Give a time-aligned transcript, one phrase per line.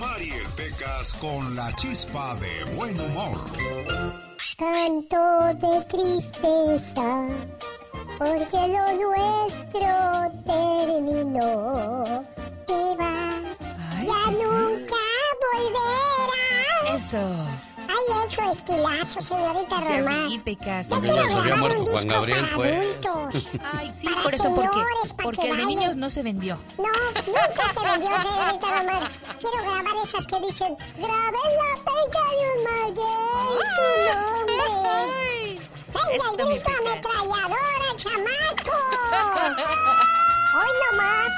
[0.00, 3.38] Rosmarie Pecas con la chispa de buen humor.
[4.56, 7.28] Canto de tristeza,
[8.18, 9.92] porque lo nuestro
[10.46, 12.24] terminó.
[12.66, 13.42] Te va,
[14.06, 15.02] ya nunca
[15.52, 17.04] volverás.
[17.04, 17.69] Eso.
[17.90, 20.28] He hecho estilazo, señorita Román.
[20.28, 20.88] vi, Pecas.
[20.88, 22.72] También quiero grabar un Juan disco Gabriel, para pues.
[22.86, 23.46] adultos.
[23.72, 26.58] Ay, sí, Para por eso, señores, Porque que el de niños no se vendió.
[26.78, 26.84] No,
[27.26, 29.12] nunca se vendió, señorita Román.
[29.40, 32.94] Quiero grabar esas que dicen, graben la penca de un maguey,
[33.76, 35.68] tu nombre.
[36.10, 38.76] Venga, grito ametralladora, chamaco.
[40.56, 41.32] Hoy nomás.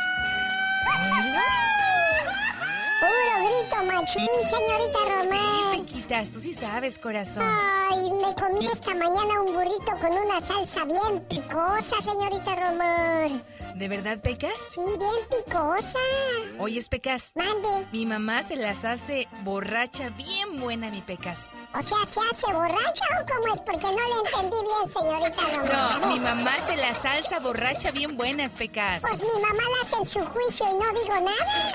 [3.02, 5.84] Puro grito machín, señorita Román.
[5.84, 7.42] Pequitas, tú sí sabes, corazón.
[7.90, 13.42] Ay, me comí esta mañana un burrito con una salsa bien picosa, señorita Román.
[13.74, 14.52] ¿De verdad, Pecas?
[14.74, 15.10] Sí, bien
[15.46, 15.98] picosa.
[16.58, 17.32] Oyes, Pecas.
[17.34, 17.86] Mande.
[17.90, 21.40] Mi mamá se las hace borracha bien buena, mi Pecas.
[21.74, 23.60] O sea, ¿se hace borracha o cómo es?
[23.62, 28.54] Porque no le entendí bien, señorita No, mi mamá se la salsa borracha bien buenas,
[28.54, 29.00] Pecas.
[29.00, 31.72] Pues mi mamá la hace en su juicio y no digo nada.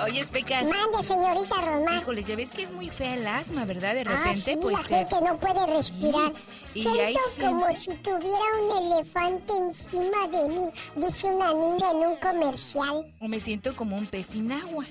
[0.04, 0.64] Oyes, Pecas.
[0.64, 2.00] Mande, señorita Román.
[2.00, 3.94] Híjole, ya ves que es muy fea el asma, ¿verdad?
[3.94, 6.32] De Ah, repente, sí, pues la te- gente no puede respirar.
[6.74, 11.96] Y Siento hay como si tuviera un elefante encima de mí, dice una niña en
[12.08, 13.14] un comercial.
[13.20, 14.84] me siento como un pez sin agua.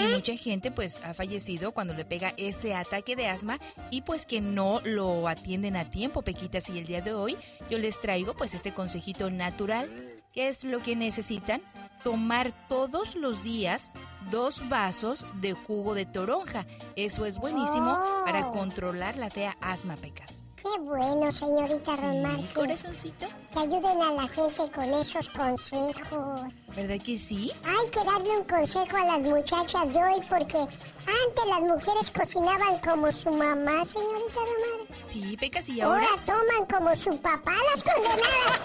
[0.00, 3.58] Y mucha gente pues ha fallecido cuando le pega ese ataque de asma
[3.90, 6.68] y pues que no lo atienden a tiempo, Pequitas.
[6.68, 7.36] Y el día de hoy
[7.70, 9.90] yo les traigo pues este consejito natural.
[10.32, 11.62] ¿Qué es lo que necesitan?
[12.02, 13.92] Tomar todos los días
[14.30, 16.66] dos vasos de jugo de toronja.
[16.96, 18.24] Eso es buenísimo Oh.
[18.24, 20.30] para controlar la fea asma, Pecas.
[20.64, 23.26] Qué bueno, señorita Román, Sí, que, corazoncito.
[23.52, 26.40] que ayuden a la gente con esos consejos.
[26.74, 27.52] ¿Verdad que sí?
[27.64, 32.78] Hay que darle un consejo a las muchachas de hoy porque antes las mujeres cocinaban
[32.78, 34.88] como su mamá, señorita Román.
[35.06, 36.00] Sí, Pecas, y ahora...
[36.00, 38.62] Ahora toman como su papá las condenadas.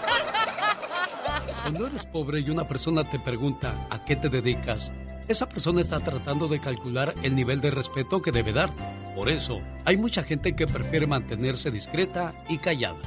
[1.62, 4.90] Cuando eres pobre y una persona te pregunta a qué te dedicas,
[5.30, 8.82] esa persona está tratando de calcular el nivel de respeto que debe darte.
[9.14, 12.98] Por eso, hay mucha gente que prefiere mantenerse discreta y callada.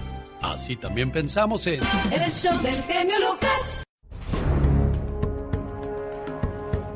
[0.42, 1.82] Así también pensamos en...
[2.12, 3.84] El show del genio Lucas.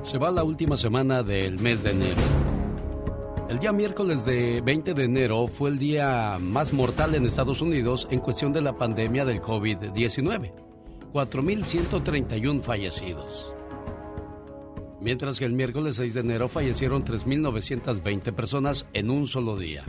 [0.02, 2.22] Se va la última semana del mes de enero.
[3.50, 8.08] El día miércoles de 20 de enero fue el día más mortal en Estados Unidos
[8.12, 10.54] en cuestión de la pandemia del COVID-19.
[11.14, 13.56] 4.131 fallecidos.
[15.00, 19.84] Mientras que el miércoles 6 de enero fallecieron 3.920 personas en un solo día.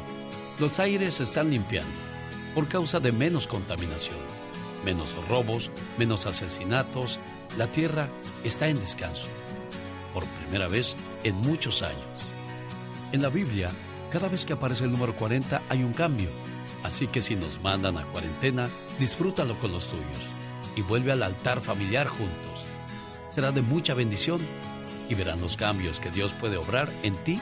[0.58, 2.11] los aires están limpiando
[2.54, 4.16] por causa de menos contaminación,
[4.84, 7.18] menos robos, menos asesinatos,
[7.56, 8.08] la tierra
[8.44, 9.28] está en descanso.
[10.12, 10.94] Por primera vez
[11.24, 12.00] en muchos años.
[13.12, 13.68] En la Biblia,
[14.10, 16.28] cada vez que aparece el número 40 hay un cambio.
[16.82, 20.20] Así que si nos mandan a cuarentena, disfrútalo con los tuyos
[20.76, 22.66] y vuelve al altar familiar juntos.
[23.30, 24.40] Será de mucha bendición
[25.08, 27.40] y verán los cambios que Dios puede obrar en ti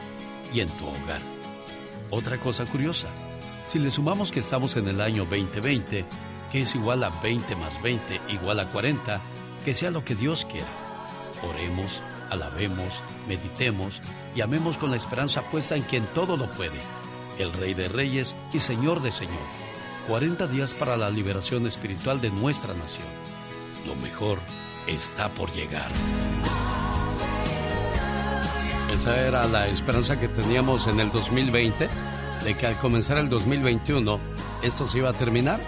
[0.52, 1.20] y en tu hogar.
[2.10, 3.08] Otra cosa curiosa,
[3.70, 6.04] si le sumamos que estamos en el año 2020,
[6.50, 9.20] que es igual a 20 más 20 igual a 40,
[9.64, 10.66] que sea lo que Dios quiera.
[11.48, 12.00] Oremos,
[12.30, 14.00] alabemos, meditemos
[14.34, 16.80] y amemos con la esperanza puesta en quien todo lo puede,
[17.38, 19.38] el Rey de Reyes y Señor de Señores.
[20.08, 23.06] 40 días para la liberación espiritual de nuestra nación.
[23.86, 24.40] Lo mejor
[24.88, 25.92] está por llegar.
[28.90, 31.88] Esa era la esperanza que teníamos en el 2020,
[32.44, 34.18] de que al comenzar el 2021
[34.62, 35.60] esto se iba a terminar.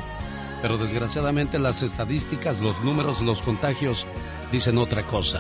[0.61, 4.07] Pero desgraciadamente las estadísticas, los números, los contagios
[4.53, 5.39] dicen otra cosa.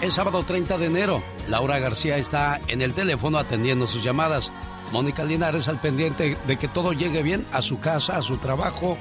[0.00, 1.22] Es sábado 30 de enero.
[1.48, 4.52] Laura García está en el teléfono atendiendo sus llamadas.
[4.92, 8.96] Mónica Linares al pendiente de que todo llegue bien a su casa, a su trabajo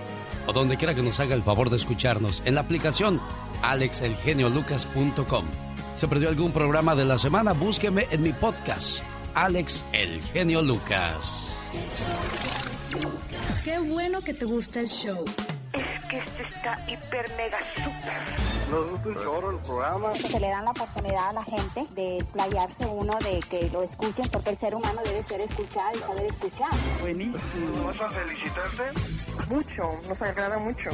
[0.47, 2.41] o donde quiera que nos haga el favor de escucharnos.
[2.45, 3.21] En la aplicación
[3.61, 5.45] alexelgeniolucas.com.
[5.95, 7.53] ¿Se perdió algún programa de la semana?
[7.53, 9.01] Búsqueme en mi podcast,
[9.37, 11.55] Alex El Genio Lucas.
[13.63, 15.23] Qué bueno que te gusta el show.
[15.73, 18.71] Es que este está hiper mega super.
[18.71, 20.15] Nos gusta un chorro el programa.
[20.15, 24.27] Se le dan la oportunidad a la gente de playarse uno, de que lo escuchen,
[24.31, 26.71] porque el ser humano debe ser escuchado y saber escuchar.
[27.01, 27.83] Buenísimo.
[27.85, 29.53] ¿Vas a felicitarte?
[29.53, 30.89] Mucho, nos agrada mucho.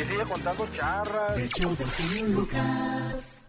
[0.00, 1.36] Y sigue contando charras.
[1.36, 3.46] El show del genio Lucas.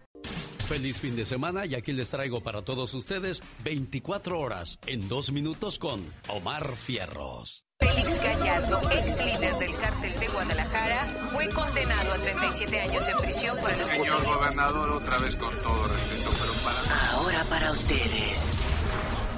[0.68, 5.30] Feliz fin de semana y aquí les traigo para todos ustedes 24 horas en dos
[5.30, 7.62] minutos con Omar Fierros.
[7.78, 13.56] Félix Gallardo, ex líder del cártel de Guadalajara, fue condenado a 37 años de prisión
[13.58, 17.10] por el Señor gobernador, otra vez con todo respeto, pero para...
[17.12, 18.50] Ahora para ustedes,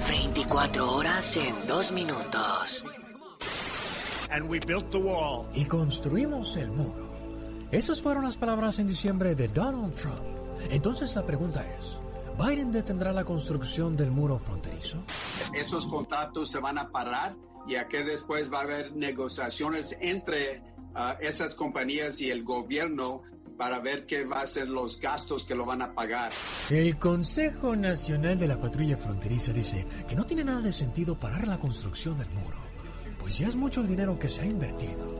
[0.07, 2.83] 24 horas en dos minutos.
[4.31, 5.45] And we built the wall.
[5.53, 7.07] Y construimos el muro.
[7.71, 10.38] Esas fueron las palabras en diciembre de Donald Trump.
[10.69, 11.97] Entonces la pregunta es,
[12.37, 15.03] ¿Biden detendrá la construcción del muro fronterizo?
[15.53, 17.35] Esos contratos se van a parar
[17.67, 20.61] y aquí después va a haber negociaciones entre
[20.95, 23.21] uh, esas compañías y el gobierno
[23.57, 26.31] para ver qué va a ser los gastos que lo van a pagar.
[26.69, 31.45] El Consejo Nacional de la Patrulla Fronteriza dice que no tiene nada de sentido parar
[31.45, 32.57] la construcción del muro,
[33.19, 35.19] pues ya es mucho el dinero que se ha invertido.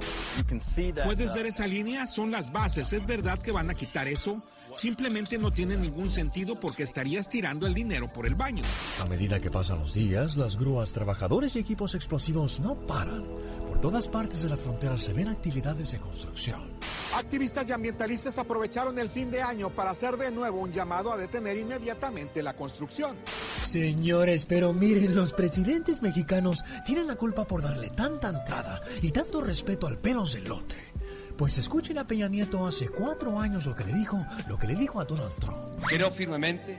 [1.03, 2.07] ¿Puedes ver esa línea?
[2.07, 2.93] Son las bases.
[2.93, 4.41] ¿Es verdad que van a quitar eso?
[4.75, 8.63] Simplemente no tiene ningún sentido porque estarías tirando el dinero por el baño.
[9.01, 13.23] A medida que pasan los días, las grúas, trabajadores y equipos explosivos no paran.
[13.67, 16.79] Por todas partes de la frontera se ven actividades de construcción.
[17.15, 21.17] Activistas y ambientalistas aprovecharon el fin de año para hacer de nuevo un llamado a
[21.17, 23.15] detener inmediatamente la construcción.
[23.65, 29.41] Señores, pero miren, los presidentes mexicanos tienen la culpa por darle tanta entrada y tanto
[29.41, 30.75] respeto al pelos del lote.
[31.39, 34.75] Pues escuchen a Peña Nieto hace cuatro años lo que le dijo, lo que le
[34.75, 35.57] dijo a Donald Trump.
[35.87, 36.77] Creo firmemente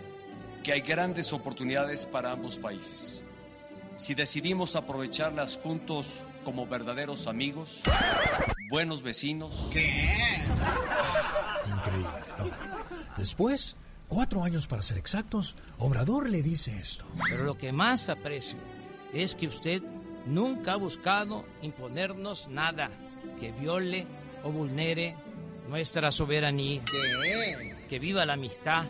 [0.62, 3.22] que hay grandes oportunidades para ambos países.
[3.96, 7.80] Si decidimos aprovecharlas juntos como verdaderos amigos,
[8.70, 9.70] buenos vecinos.
[9.72, 10.14] ¿Qué?
[11.66, 12.50] Increíble, ¿no?
[13.16, 17.06] Después, cuatro años para ser exactos, Obrador le dice esto.
[17.30, 18.58] Pero lo que más aprecio
[19.14, 19.82] es que usted
[20.26, 22.90] nunca ha buscado imponernos nada
[23.40, 24.06] que viole
[24.44, 25.16] o vulnere
[25.68, 26.82] nuestra soberanía.
[26.84, 27.76] ¿Qué?
[27.88, 28.84] Que viva la amistad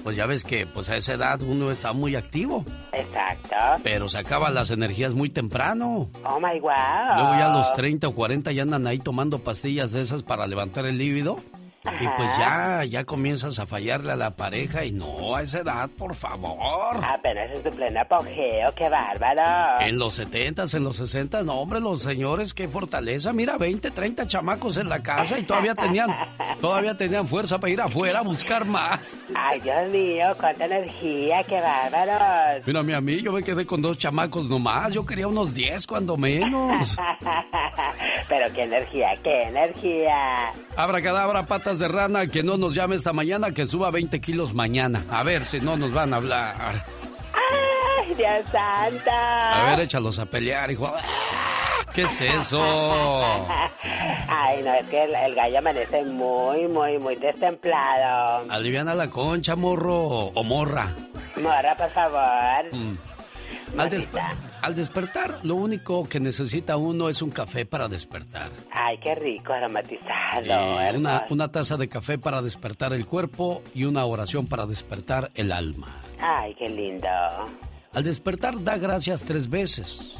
[0.03, 2.65] pues ya ves que pues a esa edad uno está muy activo.
[2.91, 3.55] Exacto.
[3.83, 6.09] Pero se acaban las energías muy temprano.
[6.25, 6.71] Oh my wow.
[7.15, 10.47] Luego ya a los 30 o 40 ya andan ahí tomando pastillas de esas para
[10.47, 11.37] levantar el líbido.
[11.83, 15.89] Y pues ya, ya comienzas a fallarle a la pareja y no, a esa edad,
[15.97, 17.03] por favor.
[17.03, 19.81] Apenas es tu pleno apogeo, qué bárbaro.
[19.81, 23.33] En los 70 en los 60 no, hombre, los señores, qué fortaleza.
[23.33, 26.09] Mira, 20, 30 chamacos en la casa y todavía tenían,
[26.61, 29.17] todavía tenían fuerza para ir afuera a buscar más.
[29.35, 32.61] Ay, Dios mío, cuánta energía, qué bárbaro.
[32.65, 36.17] Mira, a mí yo me quedé con dos chamacos nomás, yo quería unos 10 cuando
[36.17, 36.95] menos.
[38.29, 40.51] Pero qué energía, qué energía.
[40.75, 44.53] Abra cadabra, patas de rana, que no nos llame esta mañana, que suba 20 kilos
[44.53, 45.03] mañana.
[45.09, 46.85] A ver si no nos van a hablar.
[47.33, 49.53] ¡Ay, Dios santa!
[49.53, 50.93] A ver, échalos a pelear, hijo.
[51.93, 52.61] ¿Qué es eso?
[54.27, 58.49] Ay, no, es que el, gallo amanece muy, muy, muy destemplado.
[58.49, 60.89] Aliviana la concha, morro o morra.
[61.41, 62.73] Morra, por favor.
[62.73, 62.97] Mm.
[63.77, 63.89] Al,
[64.61, 68.49] al, despertar, lo único que necesita uno es un café para despertar.
[68.71, 70.97] Ay, qué rico, aromatizado.
[70.97, 75.51] una, una, taza de café para despertar el cuerpo y una oración para despertar el
[75.51, 75.87] alma.
[76.19, 77.07] Ay, qué lindo.
[77.93, 80.15] Al despertar, da gracias tres veces.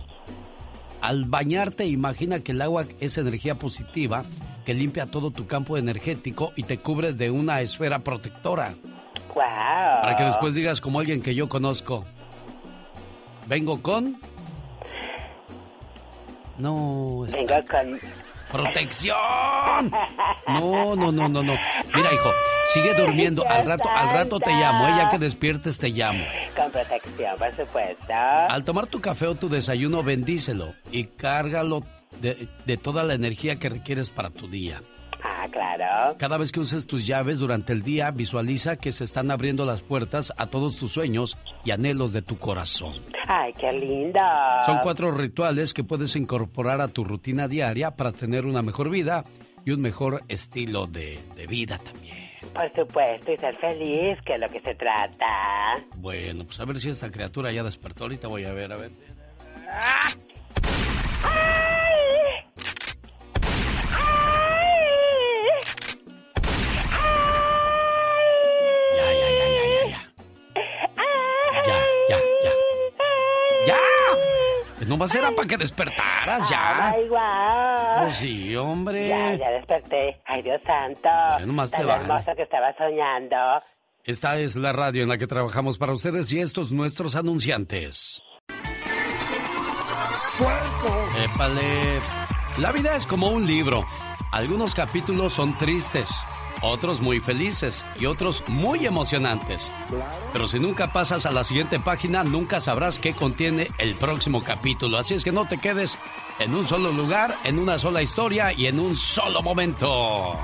[1.02, 4.24] Al bañarte, imagina que el agua es energía positiva
[4.66, 8.76] que limpia todo tu campo energético y te cubre de una esfera protectora.
[9.34, 10.02] Wow.
[10.02, 12.06] Para que después digas como alguien que yo conozco.
[13.48, 14.18] Vengo con.
[16.58, 17.26] No.
[17.32, 18.00] Vengo con.
[18.52, 19.16] ¡Protección!
[20.48, 21.54] No, no, no, no, no.
[21.96, 22.32] Mira, hijo,
[22.66, 23.48] sigue durmiendo.
[23.48, 24.90] Al rato, al rato te llamo.
[24.90, 26.26] Ella que despiertes te llamo.
[26.56, 28.14] Con protección, por supuesto.
[28.14, 31.84] Al tomar tu café o tu desayuno, bendícelo y cárgalo
[32.20, 34.82] de, de toda la energía que requieres para tu día.
[35.24, 36.16] Ah, claro.
[36.18, 39.82] Cada vez que uses tus llaves durante el día, visualiza que se están abriendo las
[39.82, 42.94] puertas a todos tus sueños y anhelos de tu corazón.
[43.28, 44.20] ¡Ay, qué lindo!
[44.66, 49.24] Son cuatro rituales que puedes incorporar a tu rutina diaria para tener una mejor vida
[49.66, 52.32] y un mejor estilo de, de vida también.
[52.54, 55.76] Por supuesto, y ser feliz, que es lo que se trata.
[55.98, 58.04] Bueno, pues a ver si esta criatura ya despertó.
[58.06, 58.92] Ahorita voy a ver, a ver.
[58.92, 60.31] Ya,
[74.88, 76.90] No más era para que despertaras, ya.
[76.90, 78.04] ¡Ay, guau!
[78.04, 79.08] Pues sí, hombre.
[79.08, 80.20] Ya, ya desperté.
[80.26, 81.10] ¡Ay, Dios santo!
[81.38, 82.02] Bueno, más te Tan vale.
[82.04, 83.36] hermoso que estaba soñando.
[84.04, 88.24] Esta es la radio en la que trabajamos para ustedes y estos nuestros anunciantes.
[91.24, 92.00] Épale.
[92.60, 93.86] La vida es como un libro.
[94.32, 96.10] Algunos capítulos son tristes,
[96.62, 99.72] otros muy felices y otros muy emocionantes.
[100.34, 104.98] Pero si nunca pasas a la siguiente página, nunca sabrás qué contiene el próximo capítulo.
[104.98, 105.98] Así es que no te quedes
[106.40, 110.38] en un solo lugar, en una sola historia y en un solo momento.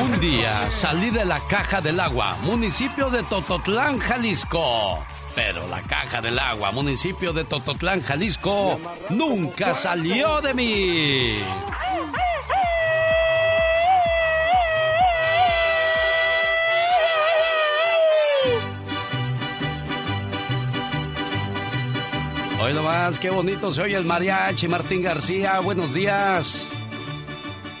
[0.00, 4.98] Un día salí de la caja del agua, municipio de Tototlán, Jalisco.
[5.34, 11.38] Pero la caja del agua, municipio de Tototlán, Jalisco, nunca salió de mí.
[22.60, 25.58] Hoy nomás, qué bonito se oye el mariachi, Martín García.
[25.60, 26.70] Buenos días.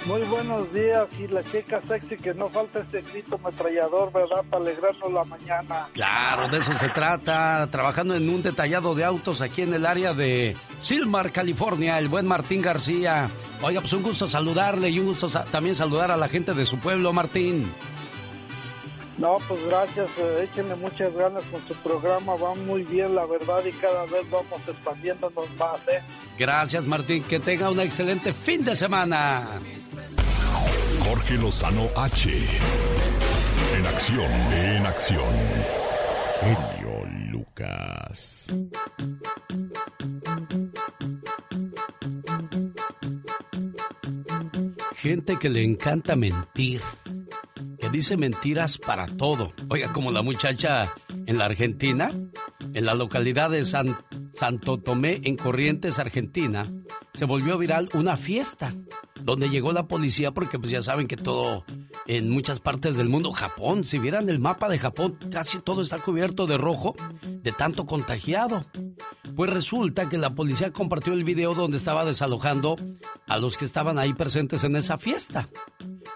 [0.06, 4.44] Muy buenos días y la chica sexy que no falta ese grito ametrallador, ¿verdad?
[4.50, 5.88] Para alegrarnos la mañana.
[5.94, 7.66] Claro, de eso se trata.
[7.70, 12.26] Trabajando en un detallado de autos aquí en el área de Silmar, California, el buen
[12.26, 13.30] Martín García.
[13.62, 16.66] Oiga, pues un gusto saludarle y un gusto sa- también saludar a la gente de
[16.66, 17.72] su pueblo, Martín.
[19.16, 23.64] No, pues gracias, eh, échenle muchas ganas con su programa, va muy bien la verdad
[23.64, 26.02] y cada vez vamos expandiéndonos más, ¿eh?
[26.36, 27.22] Gracias, Martín.
[27.22, 29.46] Que tenga un excelente fin de semana.
[31.04, 32.30] Jorge Lozano H.
[33.76, 35.34] En acción, en acción.
[36.40, 38.50] Genio Lucas.
[44.94, 46.80] Gente que le encanta mentir,
[47.78, 49.52] que dice mentiras para todo.
[49.68, 50.94] Oiga, como la muchacha
[51.26, 52.12] en la Argentina,
[52.72, 53.98] en la localidad de San,
[54.32, 56.72] Santo Tomé, en Corrientes, Argentina,
[57.12, 58.74] se volvió viral una fiesta
[59.24, 61.64] donde llegó la policía porque pues ya saben que todo
[62.06, 65.98] en muchas partes del mundo, Japón, si vieran el mapa de Japón, casi todo está
[65.98, 68.66] cubierto de rojo de tanto contagiado.
[69.34, 72.76] Pues resulta que la policía compartió el video donde estaba desalojando
[73.26, 75.48] a los que estaban ahí presentes en esa fiesta.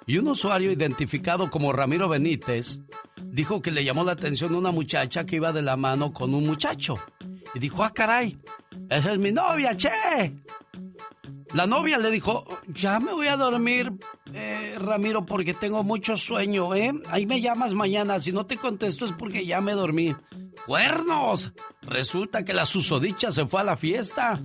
[0.07, 2.79] Y un usuario identificado como Ramiro Benítez
[3.25, 6.45] dijo que le llamó la atención una muchacha que iba de la mano con un
[6.45, 6.97] muchacho.
[7.55, 8.39] Y dijo, ah, caray,
[8.91, 9.89] esa es mi novia, che.
[11.55, 13.91] La novia le dijo, ya me voy a dormir,
[14.35, 16.93] eh, Ramiro, porque tengo mucho sueño, ¿eh?
[17.09, 20.15] Ahí me llamas mañana, si no te contesto es porque ya me dormí.
[20.67, 21.53] ¡Cuernos!
[21.83, 24.41] Resulta que la susodicha se fue a la fiesta.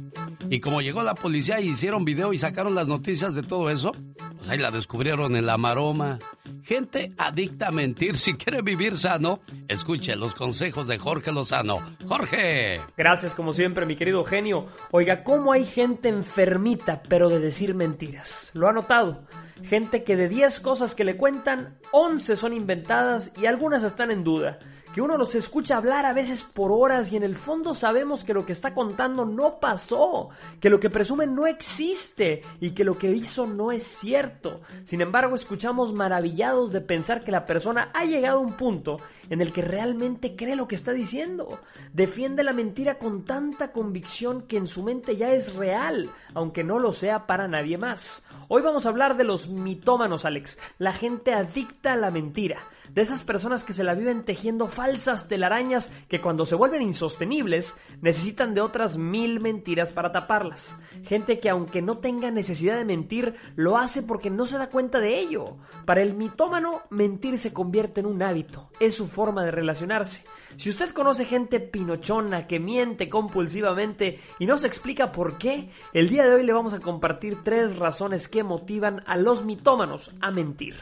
[0.49, 3.91] Y como llegó la policía y hicieron video y sacaron las noticias de todo eso,
[4.37, 6.19] pues ahí la descubrieron en la maroma.
[6.63, 8.17] Gente adicta a mentir.
[8.23, 11.81] Si quiere vivir sano, escuche los consejos de Jorge Lozano.
[12.07, 12.79] Jorge.
[12.95, 14.67] Gracias como siempre, mi querido genio.
[14.91, 18.51] Oiga, ¿cómo hay gente enfermita pero de decir mentiras?
[18.53, 19.25] ¿Lo ha notado?
[19.63, 24.23] Gente que de 10 cosas que le cuentan, 11 son inventadas y algunas están en
[24.23, 24.59] duda
[24.93, 28.35] que uno los escucha hablar a veces por horas y en el fondo sabemos que
[28.35, 32.99] lo que está contando no pasó, que lo que presume no existe y que lo
[32.99, 34.61] que hizo no es cierto.
[34.83, 38.99] Sin embargo, escuchamos maravillados de pensar que la persona ha llegado a un punto
[39.31, 41.59] en el que realmente cree lo que está diciendo.
[41.91, 46.77] Defiende la mentira con tanta convicción que en su mente ya es real, aunque no
[46.77, 48.25] lo sea para nadie más.
[48.47, 52.59] Hoy vamos a hablar de los mitómanos, Alex, la gente adicta a la mentira,
[52.93, 57.75] de esas personas que se la viven tejiendo falsas telarañas que cuando se vuelven insostenibles
[58.01, 60.77] necesitan de otras mil mentiras para taparlas.
[61.03, 64.99] Gente que aunque no tenga necesidad de mentir, lo hace porque no se da cuenta
[64.99, 65.57] de ello.
[65.85, 70.25] Para el mitómano, mentir se convierte en un hábito, es su forma de relacionarse.
[70.55, 76.09] Si usted conoce gente pinochona que miente compulsivamente y no se explica por qué, el
[76.09, 80.31] día de hoy le vamos a compartir tres razones que motivan a los mitómanos a
[80.31, 80.75] mentir.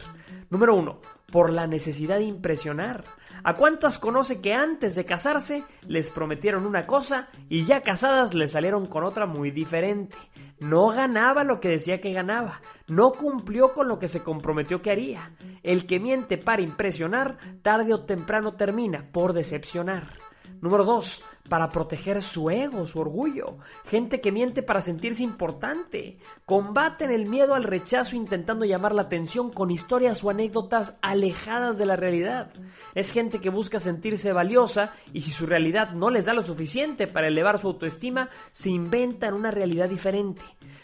[0.49, 0.99] Número uno,
[1.31, 3.03] por la necesidad de impresionar.
[3.43, 8.47] ¿A cuántas conoce que antes de casarse les prometieron una cosa y ya casadas le
[8.47, 10.17] salieron con otra muy diferente?
[10.59, 14.91] No ganaba lo que decía que ganaba, no cumplió con lo que se comprometió que
[14.91, 15.31] haría.
[15.63, 20.30] El que miente para impresionar, tarde o temprano termina por decepcionar.
[20.61, 21.23] Número 2.
[21.49, 23.57] Para proteger su ego, su orgullo.
[23.85, 26.19] Gente que miente para sentirse importante.
[26.45, 31.87] Combaten el miedo al rechazo intentando llamar la atención con historias o anécdotas alejadas de
[31.87, 32.53] la realidad.
[32.93, 37.07] Es gente que busca sentirse valiosa y si su realidad no les da lo suficiente
[37.07, 40.43] para elevar su autoestima, se inventan una realidad diferente.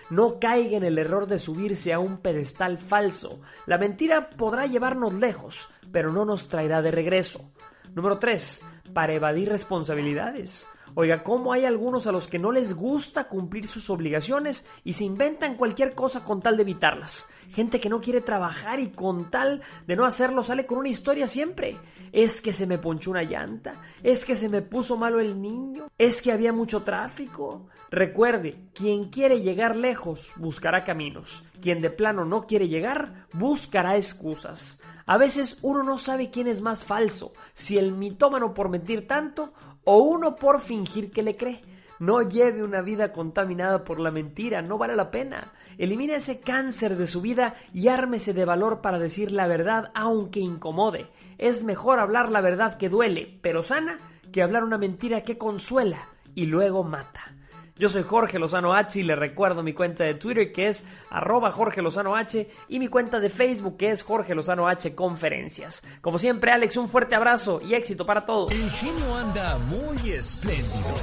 [0.10, 3.40] No caiga en el error de subirse a un pedestal falso.
[3.68, 7.52] La mentira podrá llevarnos lejos, pero no nos traerá de regreso.
[7.94, 8.64] Número 3
[8.94, 10.70] para evadir responsabilidades.
[11.00, 15.06] Oiga, ¿cómo hay algunos a los que no les gusta cumplir sus obligaciones y se
[15.06, 17.28] inventan cualquier cosa con tal de evitarlas?
[17.52, 21.28] Gente que no quiere trabajar y con tal de no hacerlo sale con una historia
[21.28, 21.78] siempre.
[22.12, 25.88] Es que se me ponchó una llanta, es que se me puso malo el niño,
[26.00, 27.68] es que había mucho tráfico.
[27.92, 34.80] Recuerde, quien quiere llegar lejos buscará caminos, quien de plano no quiere llegar buscará excusas.
[35.06, 39.54] A veces uno no sabe quién es más falso, si el mitómano por mentir tanto
[39.90, 41.62] o uno por fingir que le cree.
[42.00, 45.54] No lleve una vida contaminada por la mentira, no vale la pena.
[45.78, 50.42] Elimine ese cáncer de su vida y ármese de valor para decir la verdad aunque
[50.42, 51.08] incomode.
[51.38, 53.98] Es mejor hablar la verdad que duele, pero sana,
[54.34, 57.37] que hablar una mentira que consuela y luego mata.
[57.80, 61.52] Yo soy Jorge Lozano H y le recuerdo mi cuenta de Twitter que es arroba
[61.52, 65.84] Jorge Lozano H y mi cuenta de Facebook que es Jorge Lozano H Conferencias.
[66.02, 68.52] Como siempre, Alex, un fuerte abrazo y éxito para todos.
[68.52, 70.98] El genio anda muy espléndido.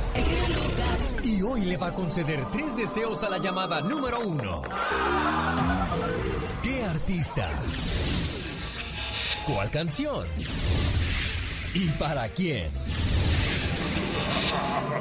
[1.22, 4.62] Y hoy le va a conceder tres deseos a la llamada número uno.
[6.62, 7.48] ¿Qué artista?
[9.46, 10.26] ¿Cuál canción?
[11.74, 12.70] ¿Y para quién?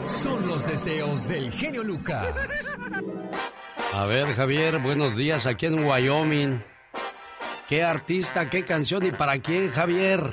[0.08, 2.76] Son los deseos del genio Lucas.
[3.94, 6.64] A ver, Javier, buenos días aquí en Wyoming.
[7.68, 10.32] ¿Qué artista, qué canción y para quién, Javier?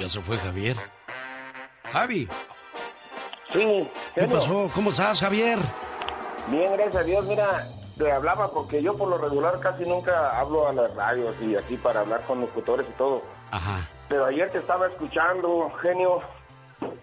[0.00, 0.76] Ya se fue Javier.
[1.92, 2.28] Javi.
[3.52, 4.70] Sí, ¿Qué pasó?
[4.74, 5.58] ¿Cómo estás, Javier?
[6.48, 7.26] Bien, gracias a Dios.
[7.26, 7.66] Mira,
[7.98, 11.76] te hablaba porque yo por lo regular casi nunca hablo a las radios y así
[11.76, 13.22] para hablar con locutores y todo.
[13.50, 13.88] Ajá.
[14.10, 16.20] Pero ayer te estaba escuchando, genio,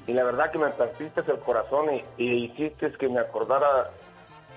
[0.06, 3.92] y la verdad que me partiste el corazón y, y hiciste que me acordara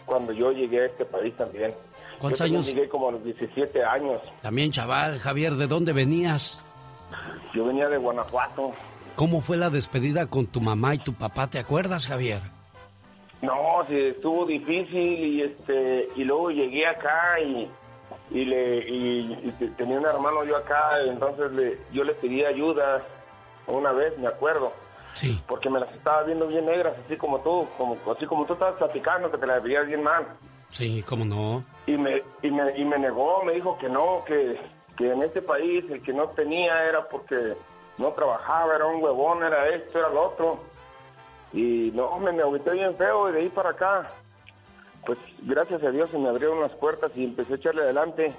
[0.04, 1.72] cuando yo llegué a este país también.
[2.18, 2.66] ¿Cuántos Yo años?
[2.66, 4.20] Llegué como a los 17 años.
[4.42, 6.60] También, chaval, Javier, ¿de dónde venías?
[7.54, 8.72] Yo venía de Guanajuato.
[9.14, 11.48] ¿Cómo fue la despedida con tu mamá y tu papá?
[11.48, 12.40] ¿Te acuerdas, Javier?
[13.42, 17.70] No, sí, estuvo difícil y este y luego llegué acá y,
[18.30, 22.44] y le y, y te- tenía un hermano yo acá, entonces le, yo le pedí
[22.44, 23.02] ayuda
[23.66, 24.72] una vez, me acuerdo.
[25.12, 25.42] Sí.
[25.48, 28.76] Porque me las estaba viendo bien negras, así como tú, como así como tú estabas
[28.76, 30.24] platicando que te las veías bien mal.
[30.70, 31.64] Sí, cómo no.
[31.86, 34.56] Y me y me y me negó, me dijo que no, que
[34.96, 37.56] que en este país el que no tenía era porque
[37.98, 40.60] no trabajaba, era un huevón, era esto, era lo otro.
[41.52, 44.12] Y no, me, me agüité bien feo y de ahí para acá,
[45.06, 48.32] pues gracias a Dios se me abrieron las puertas y empecé a echarle adelante.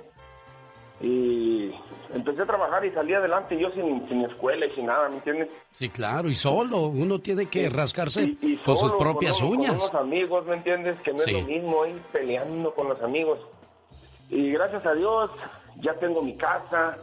[1.03, 1.71] Y
[2.13, 5.49] empecé a trabajar y salí adelante yo sin, sin escuela y sin nada, ¿me entiendes?
[5.71, 6.83] Sí, claro, y solo.
[6.89, 9.71] Uno tiene que rascarse Y- y con sus propias con uñas.
[9.71, 10.99] Con unos amigos, ¿me entiendes?
[11.01, 11.35] Que no Sí.
[11.35, 13.39] es lo mismo ir peleando con los amigos.
[14.29, 15.31] Y gracias a Dios
[15.77, 16.97] ya tengo mi casa.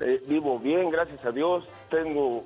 [0.00, 1.64] eh, vivo bien, gracias a Dios.
[1.90, 2.44] Tengo,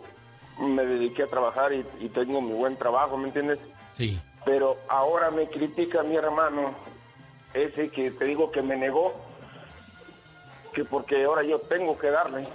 [0.61, 3.59] me dediqué a trabajar y, y tengo mi buen trabajo, ¿me entiendes?
[3.93, 4.19] Sí.
[4.47, 6.75] Pero ahora me critica mi hermano,
[7.53, 9.13] ese que te digo que me negó,
[10.73, 12.49] que porque ahora yo tengo que darle.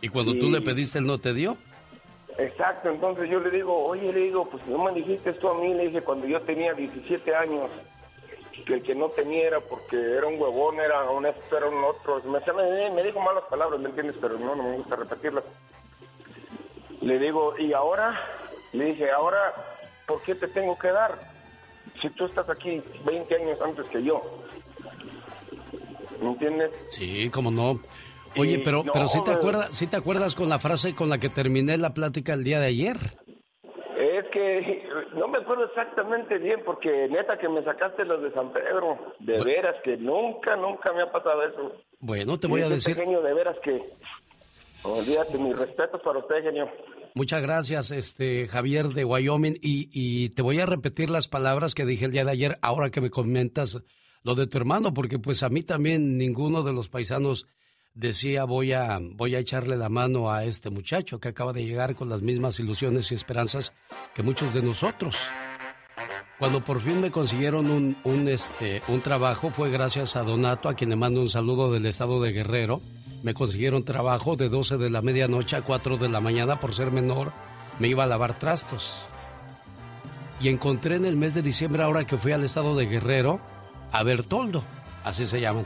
[0.00, 1.56] Y cuando tú le pediste, él no te dio.
[2.38, 5.74] Exacto, entonces yo le digo, oye, le digo, pues no me dijiste tú a mí,
[5.74, 7.68] le dije, cuando yo tenía 17 años,
[8.66, 11.82] que el que no tenía era porque era un huevón, era un esto, era un
[11.82, 12.22] otro.
[12.24, 14.16] Me, me, me dijo malas palabras, ¿me entiendes?
[14.20, 15.44] Pero no, no me gusta repetirlas.
[17.00, 18.20] Le digo, y ahora,
[18.72, 19.54] le dije, ahora,
[20.06, 21.18] ¿por qué te tengo que dar?
[22.00, 24.22] Si tú estás aquí 20 años antes que yo.
[26.20, 26.70] ¿Me entiendes?
[26.90, 27.80] Sí, cómo no.
[28.38, 31.18] Oye, pero, no, pero sí te acuerdas, sí te acuerdas con la frase con la
[31.18, 32.96] que terminé la plática el día de ayer.
[33.96, 38.52] Es que no me acuerdo exactamente bien porque neta que me sacaste los de San
[38.52, 38.98] Pedro.
[39.20, 41.72] De veras que nunca, nunca me ha pasado eso.
[42.00, 43.82] Bueno, te voy a decir, genio de veras que...
[44.82, 46.68] Olvídate, mis respetos para usted, genio.
[47.16, 51.84] Muchas gracias, este Javier de Wyoming, y, y te voy a repetir las palabras que
[51.84, 53.78] dije el día de ayer, ahora que me comentas
[54.22, 57.46] lo de tu hermano, porque pues a mí también ninguno de los paisanos
[57.94, 61.96] decía voy a, voy a echarle la mano a este muchacho que acaba de llegar
[61.96, 63.72] con las mismas ilusiones y esperanzas
[64.14, 65.16] que muchos de nosotros.
[66.38, 70.74] Cuando por fin me consiguieron un, un, este, un trabajo fue gracias a Donato, a
[70.74, 72.82] quien le mando un saludo del estado de Guerrero.
[73.26, 76.92] Me consiguieron trabajo de 12 de la medianoche a 4 de la mañana por ser
[76.92, 77.32] menor.
[77.80, 79.04] Me iba a lavar trastos.
[80.38, 83.40] Y encontré en el mes de diciembre, ahora que fui al estado de Guerrero,
[83.90, 84.62] a Bertoldo.
[85.02, 85.64] Así se llama.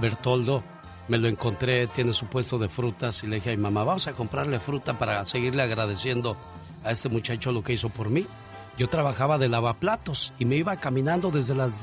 [0.00, 0.64] Bertoldo.
[1.06, 4.08] Me lo encontré, tiene su puesto de frutas y le dije a mi mamá, vamos
[4.08, 6.36] a comprarle fruta para seguirle agradeciendo
[6.82, 8.26] a este muchacho lo que hizo por mí.
[8.76, 11.74] Yo trabajaba de lavaplatos y me iba caminando desde las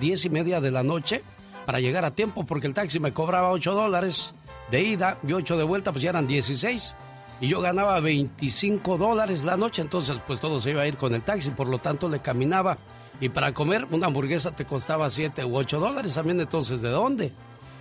[0.00, 1.22] diez y media de la noche
[1.64, 4.34] para llegar a tiempo porque el taxi me cobraba 8 dólares
[4.70, 6.96] de ida y 8 de vuelta, pues ya eran 16.
[7.40, 11.14] Y yo ganaba 25 dólares la noche, entonces pues todo se iba a ir con
[11.14, 12.78] el taxi, por lo tanto le caminaba.
[13.20, 17.32] Y para comer una hamburguesa te costaba 7 u 8 dólares también, entonces ¿de dónde?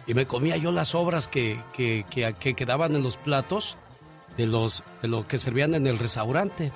[0.08, 3.78] Y me comía yo las obras que, que, que- que quedaban en los platos
[4.38, 6.72] de, los, de lo que servían en el restaurante.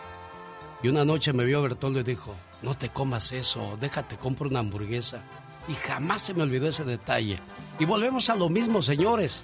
[0.82, 4.60] Y una noche me vio Bertoldo y dijo, no te comas eso, déjate, compro una
[4.60, 5.20] hamburguesa.
[5.68, 7.40] Y jamás se me olvidó ese detalle.
[7.80, 9.44] Y volvemos a lo mismo, señores.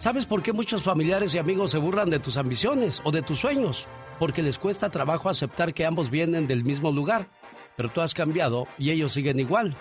[0.00, 3.40] ¿Sabes por qué muchos familiares y amigos se burlan de tus ambiciones o de tus
[3.40, 3.86] sueños?
[4.18, 7.28] Porque les cuesta trabajo aceptar que ambos vienen del mismo lugar.
[7.76, 9.76] Pero tú has cambiado y ellos siguen igual.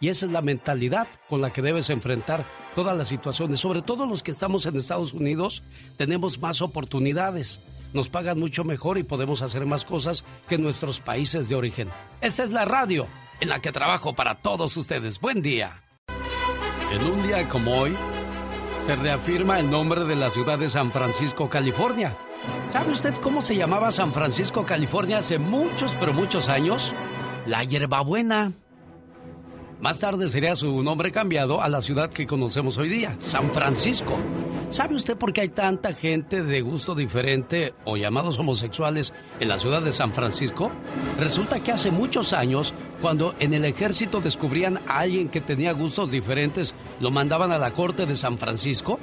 [0.00, 3.58] Y esa es la mentalidad con la que debes enfrentar todas las situaciones.
[3.58, 5.62] Sobre todo los que estamos en Estados Unidos,
[5.96, 7.60] tenemos más oportunidades.
[7.94, 11.88] Nos pagan mucho mejor y podemos hacer más cosas que nuestros países de origen.
[12.20, 13.06] Esta es la radio
[13.40, 15.18] en la que trabajo para todos ustedes.
[15.18, 15.82] Buen día.
[16.92, 17.96] En un día como hoy,
[18.84, 22.14] se reafirma el nombre de la ciudad de San Francisco, California.
[22.68, 26.92] ¿Sabe usted cómo se llamaba San Francisco, California hace muchos, pero muchos años?
[27.46, 28.52] La hierbabuena.
[29.80, 34.16] Más tarde sería su nombre cambiado a la ciudad que conocemos hoy día, San Francisco.
[34.70, 39.58] ¿Sabe usted por qué hay tanta gente de gusto diferente o llamados homosexuales en la
[39.58, 40.70] ciudad de San Francisco?
[41.18, 46.10] Resulta que hace muchos años, cuando en el ejército descubrían a alguien que tenía gustos
[46.10, 48.98] diferentes, lo mandaban a la corte de San Francisco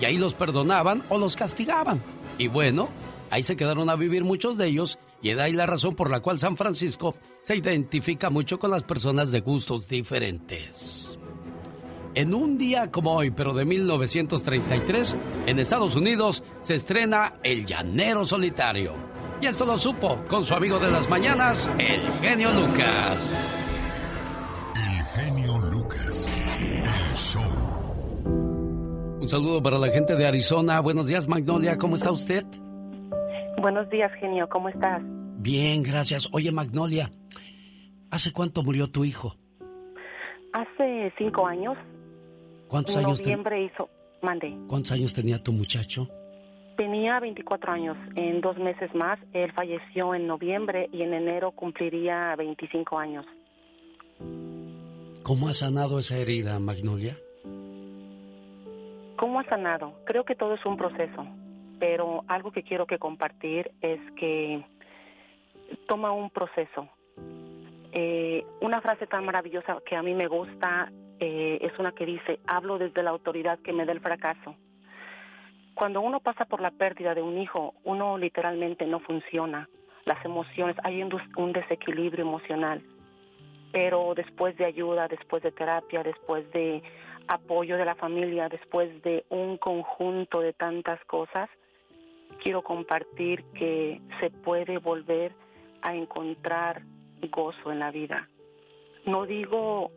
[0.00, 2.02] y ahí los perdonaban o los castigaban.
[2.36, 2.88] Y bueno,
[3.30, 6.20] ahí se quedaron a vivir muchos de ellos Y de ahí la razón por la
[6.20, 11.18] cual San Francisco se identifica mucho con las personas de gustos diferentes.
[12.14, 18.24] En un día como hoy, pero de 1933, en Estados Unidos se estrena El Llanero
[18.24, 18.94] Solitario.
[19.40, 23.32] Y esto lo supo con su amigo de las mañanas, el genio Lucas.
[24.74, 27.42] El genio Lucas, el show.
[29.20, 30.80] Un saludo para la gente de Arizona.
[30.80, 31.78] Buenos días, Magnolia.
[31.78, 32.44] ¿Cómo está usted?
[33.60, 34.48] Buenos días, genio.
[34.48, 35.02] ¿Cómo estás?
[35.36, 36.26] Bien, gracias.
[36.32, 37.10] Oye, Magnolia,
[38.10, 39.34] ¿hace cuánto murió tu hijo?
[40.54, 41.76] Hace cinco años.
[42.68, 43.90] ¿Cuántos en años noviembre hizo...
[44.22, 44.56] Mandé.
[44.66, 46.08] ¿Cuántos años tenía tu muchacho?
[46.78, 47.98] Tenía 24 años.
[48.16, 53.26] En dos meses más, él falleció en noviembre y en enero cumpliría 25 años.
[55.22, 57.18] ¿Cómo ha sanado esa herida, Magnolia?
[59.16, 59.92] ¿Cómo ha sanado?
[60.06, 61.26] Creo que todo es un proceso,
[61.80, 64.64] pero algo que quiero que compartir es que
[65.88, 66.88] toma un proceso.
[67.92, 72.38] Eh, una frase tan maravillosa que a mí me gusta eh, es una que dice,
[72.46, 74.54] hablo desde la autoridad que me da el fracaso.
[75.74, 79.68] Cuando uno pasa por la pérdida de un hijo, uno literalmente no funciona.
[80.04, 82.82] Las emociones, hay un, un desequilibrio emocional.
[83.72, 86.82] Pero después de ayuda, después de terapia, después de
[87.28, 91.48] apoyo de la familia, después de un conjunto de tantas cosas,
[92.42, 95.32] quiero compartir que se puede volver
[95.82, 96.82] a encontrar
[97.30, 98.28] gozo en la vida.
[99.04, 99.90] No digo,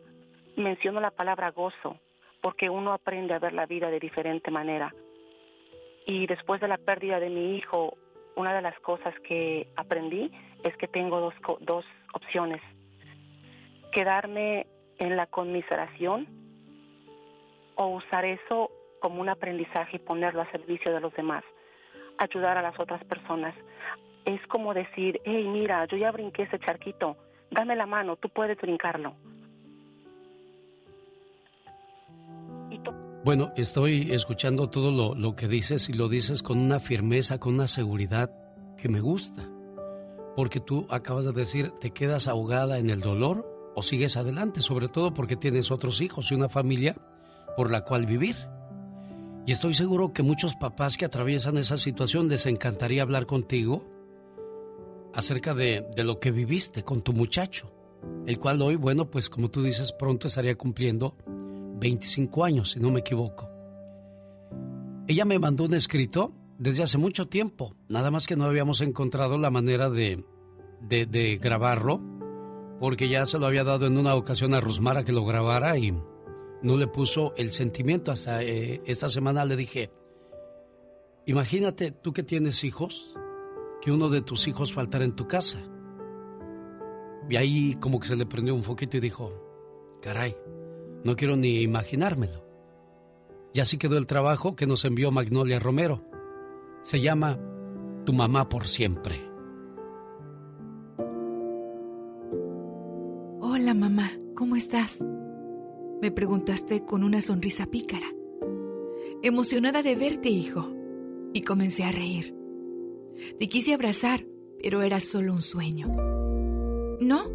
[0.56, 1.98] menciono la palabra gozo,
[2.40, 4.94] porque uno aprende a ver la vida de diferente manera.
[6.06, 7.96] Y después de la pérdida de mi hijo,
[8.36, 10.30] una de las cosas que aprendí
[10.62, 12.60] es que tengo dos, dos opciones.
[13.92, 14.66] Quedarme
[14.98, 16.26] en la conmiseración
[17.76, 18.70] o usar eso
[19.00, 21.44] como un aprendizaje y ponerlo a servicio de los demás,
[22.18, 23.54] ayudar a las otras personas.
[24.24, 27.16] Es como decir, hey, mira, yo ya brinqué ese charquito,
[27.50, 29.14] dame la mano, tú puedes brincarlo.
[33.24, 37.54] Bueno, estoy escuchando todo lo, lo, que dices y lo dices con una firmeza, con
[37.54, 38.30] una seguridad
[38.76, 39.48] que me gusta.
[40.36, 44.60] Porque tú acabas de decir, ¿te quedas ahogada en el dolor o sigues adelante?
[44.60, 46.96] Sobre todo porque tienes otros hijos y una familia
[47.56, 48.36] por la cual vivir.
[49.46, 53.84] Y estoy seguro que muchos papás que atraviesan esa situación les encantaría hablar contigo
[55.12, 57.70] acerca de, de lo que viviste con tu muchacho,
[58.26, 61.16] el cual hoy, bueno, pues como tú dices, pronto estaría cumpliendo
[61.78, 63.50] 25 años, si no me equivoco.
[65.06, 69.36] Ella me mandó un escrito desde hace mucho tiempo, nada más que no habíamos encontrado
[69.38, 70.24] la manera de,
[70.80, 72.00] de, grabarlo,
[72.80, 75.94] porque ya se lo había dado en una ocasión a Rusmara que lo grabara y
[76.64, 78.10] no le puso el sentimiento.
[78.10, 79.92] Hasta eh, esta semana le dije,
[81.26, 83.14] imagínate tú que tienes hijos,
[83.80, 85.58] que uno de tus hijos faltara en tu casa.
[87.28, 90.36] Y ahí como que se le prendió un foquito y dijo, caray,
[91.04, 92.42] no quiero ni imaginármelo.
[93.52, 96.02] Y así quedó el trabajo que nos envió Magnolia Romero.
[96.82, 97.38] Se llama
[98.04, 99.22] Tu mamá por siempre.
[103.40, 104.98] Hola mamá, ¿cómo estás?
[106.00, 108.06] Me preguntaste con una sonrisa pícara.
[109.22, 110.70] Emocionada de verte, hijo.
[111.32, 112.34] Y comencé a reír.
[113.38, 114.26] Te quise abrazar,
[114.60, 115.88] pero era solo un sueño.
[117.00, 117.30] No,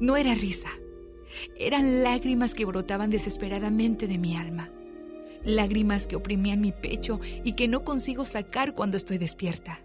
[0.00, 0.70] no era risa.
[1.56, 4.70] Eran lágrimas que brotaban desesperadamente de mi alma.
[5.44, 9.80] Lágrimas que oprimían mi pecho y que no consigo sacar cuando estoy despierta.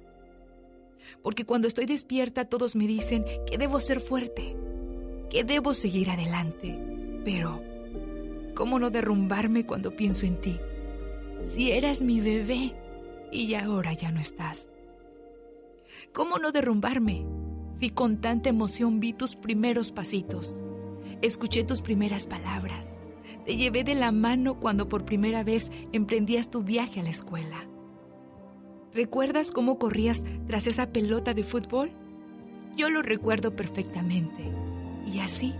[1.21, 4.55] Porque cuando estoy despierta todos me dicen que debo ser fuerte,
[5.29, 6.77] que debo seguir adelante.
[7.23, 7.61] Pero,
[8.55, 10.59] ¿cómo no derrumbarme cuando pienso en ti?
[11.45, 12.73] Si eras mi bebé
[13.31, 14.67] y ahora ya no estás.
[16.13, 17.25] ¿Cómo no derrumbarme
[17.73, 20.57] si con tanta emoción vi tus primeros pasitos?
[21.21, 22.97] Escuché tus primeras palabras.
[23.45, 27.67] Te llevé de la mano cuando por primera vez emprendías tu viaje a la escuela.
[28.93, 31.91] ¿Recuerdas cómo corrías tras esa pelota de fútbol?
[32.77, 34.51] Yo lo recuerdo perfectamente.
[35.05, 35.53] Y así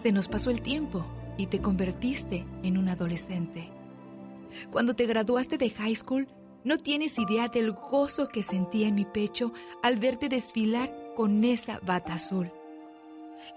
[0.00, 1.04] se nos pasó el tiempo
[1.38, 3.70] y te convertiste en un adolescente.
[4.70, 6.28] Cuando te graduaste de high school,
[6.64, 11.80] no tienes idea del gozo que sentí en mi pecho al verte desfilar con esa
[11.80, 12.52] bata azul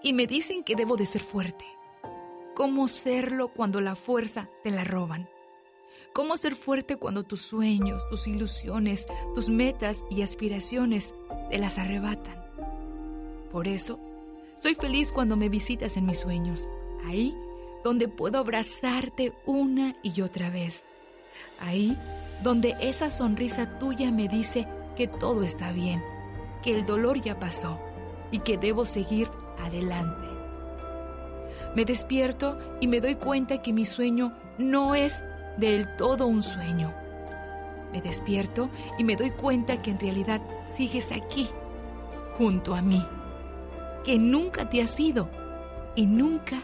[0.03, 1.65] y me dicen que debo de ser fuerte.
[2.55, 5.29] ¿Cómo serlo cuando la fuerza te la roban?
[6.13, 11.15] ¿Cómo ser fuerte cuando tus sueños, tus ilusiones, tus metas y aspiraciones
[11.49, 12.45] te las arrebatan?
[13.51, 13.99] Por eso,
[14.61, 16.69] soy feliz cuando me visitas en mis sueños,
[17.05, 17.33] ahí
[17.83, 20.83] donde puedo abrazarte una y otra vez,
[21.59, 21.97] ahí
[22.43, 26.01] donde esa sonrisa tuya me dice que todo está bien
[26.61, 27.79] que el dolor ya pasó
[28.31, 30.27] y que debo seguir adelante.
[31.75, 35.23] Me despierto y me doy cuenta que mi sueño no es
[35.57, 36.93] del todo un sueño.
[37.91, 40.41] Me despierto y me doy cuenta que en realidad
[40.75, 41.49] sigues aquí,
[42.37, 43.05] junto a mí,
[44.03, 45.29] que nunca te has ido
[45.95, 46.63] y nunca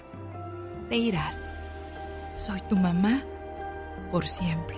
[0.89, 1.38] te irás.
[2.36, 3.23] Soy tu mamá
[4.12, 4.78] por siempre.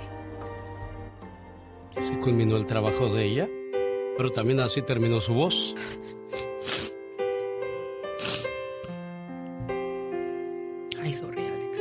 [1.95, 3.49] Así culminó el trabajo de ella,
[4.17, 5.75] pero también así terminó su voz.
[11.01, 11.79] Ay, sorry, Alex.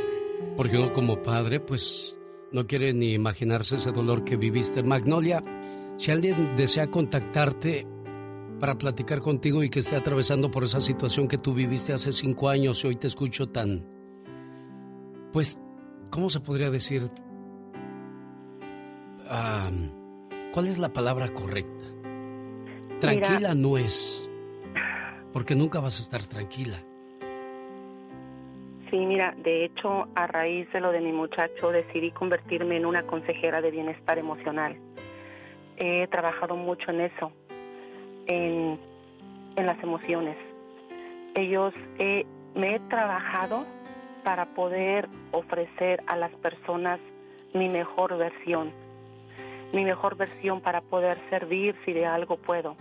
[0.57, 2.15] Porque uno como padre, pues
[2.51, 4.83] no quiere ni imaginarse ese dolor que viviste.
[4.83, 5.43] Magnolia,
[5.97, 7.87] si alguien desea contactarte
[8.59, 12.49] para platicar contigo y que esté atravesando por esa situación que tú viviste hace cinco
[12.49, 13.98] años y hoy te escucho tan,
[15.31, 15.61] pues,
[16.09, 17.09] ¿cómo se podría decir?
[19.27, 19.69] Ah,
[20.53, 21.85] ¿Cuál es la palabra correcta?
[22.99, 24.27] Tranquila no es,
[25.31, 26.83] porque nunca vas a estar tranquila.
[28.89, 33.03] Sí, mira, de hecho, a raíz de lo de mi muchacho, decidí convertirme en una
[33.03, 34.77] consejera de bienestar emocional.
[35.77, 37.31] He trabajado mucho en eso,
[38.25, 38.79] en,
[39.55, 40.35] en las emociones.
[41.35, 43.65] Ellos, eh, me he trabajado
[44.23, 46.99] para poder ofrecer a las personas
[47.53, 48.71] mi mejor versión,
[49.73, 52.75] mi mejor versión para poder servir si de algo puedo.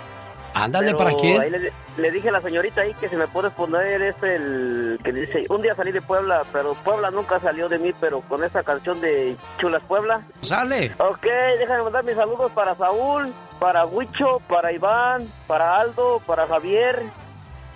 [0.54, 1.40] Ándale, ¿para quién?
[1.40, 4.98] ahí le, le dije a la señorita ahí que si me puedes poner es el
[5.02, 8.44] que dice, un día salí de Puebla, pero Puebla nunca salió de mí, pero con
[8.44, 10.22] esa canción de Chulas Puebla.
[10.42, 10.92] Sale.
[10.98, 11.26] Ok,
[11.58, 17.02] déjame mandar mis saludos para Saúl, para Huicho, para Iván, para Aldo, para Javier,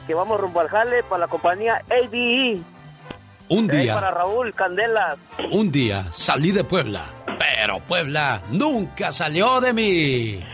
[0.06, 2.60] que vamos rumbo al jale, para la compañía ABE.
[3.50, 5.18] Un día, para Raúl Candelas.
[5.50, 7.04] un día salí de Puebla,
[7.38, 10.44] pero Puebla nunca salió de mí.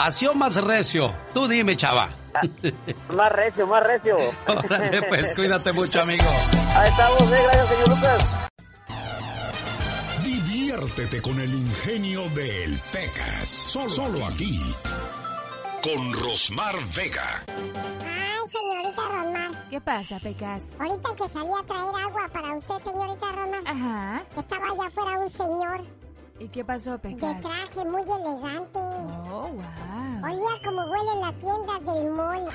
[0.00, 1.14] Así o más recio.
[1.34, 2.08] Tú dime, chava.
[3.10, 4.16] Más recio, más recio.
[4.46, 6.24] Órale, pues cuídate mucho, amigo.
[6.74, 8.48] Ahí estamos, eh, gracias, señor Lucas.
[10.24, 13.46] Diviértete con el ingenio del Pecas.
[13.46, 14.58] Solo, solo aquí.
[15.82, 17.44] Con Rosmar Vega.
[18.06, 19.68] Ay, señorita Rosmar.
[19.68, 20.62] ¿Qué pasa, Pecas?
[20.78, 23.62] Ahorita que salí a traer agua para usted, señorita Rosmar.
[23.66, 24.22] Ajá.
[24.34, 25.84] Estaba allá afuera un señor
[26.40, 27.40] ¿Y qué pasó, de Pecas?
[27.42, 28.78] traje muy elegante.
[28.78, 30.24] Oh, wow.
[30.24, 32.48] Olía como huelen las tiendas del mall.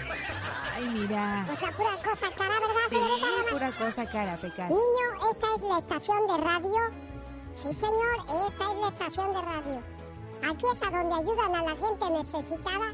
[0.73, 1.47] Ay, mira.
[1.53, 4.69] O sea, pura cosa cara, ¿verdad, Sí, señorita pura cosa cara, Pecas.
[4.69, 6.79] Niño, esta es la estación de radio.
[7.53, 8.17] Sí, señor,
[8.47, 9.81] esta es la estación de radio.
[10.49, 12.91] Aquí es a donde ayudan a la gente necesitada.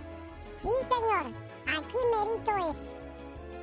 [0.56, 1.26] Sí, señor,
[1.68, 2.94] aquí merito es.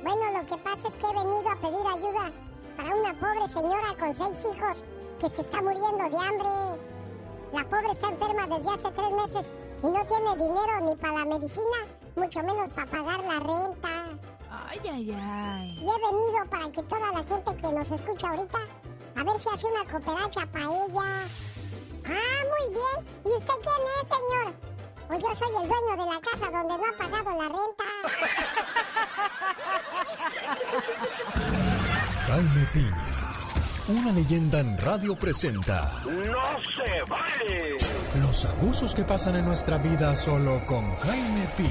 [0.03, 2.31] Bueno, lo que pasa es que he venido a pedir ayuda
[2.75, 4.83] para una pobre señora con seis hijos
[5.19, 6.88] que se está muriendo de hambre.
[7.53, 9.51] La pobre está enferma desde hace tres meses
[9.83, 14.09] y no tiene dinero ni para la medicina, mucho menos para pagar la renta.
[14.51, 15.69] Ay, ay, ay.
[15.79, 18.59] Y he venido para que toda la gente que nos escucha ahorita,
[19.15, 21.27] a ver si hace una cooperacha para ella.
[22.05, 23.07] Ah, muy bien.
[23.25, 24.53] ¿Y usted quién es, señor?
[25.07, 27.83] Pues yo soy el dueño de la casa donde no ha pagado la renta.
[32.27, 33.28] Jaime Piña,
[33.89, 37.77] una leyenda en radio presenta ¡No se vale!
[38.21, 41.69] los abusos que pasan en nuestra vida solo con Jaime Piña.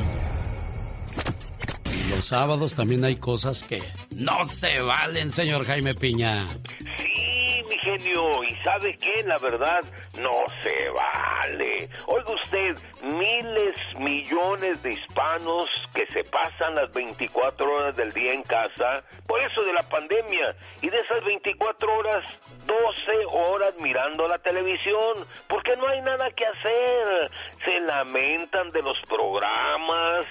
[1.94, 3.82] Y los sábados también hay cosas que
[4.16, 6.46] no se valen, señor Jaime Piña.
[6.78, 7.27] Sí,
[7.80, 8.44] genio.
[8.44, 9.22] ¿Y sabe qué?
[9.24, 9.80] La verdad,
[10.20, 11.88] no se vale.
[12.06, 18.42] Oiga usted, miles, millones de hispanos que se pasan las 24 horas del día en
[18.42, 20.54] casa por eso de la pandemia.
[20.80, 22.24] Y de esas 24 horas,
[22.66, 25.26] 12 horas mirando la televisión.
[25.48, 27.30] Porque no hay nada que hacer.
[27.64, 30.26] Se lamentan de los programas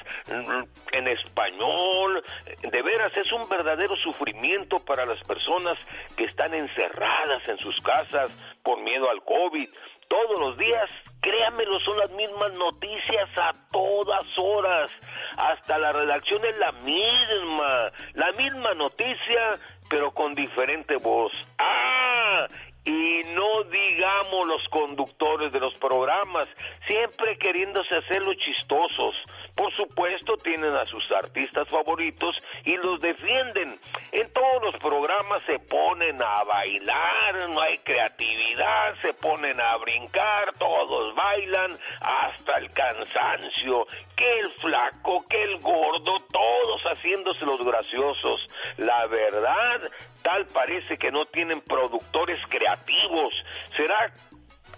[0.92, 2.24] en español.
[2.62, 5.78] De veras, es un verdadero sufrimiento para las personas
[6.16, 8.32] que están encerradas en sus casas
[8.64, 9.70] por miedo al COVID.
[10.08, 10.90] Todos los días,
[11.22, 14.92] créanmelo, son las mismas noticias a todas horas.
[15.38, 19.58] Hasta la redacción es la misma, la misma noticia,
[19.90, 21.32] pero con diferente voz.
[21.60, 22.48] ¡Ah!
[22.86, 26.48] Y no digamos los conductores de los programas,
[26.88, 29.14] siempre queriéndose hacerlos chistosos.
[29.58, 33.80] Por supuesto, tienen a sus artistas favoritos y los defienden.
[34.12, 40.54] En todos los programas se ponen a bailar, no hay creatividad, se ponen a brincar,
[40.60, 43.88] todos bailan hasta el cansancio.
[44.16, 48.48] Que el flaco, que el gordo, todos haciéndose los graciosos.
[48.78, 49.82] La verdad,
[50.22, 53.34] tal parece que no tienen productores creativos.
[53.76, 54.12] ¿Será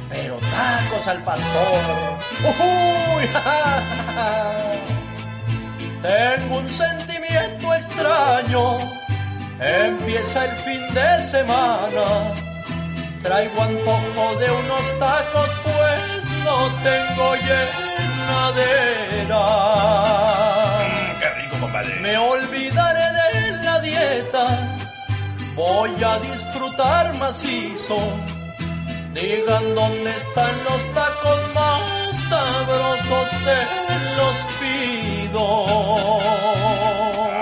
[0.08, 2.18] Pero tacos al pastor.
[2.42, 3.24] ¡Uy!
[6.02, 8.78] Tengo un sentimiento extraño.
[9.60, 12.32] Empieza el fin de semana.
[13.22, 17.34] Traigo antojo de unos tacos, pues no tengo
[18.26, 19.44] llenadera.
[21.20, 22.00] ¡Qué rico, compadre!
[22.00, 24.78] Me olvidaré de la dieta.
[25.54, 27.98] Voy a disfrutar macizo.
[29.12, 31.82] Digan dónde están los tacos más
[32.28, 33.58] sabrosos, se
[34.18, 35.66] los pido.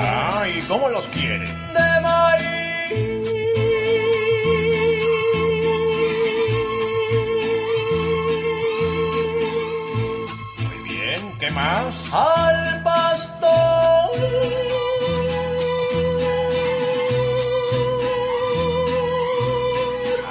[0.01, 1.47] Ah, ¿y cómo los quiere?
[1.47, 2.64] De Muy
[11.77, 14.11] Al pastor.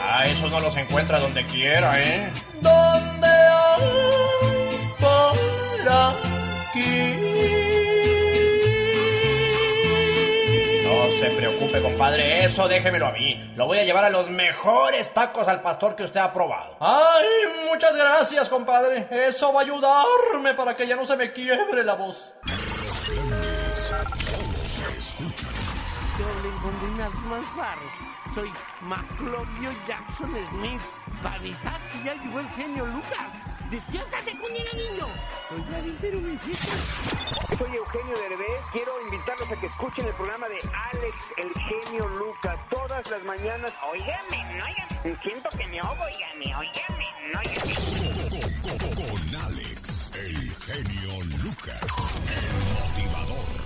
[0.01, 2.31] Ah, eso no los encuentra donde quiera, ¿eh?
[2.61, 5.37] ¿Dónde hay por
[5.91, 7.32] aquí?
[11.19, 13.53] Se preocupe, compadre, eso déjemelo a mí.
[13.55, 16.77] Lo voy a llevar a los mejores tacos al pastor que usted ha probado.
[16.79, 17.25] Ay,
[17.69, 19.07] muchas gracias, compadre.
[19.11, 22.33] Eso va a ayudarme para que ya no se me quiebre la voz.
[28.35, 28.49] Soy
[28.81, 30.81] Maclovio Jackson Smith.
[31.21, 33.27] Para avisar que ya llegó el genio Lucas.
[33.69, 35.07] ¡Despiértate niño!
[35.51, 37.42] Oiga, pero me hiciste...
[37.63, 38.61] Soy Eugenio Derbez.
[38.73, 43.73] Quiero invitarlos a que escuchen el programa de Alex, el genio Lucas, todas las mañanas.
[43.89, 45.17] Óigame, no, óigame.
[45.21, 47.73] Siento que me ahogo, óigame, óigame, no, óigame.
[48.95, 51.81] Con Alex, el genio Lucas,
[52.27, 52.53] el
[52.99, 53.63] motivador.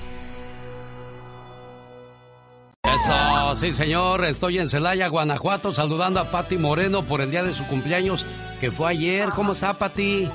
[2.83, 7.53] Eso, sí señor, estoy en Celaya, Guanajuato, saludando a Pati Moreno por el día de
[7.53, 8.27] su cumpleaños,
[8.59, 9.29] que fue ayer.
[9.29, 10.29] ¿Cómo está Pati?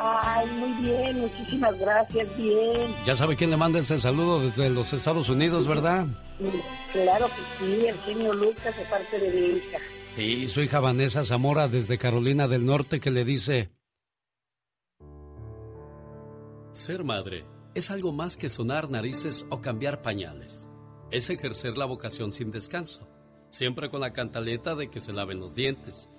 [0.00, 2.94] Ay, muy bien, muchísimas gracias, bien.
[3.04, 6.06] Ya sabe quién le manda ese saludo desde los Estados Unidos, ¿verdad?
[6.92, 9.78] Claro que sí, el genio Lucas de parte de mi hija.
[10.14, 13.70] Sí, su hija Vanessa Zamora desde Carolina del Norte que le dice...
[16.72, 17.44] Ser madre
[17.74, 20.68] es algo más que sonar narices o cambiar pañales.
[21.10, 23.08] Es ejercer la vocación sin descanso,
[23.50, 26.08] siempre con la cantaleta de que se laven los dientes,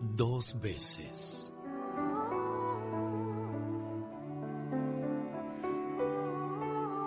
[0.00, 1.52] dos veces.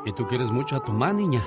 [0.06, 1.44] ¿Y tú quieres mucho a tu mamá, niña?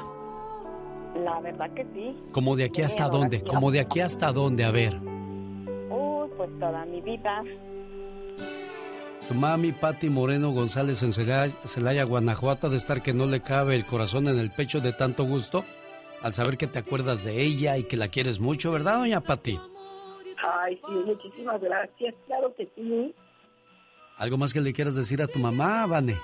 [1.25, 2.17] La verdad que sí.
[2.33, 3.43] ¿Como de aquí hasta dónde?
[3.43, 4.65] ¿Como de aquí hasta dónde?
[4.65, 4.99] A ver.
[5.91, 7.43] Uy, pues toda mi vida.
[9.29, 13.75] Tu mami, Patti Moreno González en Celaya, Celaya, Guanajuato, de estar que no le cabe
[13.75, 15.65] el corazón en el pecho de tanto gusto,
[16.23, 19.59] al saber que te acuerdas de ella y que la quieres mucho, ¿verdad, doña Patti?
[20.43, 22.15] Ay, sí, muchísimas gracias.
[22.27, 23.15] Claro que sí.
[24.17, 26.17] ¿Algo más que le quieras decir a tu mamá, Vane?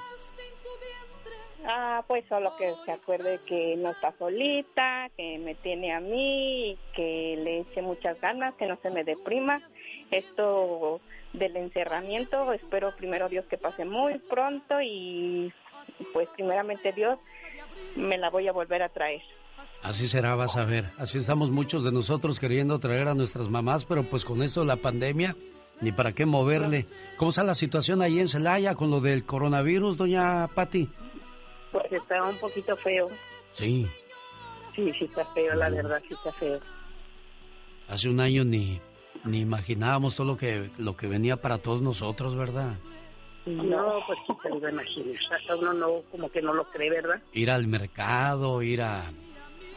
[1.66, 6.70] Ah, pues solo que se acuerde que no está solita, que me tiene a mí,
[6.70, 9.60] y que le eche muchas ganas, que no se me deprima.
[10.10, 11.00] Esto
[11.32, 15.52] del encerramiento, espero primero Dios que pase muy pronto y
[16.14, 17.18] pues primeramente Dios
[17.96, 19.22] me la voy a volver a traer.
[19.83, 20.91] Así será, vas a ver.
[20.99, 24.66] Así estamos muchos de nosotros queriendo traer a nuestras mamás, pero pues con esto de
[24.66, 25.37] la pandemia,
[25.81, 26.85] ni para qué moverle.
[27.16, 30.89] ¿Cómo está la situación ahí en Celaya con lo del coronavirus, doña Patti?
[31.72, 33.09] Pues está un poquito feo.
[33.53, 33.89] Sí,
[34.74, 36.61] Sí, sí está feo, la verdad, sí está feo.
[37.89, 38.81] hace un año ni,
[39.24, 42.74] ni imaginábamos todo lo que, lo que venía para todos nosotros, ¿verdad?
[43.47, 45.16] No, pues sí te lo iba a imaginar.
[45.37, 47.20] Hasta uno no, como que no lo cree, ¿verdad?
[47.33, 49.11] Ir al mercado, ir a,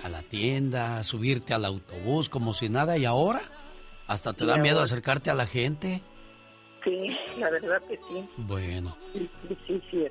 [0.03, 3.41] a la tienda, subirte al autobús como si nada y ahora
[4.07, 6.01] hasta te Y da miedo acercarte a la gente.
[6.83, 8.29] Sí, la verdad que sí.
[8.37, 10.05] Bueno, Sí, sí, sí, sí.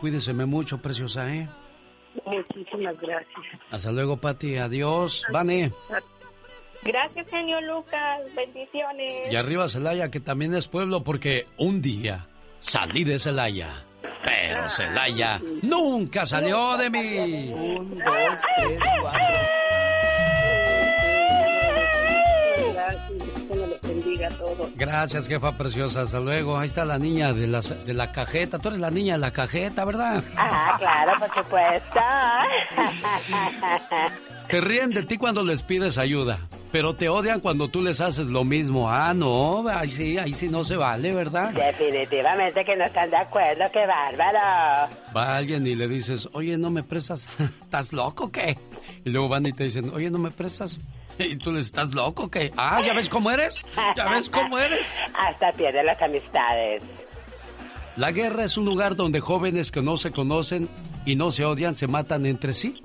[0.00, 1.48] cuídeseme mucho, preciosa, ¿eh?
[2.24, 3.40] Muchísimas gracias.
[3.70, 4.56] Hasta luego, Pati.
[4.56, 5.24] Adiós.
[5.32, 5.72] Vane.
[6.84, 8.20] Gracias, genio Lucas.
[8.36, 9.32] Bendiciones.
[9.32, 12.28] Y arriba Celaya, que también es pueblo, porque un día
[12.58, 13.74] salí de Celaya.
[14.24, 17.50] Pero Celaya nunca salió de mí.
[17.52, 19.40] Un, dos, tres, cuatro.
[24.76, 26.02] Gracias, jefa preciosa.
[26.02, 26.58] Hasta luego.
[26.58, 28.58] Ahí está la niña de, las, de la cajeta.
[28.58, 30.22] Tú eres la niña de la cajeta, ¿verdad?
[30.36, 32.00] Ah, claro, por supuesto.
[34.52, 36.40] Se ríen de ti cuando les pides ayuda,
[36.70, 38.90] pero te odian cuando tú les haces lo mismo.
[38.90, 41.54] Ah, no, ahí sí, ahí sí no se vale, ¿verdad?
[41.54, 44.92] Definitivamente que no están de acuerdo, qué bárbaro.
[45.16, 47.30] Va alguien y le dices, oye, ¿no me prestas?
[47.62, 48.58] ¿Estás loco o qué?
[49.06, 50.78] Y luego van y te dicen, oye, ¿no me prestas?
[51.18, 52.50] Y tú les estás loco o qué?
[52.58, 53.64] Ah, ¿ya ves cómo eres?
[53.96, 54.94] ¿Ya ves cómo eres?
[55.14, 56.82] Hasta pierde las amistades.
[57.96, 60.68] La guerra es un lugar donde jóvenes que no se conocen
[61.06, 62.82] y no se odian, se matan entre sí.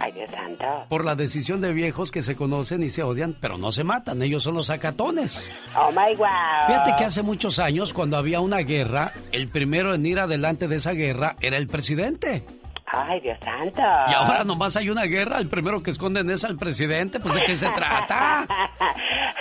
[0.00, 0.66] Ay, Dios santo.
[0.88, 4.22] Por la decisión de viejos que se conocen y se odian, pero no se matan,
[4.22, 5.48] ellos son los acatones.
[5.76, 6.26] Oh my wow.
[6.66, 10.76] Fíjate que hace muchos años, cuando había una guerra, el primero en ir adelante de
[10.76, 12.44] esa guerra era el presidente.
[12.90, 13.82] Ay, Dios santo.
[13.82, 17.44] Y ahora nomás hay una guerra, el primero que esconden es al presidente, pues de
[17.44, 18.46] qué se trata.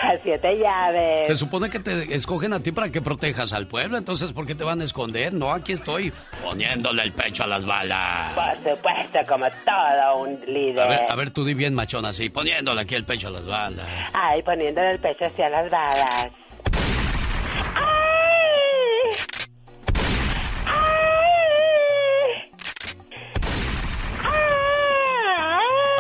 [0.02, 1.28] A siete llaves.
[1.28, 4.56] Se supone que te escogen a ti para que protejas al pueblo, entonces ¿por qué
[4.56, 5.34] te van a esconder?
[5.34, 8.34] No, aquí estoy poniéndole el pecho a las balas.
[8.34, 10.80] Por supuesto, como todo un líder.
[10.80, 13.46] A ver, a ver, tú di bien machón así, poniéndole aquí el pecho a las
[13.46, 13.88] balas.
[14.14, 16.28] Ay, poniéndole el pecho hacia las balas.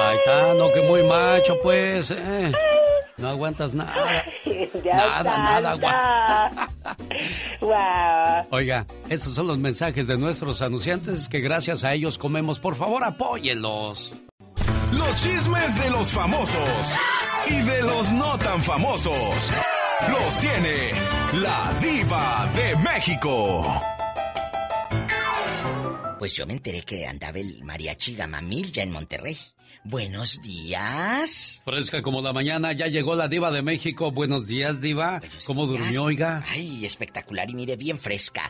[0.10, 2.12] Ahí está, no que muy macho, pues.
[2.12, 2.52] eh.
[3.18, 4.24] No aguantas nada.
[4.84, 6.68] Nada, nada, nada.
[7.62, 8.48] wow.
[8.58, 12.60] Oiga, estos son los mensajes de nuestros anunciantes que gracias a ellos comemos.
[12.60, 14.14] Por favor, apóyenlos.
[14.94, 16.96] Los chismes de los famosos
[17.48, 19.52] y de los no tan famosos
[20.10, 20.92] los tiene
[21.42, 23.82] la diva de México.
[26.20, 29.38] Pues yo me enteré que andaba el mariachi Gamamil ya en Monterrey.
[29.84, 31.62] Buenos días.
[31.64, 34.12] Fresca como la mañana, ya llegó la diva de México.
[34.12, 35.22] Buenos días, diva.
[35.46, 36.44] ¿Cómo durmió, oiga?
[36.48, 38.48] Ay, espectacular y mire, bien fresca.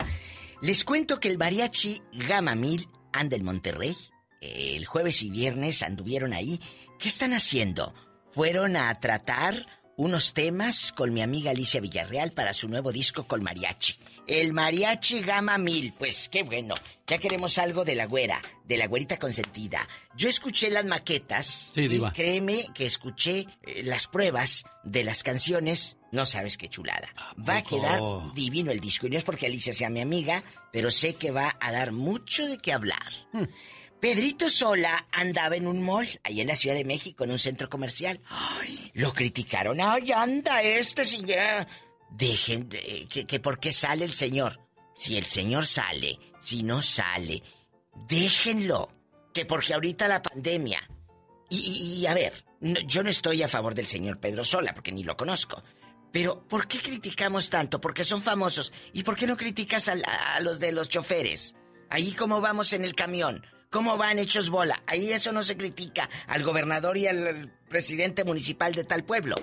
[0.61, 3.95] Les cuento que el mariachi Gamamil anda en Monterrey.
[4.41, 6.59] El jueves y viernes anduvieron ahí.
[6.99, 7.93] ¿Qué están haciendo?
[8.31, 9.67] Fueron a tratar
[9.97, 13.99] unos temas con mi amiga Alicia Villarreal para su nuevo disco con mariachi.
[14.27, 15.93] El mariachi Gama Mil.
[15.97, 16.75] Pues qué bueno.
[17.07, 19.87] Ya queremos algo de la güera, de la güerita consentida.
[20.15, 21.71] Yo escuché las maquetas.
[21.73, 22.11] Sí, y diva.
[22.11, 25.95] créeme que escuché eh, las pruebas de las canciones.
[26.11, 27.07] No sabes qué chulada.
[27.47, 28.01] Va a quedar
[28.33, 29.07] divino el disco.
[29.07, 32.45] Y no es porque Alicia sea mi amiga, pero sé que va a dar mucho
[32.47, 33.11] de qué hablar.
[33.99, 37.67] Pedrito Sola andaba en un mall, ahí en la Ciudad de México, en un centro
[37.69, 38.19] comercial.
[38.29, 39.81] Ay, lo criticaron.
[39.81, 41.67] Ay, anda este señor.
[42.09, 44.59] Dejen, de- que, que por qué sale el señor.
[44.95, 47.43] Si el señor sale, si no sale,
[48.07, 48.89] déjenlo.
[49.33, 50.81] Que porque ahorita la pandemia.
[51.49, 52.43] Y, a ver,
[52.87, 55.63] yo no estoy a favor del señor Pedro Sola, porque ni lo conozco.
[56.11, 57.79] Pero, ¿por qué criticamos tanto?
[57.79, 58.73] Porque son famosos.
[58.93, 59.93] ¿Y por qué no criticas a,
[60.35, 61.55] a los de los choferes?
[61.89, 63.45] Ahí cómo vamos en el camión.
[63.69, 64.81] ¿Cómo van hechos bola?
[64.87, 69.35] Ahí eso no se critica al gobernador y al presidente municipal de tal pueblo.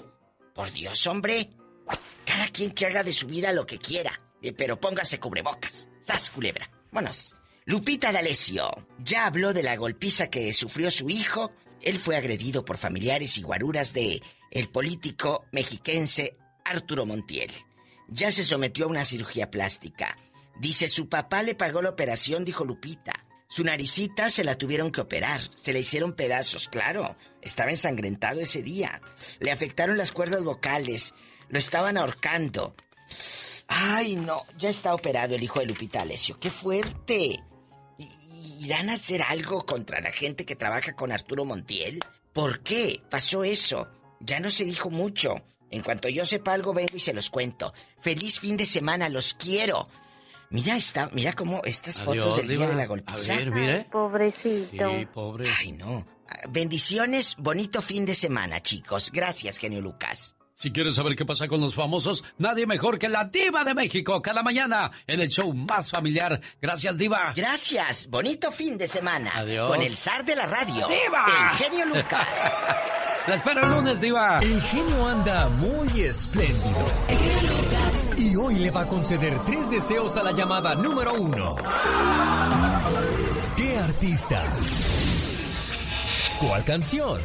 [0.54, 1.50] Por Dios, hombre.
[2.24, 4.20] Cada quien que haga de su vida lo que quiera.
[4.42, 5.88] Eh, pero póngase cubrebocas.
[6.00, 6.70] ¡Sas, culebra!
[6.90, 7.36] Vámonos.
[7.66, 11.52] Lupita D'Alessio ya habló de la golpiza que sufrió su hijo.
[11.80, 17.50] Él fue agredido por familiares y guaruras de el político mexiquense Arturo Montiel.
[18.08, 20.16] Ya se sometió a una cirugía plástica.
[20.60, 23.12] Dice, su papá le pagó la operación, dijo Lupita.
[23.48, 25.40] Su naricita se la tuvieron que operar.
[25.54, 27.16] Se le hicieron pedazos, claro.
[27.40, 29.00] Estaba ensangrentado ese día.
[29.40, 31.14] Le afectaron las cuerdas vocales.
[31.48, 32.74] Lo estaban ahorcando.
[33.68, 34.42] Ay, no.
[34.58, 36.38] Ya está operado el hijo de Lupita Alessio.
[36.38, 37.40] ¡Qué fuerte!
[37.98, 42.00] ¿Y- ¿Irán a hacer algo contra la gente que trabaja con Arturo Montiel?
[42.32, 43.88] ¿Por qué pasó eso?
[44.20, 45.36] Ya no se dijo mucho.
[45.70, 47.72] En cuanto yo sepa algo, vengo y se los cuento.
[48.00, 49.88] Feliz fin de semana, los quiero.
[50.50, 53.34] Mira esta, mira cómo estas fotos del día de la A golpiza.
[53.34, 53.84] ver, mire.
[53.90, 54.68] Pobrecito.
[54.98, 55.50] Sí, pobre.
[55.58, 56.06] Ay, no.
[56.48, 59.10] Bendiciones, bonito fin de semana, chicos.
[59.12, 60.33] Gracias, genio Lucas.
[60.56, 64.22] Si quieres saber qué pasa con los famosos, nadie mejor que la diva de México
[64.22, 66.40] cada mañana en el show más familiar.
[66.62, 67.32] Gracias, diva.
[67.34, 69.32] Gracias, bonito fin de semana.
[69.34, 69.68] Adiós.
[69.68, 70.86] Con el zar de la radio.
[70.86, 71.26] ¡Diva!
[71.26, 72.28] El genio Lucas.
[73.26, 74.38] La espero el lunes, diva.
[74.40, 76.86] El genio anda muy espléndido.
[78.18, 81.56] Y hoy le va a conceder tres deseos a la llamada número uno.
[83.56, 84.42] ¿Qué artista?
[86.38, 87.18] ¿Cuál canción?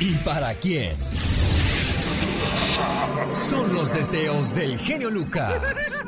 [0.00, 0.96] ¿Y para quién?
[3.32, 6.02] Son los deseos del genio Lucas.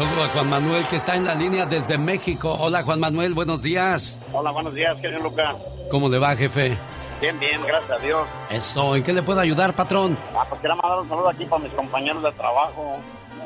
[0.00, 2.56] Saludo a Juan Manuel que está en la línea desde México.
[2.58, 4.18] Hola Juan Manuel, buenos días.
[4.32, 5.54] Hola, buenos días, genio Lucas.
[5.90, 6.78] ¿Cómo le va, jefe?
[7.20, 8.26] Bien, bien, gracias a Dios.
[8.50, 10.16] Eso, ¿en qué le puedo ayudar, patrón?
[10.34, 12.96] Ah, pues quería mandar un saludo aquí para mis compañeros de trabajo.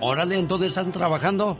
[0.01, 1.57] Órale, ¿en dónde están trabajando?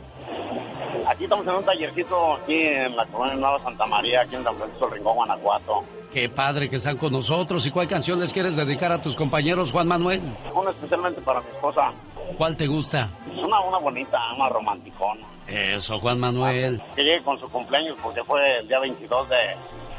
[1.07, 4.55] Aquí estamos en un tallercito aquí en la colonia Nueva Santa María, aquí en San
[4.55, 5.81] Francisco del Rincón, Guanajuato.
[6.11, 7.65] Qué padre que están con nosotros.
[7.65, 10.21] ¿Y cuál canción les quieres dedicar a tus compañeros, Juan Manuel?
[10.53, 11.91] Una especialmente para mi esposa.
[12.37, 13.09] ¿Cuál te gusta?
[13.29, 15.27] Es una, una bonita, una romanticona.
[15.47, 16.81] Eso, Juan Manuel.
[16.95, 19.35] Que llegue con su cumpleaños porque fue el día 22 de,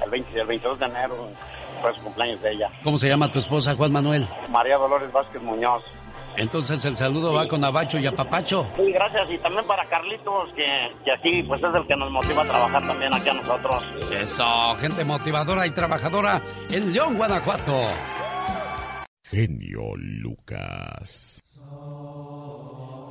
[0.04, 1.28] el 20 el 22 de enero,
[1.86, 2.70] fue su cumpleaños de ella.
[2.82, 4.26] ¿Cómo se llama tu esposa, Juan Manuel?
[4.50, 5.82] María Dolores Vázquez Muñoz.
[6.36, 8.66] Entonces el saludo va con Abacho y Apapacho.
[8.76, 9.30] Sí, gracias.
[9.30, 10.64] Y también para Carlitos, que,
[11.04, 13.82] que aquí pues es el que nos motiva a trabajar también aquí a nosotros.
[14.12, 14.44] Eso,
[14.78, 17.80] gente motivadora y trabajadora en León, Guanajuato.
[19.24, 21.42] Genio Lucas.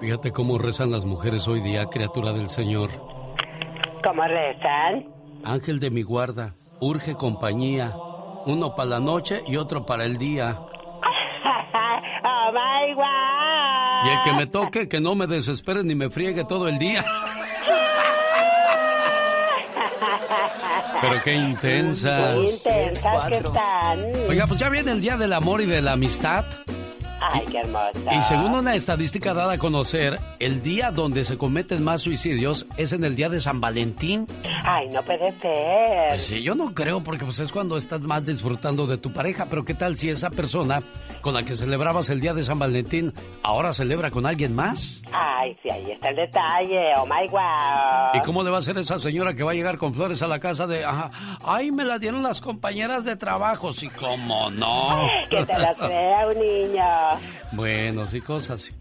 [0.01, 2.91] Fíjate cómo rezan las mujeres hoy día, criatura del Señor.
[4.03, 5.07] ¿Cómo rezan?
[5.43, 7.95] Ángel de mi guarda, urge compañía.
[8.45, 10.59] Uno para la noche y otro para el día.
[12.23, 14.05] ¡Oh, my God!
[14.05, 17.03] Y el que me toque, que no me desespere ni me friegue todo el día.
[21.01, 22.35] Pero qué intensas.
[22.35, 24.05] Muy intensas que están.
[24.29, 26.45] Oiga, pues ya viene el Día del Amor y de la Amistad.
[27.31, 28.15] Ay, qué hermosa.
[28.15, 32.93] Y según una estadística dada a conocer, el día donde se cometen más suicidios es
[32.93, 34.27] en el día de San Valentín.
[34.63, 36.09] Ay, no puede ser.
[36.09, 39.47] Pues sí, yo no creo porque pues es cuando estás más disfrutando de tu pareja,
[39.49, 40.81] pero ¿qué tal si esa persona
[41.21, 43.13] con la que celebrabas el día de San Valentín
[43.43, 45.01] ahora celebra con alguien más?
[45.11, 46.93] Ay, sí, ahí está el detalle.
[46.97, 48.15] Oh, my God.
[48.15, 50.27] ¿Y cómo le va a hacer esa señora que va a llegar con flores a
[50.27, 51.09] la casa de, ajá,
[51.43, 53.73] ay, me la dieron las compañeras de trabajo?
[53.73, 55.07] Sí, cómo no.
[55.29, 56.83] Que te lo crea un niño.
[57.53, 58.77] Bueno, sí, cosas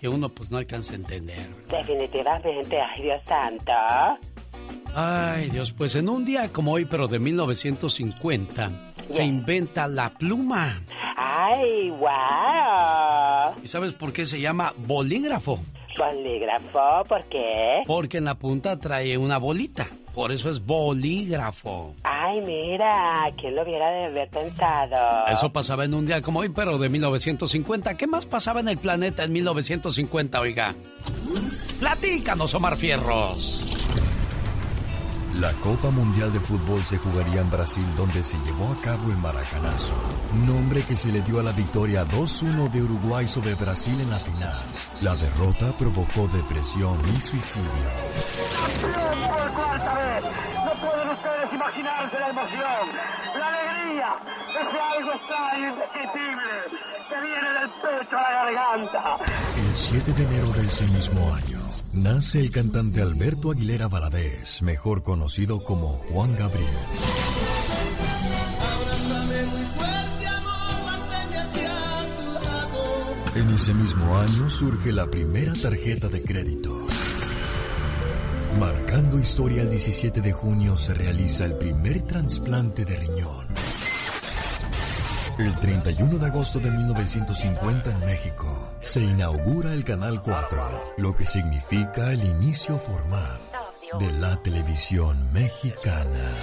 [0.00, 1.46] que uno pues no alcanza a entender.
[1.70, 3.72] Definitivamente, ay, Dios santo.
[4.94, 8.70] Ay, Dios, pues en un día como hoy, pero de 1950,
[9.08, 10.82] se inventa la pluma.
[11.16, 13.62] Ay, wow.
[13.62, 15.60] ¿Y sabes por qué se llama bolígrafo?
[15.96, 17.82] Bolígrafo, ¿por qué?
[17.86, 19.86] Porque en la punta trae una bolita.
[20.14, 21.94] Por eso es bolígrafo.
[22.02, 25.26] Ay, mira, ¿quién lo hubiera de haber pensado?
[25.28, 27.96] Eso pasaba en un día como hoy, pero de 1950.
[27.96, 30.74] ¿Qué más pasaba en el planeta en 1950, oiga?
[31.78, 33.79] Platícanos, Omar Fierros.
[35.34, 39.16] La Copa Mundial de Fútbol se jugaría en Brasil donde se llevó a cabo el
[39.18, 39.92] Maracanazo,
[40.46, 44.18] nombre que se le dio a la victoria 2-1 de Uruguay sobre Brasil en la
[44.18, 44.58] final.
[45.00, 47.68] La derrota provocó depresión y suicidio.
[48.82, 50.24] por cuarta vez.
[50.64, 52.86] No pueden ustedes imaginarse la emoción,
[53.38, 54.16] la alegría,
[54.60, 56.52] ese algo extraño, indescriptible,
[57.08, 59.16] que viene del pecho a la garganta.
[59.56, 61.59] El 7 de enero de ese mismo año,
[61.92, 66.68] nace el cantante Alberto Aguilera Valadez, mejor conocido como Juan Gabriel.
[73.36, 76.86] En ese mismo año surge la primera tarjeta de crédito.
[78.58, 83.49] Marcando historia el 17 de junio se realiza el primer trasplante de riñón.
[85.40, 91.24] El 31 de agosto de 1950 en México se inaugura el Canal 4, lo que
[91.24, 93.40] significa el inicio formal
[93.98, 96.34] de la televisión mexicana.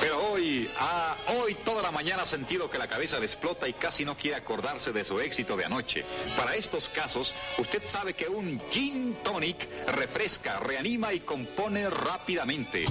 [0.00, 3.74] Pero hoy, ah, hoy toda la mañana ha sentido que la cabeza le explota y
[3.74, 6.04] casi no quiere acordarse de su éxito de anoche.
[6.36, 12.86] Para estos casos, usted sabe que un gin tonic refresca, reanima y compone rápidamente.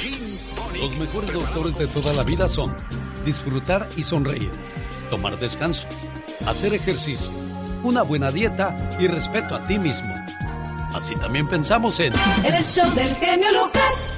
[0.00, 0.82] Gin tonic.
[0.82, 2.74] Los mejores doctores de toda la vida son
[3.24, 4.50] disfrutar y sonreír,
[5.10, 5.86] tomar descanso,
[6.46, 7.30] hacer ejercicio,
[7.82, 10.12] una buena dieta y respeto a ti mismo.
[10.94, 12.12] Así también pensamos en...
[12.44, 14.16] El show del genio Lucas.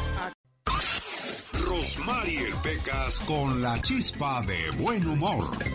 [1.53, 5.50] Rosmarie Pecas con la chispa de buen humor.
[5.61, 5.72] Ay,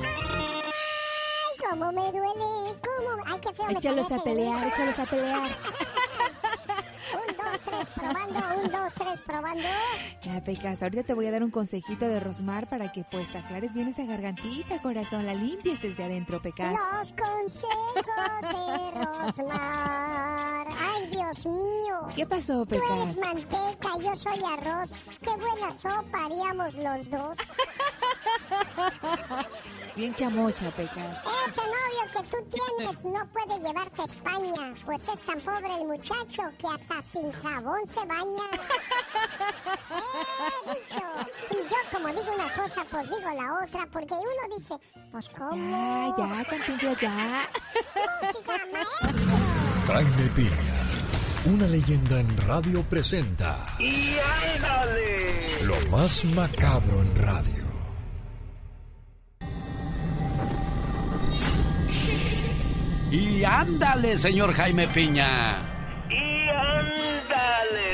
[1.70, 3.24] cómo me duele, cómo...
[3.26, 5.50] Ay, qué feo me Échalos a pelear, échalos a pelear.
[7.68, 9.68] Tres, probando, un, dos, tres, probando.
[10.22, 13.74] Ya, Pecas, ahorita te voy a dar un consejito de Rosmar para que pues aclares
[13.74, 15.26] bien esa gargantita, corazón.
[15.26, 16.74] La limpies desde adentro, Pecas.
[16.74, 20.68] Los consejos de Rosmar.
[20.80, 22.10] Ay, Dios mío.
[22.16, 23.18] ¿Qué pasó, Tú eres Pecas?
[23.18, 24.92] manteca, yo soy arroz.
[25.22, 27.38] Qué buena sopa haríamos los dos.
[29.96, 31.24] Bien chamocha, Pecas.
[31.48, 35.88] Ese novio que tú tienes no puede llevarte a España, pues es tan pobre el
[35.88, 37.57] muchacho que hasta sin jabón
[37.88, 38.46] se baña.
[39.90, 41.06] He dicho.
[41.52, 44.76] Y yo como digo una cosa, pues digo la otra, porque uno dice,
[45.12, 45.56] pues cómo.
[45.56, 47.50] Ya, ya, Cantinflas, ya.
[48.22, 49.38] Música, maestro.
[49.94, 50.74] Jaime Piña,
[51.46, 54.18] una leyenda en radio presenta ¡Y
[54.58, 55.64] ándale!
[55.64, 57.64] lo más macabro en radio.
[63.12, 65.77] Y ándale, señor Jaime Piña.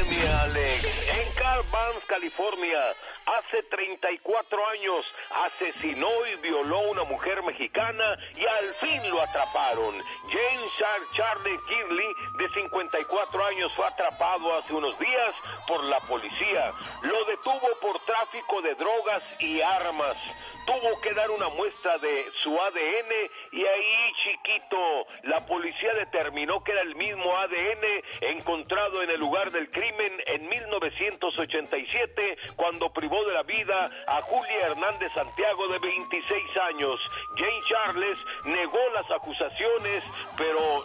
[0.10, 1.08] Mi Alex.
[1.10, 2.80] En Car Barnes, California,
[3.26, 5.16] hace 34 años
[5.46, 9.96] asesinó y violó a una mujer mexicana y al fin lo atraparon.
[10.30, 10.72] James
[11.16, 15.36] Charlie Kinley, de 54 años, fue atrapado hace unos días
[15.68, 16.72] por la policía.
[17.02, 20.18] Lo detuvo por tráfico de drogas y armas
[20.66, 23.12] tuvo que dar una muestra de su ADN
[23.52, 29.52] y ahí chiquito la policía determinó que era el mismo ADN encontrado en el lugar
[29.52, 36.58] del crimen en 1987 cuando privó de la vida a Julia Hernández Santiago de 26
[36.58, 37.00] años.
[37.36, 40.04] Jane Charles negó las acusaciones,
[40.38, 40.84] pero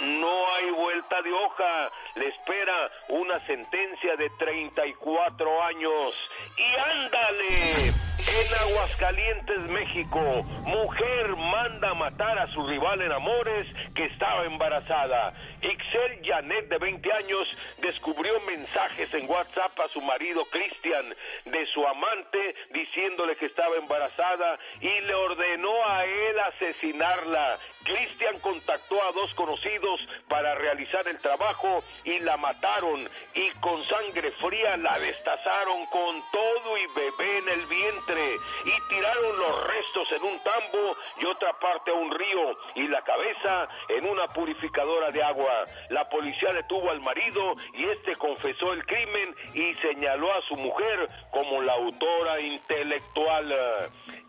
[0.00, 1.90] no hay vuelta de hoja.
[2.14, 6.30] Le espera una sentencia de 34 años.
[6.56, 8.07] Y ándale.
[8.28, 10.20] En Aguascalientes, México,
[10.66, 15.32] mujer manda matar a su rival en Amores que estaba embarazada.
[15.62, 17.48] Ixel Janet, de 20 años,
[17.78, 21.06] descubrió mensajes en WhatsApp a su marido Cristian
[21.46, 27.56] de su amante diciéndole que estaba embarazada y le ordenó a él asesinarla.
[27.84, 34.30] Cristian contactó a dos conocidos para realizar el trabajo y la mataron y con sangre
[34.32, 38.17] fría la destazaron con todo y bebé en el vientre
[38.64, 43.02] y tiraron los restos en un tambo y otra parte a un río y la
[43.02, 45.64] cabeza en una purificadora de agua.
[45.90, 51.08] La policía detuvo al marido y este confesó el crimen y señaló a su mujer
[51.30, 53.54] como la autora intelectual.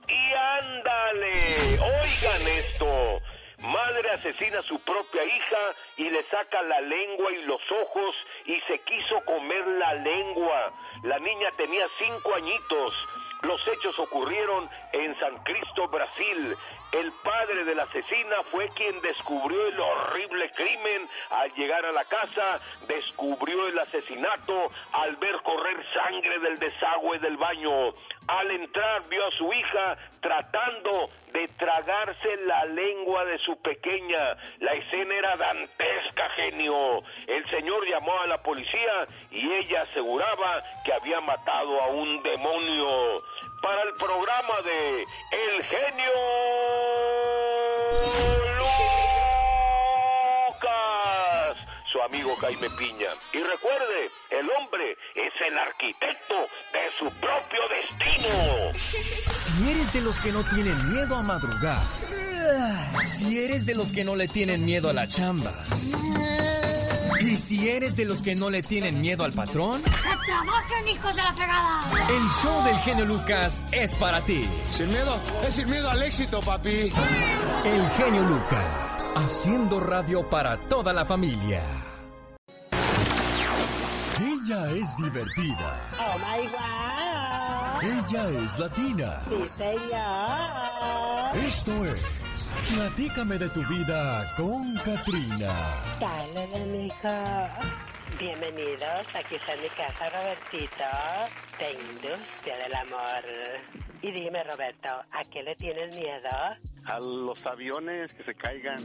[0.07, 1.43] Y ándale,
[1.79, 3.21] oigan esto.
[3.61, 5.57] Madre asesina a su propia hija
[5.97, 8.15] y le saca la lengua y los ojos
[8.45, 10.73] y se quiso comer la lengua.
[11.03, 12.93] La niña tenía cinco añitos.
[13.41, 16.55] Los hechos ocurrieron en San Cristo, Brasil.
[16.91, 21.07] El padre de la asesina fue quien descubrió el horrible crimen.
[21.29, 27.37] Al llegar a la casa, descubrió el asesinato al ver correr sangre del desagüe del
[27.37, 27.93] baño.
[28.29, 34.37] Al entrar vio a su hija tratando de tragarse la lengua de su pequeña.
[34.59, 37.01] La escena era dantesca, genio.
[37.25, 43.23] El señor llamó a la policía y ella aseguraba que había matado a un demonio.
[43.63, 46.11] Para el programa de El genio
[52.09, 53.09] amigo Jaime Piña.
[53.33, 56.35] Y recuerde, el hombre es el arquitecto
[56.73, 58.73] de su propio destino.
[59.29, 61.81] Si eres de los que no tienen miedo a madrugar,
[63.03, 65.53] si eres de los que no le tienen miedo a la chamba,
[67.21, 71.15] y si eres de los que no le tienen miedo al patrón, ¡Que trabajen, hijos
[71.15, 71.81] de la fregada!
[72.09, 74.47] el show del genio Lucas es para ti.
[74.71, 76.91] Sin miedo, es sin miedo al éxito, papi.
[77.65, 81.61] El genio Lucas, haciendo radio para toda la familia.
[84.49, 85.77] Ella es divertida.
[85.99, 87.83] Oh my God.
[87.83, 89.21] Ella es latina.
[89.29, 91.35] Sí, señor.
[91.35, 92.21] Esto es
[92.73, 95.53] Platícame de tu vida con Katrina.
[95.99, 97.47] Dale, mijo.
[98.17, 100.83] Bienvenidos, aquí está mi casa, Robertito,
[101.59, 103.23] de Industria del Amor.
[104.01, 106.27] Y dime, Roberto, ¿a qué le tienes miedo?
[106.85, 108.79] A los aviones que se caigan.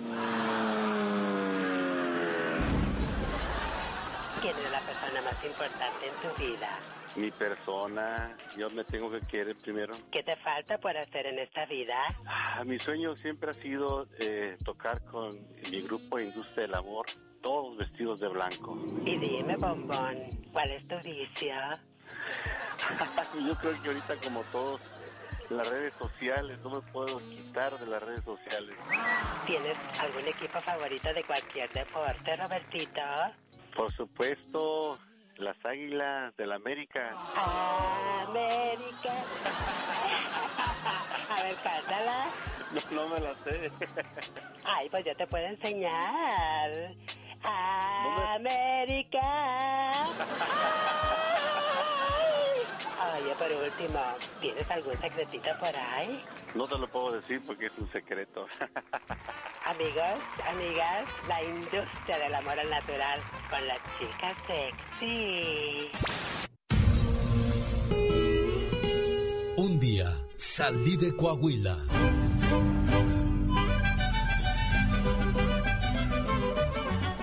[4.45, 6.79] ¿Quién es la persona más importante en tu vida?
[7.17, 9.95] Mi persona, yo me tengo que querer primero.
[10.13, 11.95] ¿Qué te falta por hacer en esta vida?
[12.27, 15.31] Ah, mi sueño siempre ha sido eh, tocar con
[15.71, 17.07] mi grupo Industria del Amor,
[17.43, 18.77] todos vestidos de blanco.
[19.07, 21.55] Y dime, bombón, ¿cuál es tu vicio?
[23.49, 24.83] yo creo que ahorita como todos,
[25.49, 28.77] las redes sociales, no me puedo quitar de las redes sociales.
[29.47, 33.01] ¿Tienes algún equipo favorito de cualquier deporte, Robertito?
[33.75, 34.99] Por supuesto,
[35.37, 37.11] las Águilas del América.
[38.29, 39.13] América.
[41.31, 42.27] A ver, cántala.
[42.73, 43.71] No, no me la sé.
[44.65, 46.95] Ay, pues yo te puedo enseñar.
[48.35, 49.21] América.
[53.15, 54.01] Oye, por último,
[54.41, 56.21] ¿tienes algún secretito por ahí?
[56.55, 58.47] No te lo puedo decir porque es un secreto.
[59.65, 65.91] Amigos, amigas, la industria del amor al natural con la chica sexy.
[69.57, 71.77] Un día salí de Coahuila.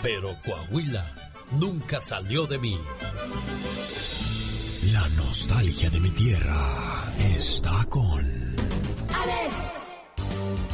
[0.02, 1.06] Pero Coahuila
[1.52, 2.80] nunca salió de mí.
[4.92, 6.60] La nostalgia de mi tierra
[7.18, 8.20] está con...
[9.14, 9.56] ¡Alex!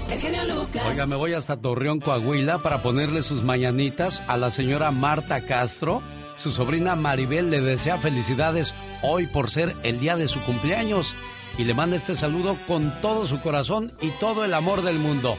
[0.10, 0.88] El genio Lucas.
[0.88, 6.02] Oiga, me voy hasta Torreón, Coahuila, para ponerle sus mañanitas a la señora Marta Castro,
[6.36, 11.14] Su sobrina Maribel le desea felicidades hoy por ser el día de su cumpleaños
[11.60, 15.38] y le manda este saludo con todo su corazón y todo el amor del mundo.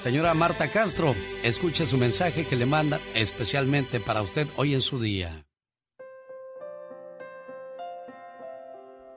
[0.00, 5.00] Señora Marta Castro, escuche su mensaje que le manda especialmente para usted hoy en su
[5.00, 5.47] día.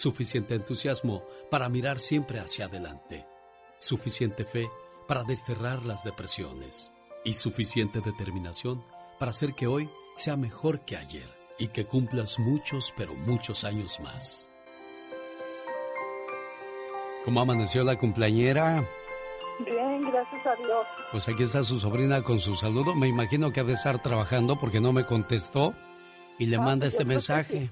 [0.00, 3.26] suficiente entusiasmo para mirar siempre hacia adelante,
[3.78, 4.70] suficiente fe
[5.06, 6.90] para desterrar las depresiones
[7.22, 8.82] y suficiente determinación
[9.18, 11.28] para hacer que hoy sea mejor que ayer
[11.58, 14.48] y que cumplas muchos, pero muchos años más.
[17.26, 18.82] ¿Cómo amaneció la cumpleañera?
[19.62, 20.86] Bien, gracias a Dios.
[21.12, 22.94] Pues aquí está su sobrina con su saludo.
[22.94, 25.74] Me imagino que ha de estar trabajando porque no me contestó
[26.38, 27.70] y le Ah, manda pues este mensaje.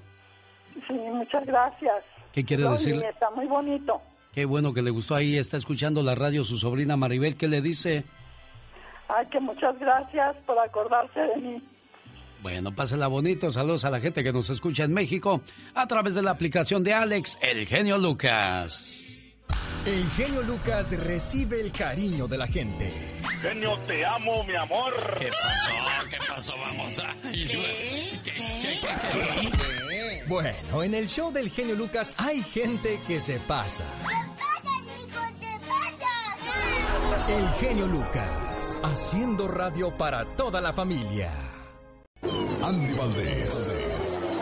[0.87, 2.03] Sí, muchas gracias.
[2.33, 2.95] ¿Qué quiere No, decir?
[3.03, 4.01] Está muy bonito.
[4.33, 7.61] Qué bueno que le gustó ahí, está escuchando la radio su sobrina Maribel, ¿qué le
[7.61, 8.03] dice?
[9.07, 11.63] Ay, que muchas gracias por acordarse de mí.
[12.43, 15.41] Bueno, pásela bonito, saludos a la gente que nos escucha en México
[15.73, 19.03] a través de la aplicación de Alex, el genio Lucas.
[19.85, 22.91] El genio Lucas recibe el cariño de la gente.
[23.41, 24.93] Genio, te amo, mi amor.
[25.17, 25.71] ¿Qué pasó?
[26.09, 26.53] ¿Qué pasó?
[26.57, 27.13] Vamos a...
[30.29, 33.83] Bueno, en el show del genio Lucas hay gente que se pasa.
[37.27, 41.31] El genio Lucas, haciendo radio para toda la familia.
[42.61, 43.75] Andy Valdés,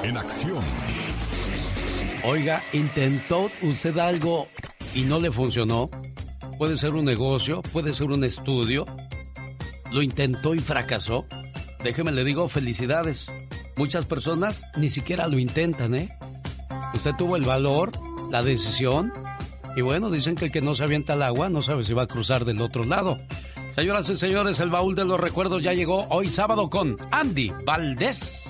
[0.03, 0.61] en acción.
[2.25, 4.49] Oiga, ¿intentó usted algo
[4.93, 5.89] y no le funcionó?
[6.57, 8.83] Puede ser un negocio, puede ser un estudio.
[9.93, 11.25] ¿Lo intentó y fracasó?
[11.81, 13.29] Déjeme le digo felicidades.
[13.77, 16.09] Muchas personas ni siquiera lo intentan, ¿eh?
[16.93, 17.91] Usted tuvo el valor,
[18.31, 19.13] la decisión.
[19.75, 22.03] Y bueno, dicen que el que no se avienta al agua no sabe si va
[22.03, 23.19] a cruzar del otro lado.
[23.71, 28.46] Señoras y señores, el baúl de los recuerdos ya llegó hoy sábado con Andy Valdés.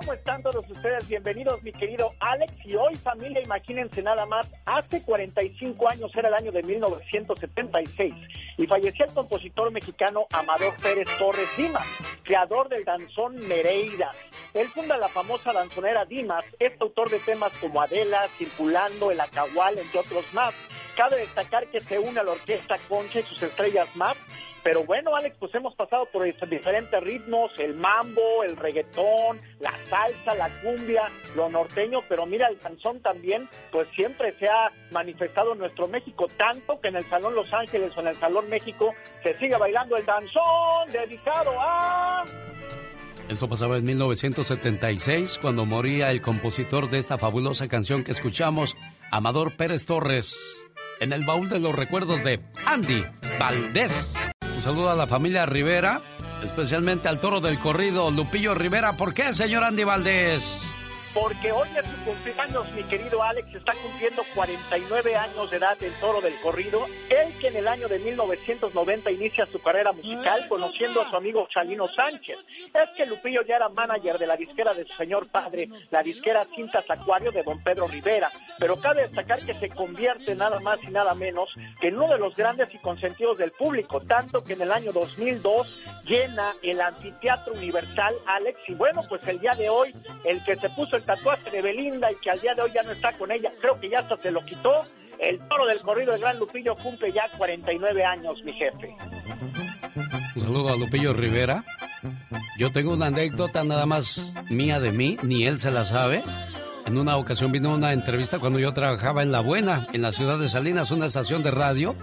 [0.00, 1.06] ¿Cómo están todos ustedes?
[1.08, 2.54] Bienvenidos, mi querido Alex.
[2.64, 8.14] Y hoy, familia, imagínense nada más, hace 45 años era el año de 1976
[8.56, 11.86] y falleció el compositor mexicano Amador Pérez Torres Dimas,
[12.22, 14.12] creador del danzón Nereida.
[14.54, 19.78] Él funda la famosa danzonera Dimas, es autor de temas como Adela, Circulando, El Acahual,
[19.78, 20.54] entre otros más.
[20.96, 24.16] Cabe destacar que se une a la orquesta Concha y sus estrellas más
[24.62, 30.34] pero bueno, Alex, pues hemos pasado por diferentes ritmos, el mambo, el reggaetón, la salsa,
[30.34, 35.60] la cumbia, lo norteño, pero mira, el danzón también, pues siempre se ha manifestado en
[35.60, 39.38] nuestro México, tanto que en el Salón Los Ángeles o en el Salón México se
[39.38, 42.24] sigue bailando el danzón dedicado a...
[43.28, 48.76] Esto pasaba en 1976, cuando moría el compositor de esta fabulosa canción que escuchamos,
[49.12, 50.36] Amador Pérez Torres,
[50.98, 53.04] en el baúl de los recuerdos de Andy
[53.38, 54.12] Valdés.
[54.60, 56.02] Un saludo a la familia Rivera,
[56.42, 58.92] especialmente al toro del corrido, Lupillo Rivera.
[58.92, 60.70] ¿Por qué, señor Andy Valdés?
[61.14, 65.92] Porque hoy es su cumpleaños, mi querido Alex, está cumpliendo 49 años de edad el
[65.94, 66.86] toro del corrido.
[67.08, 71.48] Él que en el año de 1990 inicia su carrera musical conociendo a su amigo
[71.52, 72.38] Chalino Sánchez.
[72.48, 76.46] Es que Lupillo ya era manager de la disquera de su señor padre, la disquera
[76.54, 78.30] Cintas Acuario de don Pedro Rivera.
[78.58, 82.18] Pero cabe destacar que se convierte nada más y nada menos que en uno de
[82.18, 87.54] los grandes y consentidos del público, tanto que en el año 2002 llena el Anfiteatro
[87.54, 88.60] Universal, Alex.
[88.68, 89.92] Y bueno, pues el día de hoy,
[90.24, 92.82] el que se puso el tatuaje de Belinda y que al día de hoy ya
[92.82, 94.86] no está con ella, creo que ya hasta se lo quitó.
[95.18, 98.94] El toro del corrido del Gran Lupillo cumple ya 49 años, mi jefe.
[100.36, 101.64] Un saludo a Lupillo Rivera.
[102.58, 106.22] Yo tengo una anécdota nada más mía de mí, ni él se la sabe.
[106.86, 110.38] En una ocasión vino una entrevista cuando yo trabajaba en La Buena, en la ciudad
[110.38, 111.94] de Salinas, una estación de radio.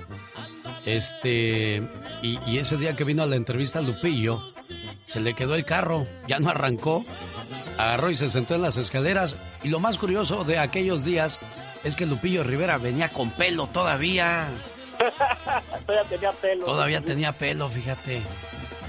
[0.85, 1.81] Este,
[2.21, 4.39] y, y ese día que vino a la entrevista Lupillo,
[5.05, 7.03] se le quedó el carro, ya no arrancó.
[7.77, 9.35] Agarró y se sentó en las escaleras.
[9.63, 11.39] Y lo más curioso de aquellos días
[11.83, 14.47] es que Lupillo Rivera venía con pelo todavía.
[15.85, 16.65] Todavía tenía pelo.
[16.65, 18.21] Todavía tenía pelo, fíjate.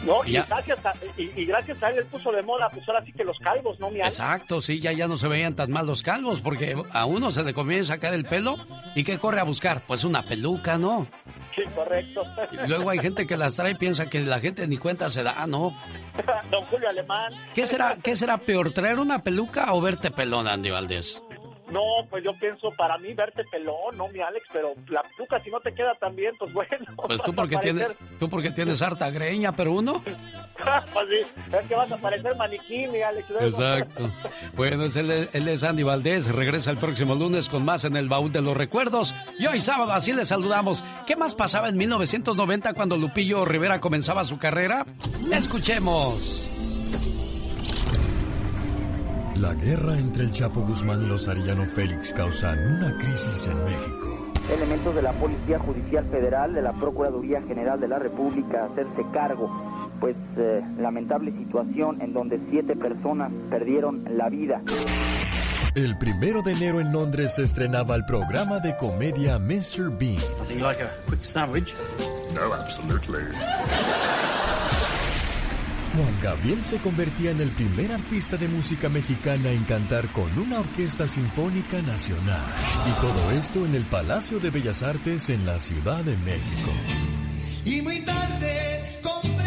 [0.06, 3.04] No, y, gracias a, y, y gracias a él, él puso de moda, pues ahora
[3.04, 4.00] sí que los calvos, ¿no, mi?
[4.00, 7.42] Exacto, sí, ya, ya no se veían tan mal los calvos, porque a uno se
[7.42, 8.56] le comienza a sacar el pelo
[8.94, 9.82] y ¿qué corre a buscar?
[9.86, 11.06] Pues una peluca, ¿no?
[11.58, 12.22] Sí, correcto.
[12.52, 15.22] Y luego hay gente que las trae y piensa que la gente ni cuenta se
[15.22, 15.76] da, ah, no.
[16.50, 17.32] Don Julio Alemán.
[17.54, 21.22] ¿Qué será, ¿Qué será peor, traer una peluca o verte pelón, Andy Valdés?
[21.70, 25.50] No, pues yo pienso para mí verte pelón, no, mi Alex, pero la peluca si
[25.50, 26.86] no te queda tan bien, pues bueno.
[27.06, 27.88] Pues tú porque, tienes,
[28.18, 30.02] tú porque tienes harta greña, pero uno...
[30.92, 33.28] pues sí, es que vas a parecer maniquí, mi Alex.
[33.40, 34.10] Exacto.
[34.56, 36.26] Bueno, es él, él es Andy Valdés.
[36.26, 39.14] Regresa el próximo lunes con más en el baúl de los recuerdos.
[39.38, 40.84] Y hoy sábado así le saludamos.
[41.06, 44.84] ¿Qué más pasaba en 1990 cuando Lupillo Rivera comenzaba su carrera?
[45.32, 46.44] Escuchemos.
[49.36, 54.32] La guerra entre el Chapo Guzmán y los Arellano Félix causan una crisis en México.
[54.52, 59.48] Elementos de la Policía Judicial Federal, de la Procuraduría General de la República, hacerse cargo,
[60.00, 64.60] pues eh, lamentable situación en donde siete personas perdieron la vida.
[65.74, 69.96] El primero de enero en Londres se estrenaba el programa de comedia Mr.
[69.96, 70.16] Bean.
[70.38, 71.74] Nothing like a quick sandwich.
[72.34, 73.22] No, absolutely.
[75.94, 80.60] Juan Gabriel se convertía en el primer artista de música mexicana en cantar con una
[80.60, 82.44] orquesta sinfónica nacional.
[82.86, 86.70] Y todo esto en el Palacio de Bellas Artes en la Ciudad de México.
[87.64, 89.37] Y muy tarde comprendí.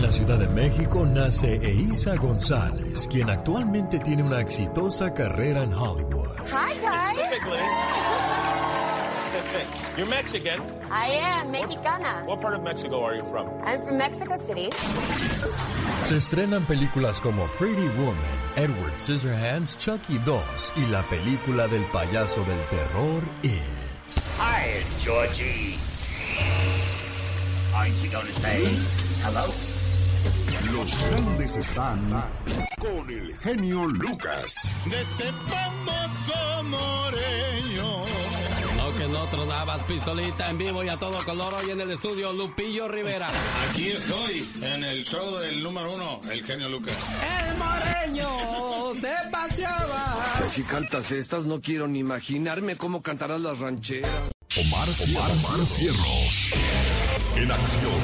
[0.00, 5.74] En la Ciudad de México nace Eiza González, quien actualmente tiene una exitosa carrera en
[5.74, 6.30] Hollywood.
[6.50, 7.18] Hi, guys.
[9.98, 10.62] You're Mexican.
[10.90, 12.24] I am mexicana.
[12.24, 13.46] What part of Mexico are you from?
[13.62, 14.70] I'm from Mexico City.
[16.06, 18.16] Se estrenan películas como Pretty Woman,
[18.56, 20.40] Edward Scissorhands, Chucky 2
[20.76, 23.60] y la película del payaso del terror It.
[24.38, 25.76] Hi, Georgie.
[27.74, 28.64] Aren't you going to say
[29.22, 29.52] hello?
[30.72, 32.24] Los grandes están
[32.78, 34.68] con el genio Lucas.
[34.86, 38.04] De este famoso moreño.
[38.76, 42.32] No que no tronabas pistolita en vivo y a todo color hoy en el estudio
[42.32, 43.30] Lupillo Rivera.
[43.68, 46.96] Aquí estoy, en el show del número uno, el genio Lucas.
[47.48, 50.34] El moreño se paseaba.
[50.38, 54.10] Pues si cantas estas, no quiero ni imaginarme cómo cantarás las rancheras.
[54.56, 56.50] Omar, Omar, Omar Cierros.
[57.36, 58.00] En acción.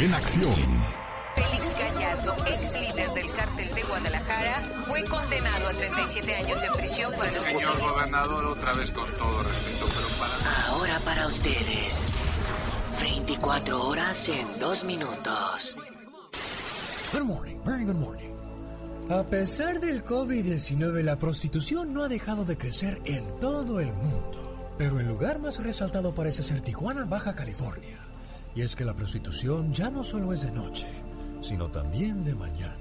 [0.00, 1.07] En acción.
[1.36, 7.12] Félix Gallardo, ex líder del cártel de Guadalajara, fue condenado a 37 años de prisión
[7.14, 10.66] por el Señor gobernador, otra vez con todo respeto, pero para...
[10.68, 12.06] Ahora para ustedes.
[13.00, 15.76] 24 horas en 2 minutos.
[17.12, 18.34] Good morning, very good morning.
[19.10, 24.74] A pesar del COVID-19, la prostitución no ha dejado de crecer en todo el mundo.
[24.76, 27.98] Pero el lugar más resaltado parece ser Tijuana, Baja California.
[28.54, 30.86] Y es que la prostitución ya no solo es de noche,
[31.40, 32.78] sino también de mañana.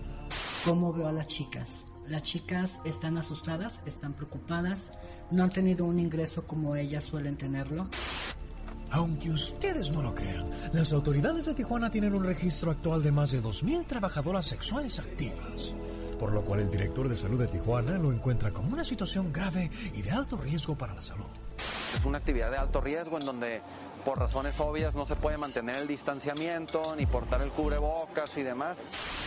[0.65, 1.85] ¿Cómo veo a las chicas?
[2.07, 4.91] Las chicas están asustadas, están preocupadas,
[5.29, 7.87] no han tenido un ingreso como ellas suelen tenerlo.
[8.91, 13.31] Aunque ustedes no lo crean, las autoridades de Tijuana tienen un registro actual de más
[13.31, 15.75] de 2.000 trabajadoras sexuales activas.
[16.17, 19.69] Por lo cual el director de salud de Tijuana lo encuentra como una situación grave
[19.93, 21.25] y de alto riesgo para la salud.
[21.95, 23.61] Es una actividad de alto riesgo en donde
[24.07, 28.77] por razones obvias no se puede mantener el distanciamiento ni portar el cubrebocas y demás.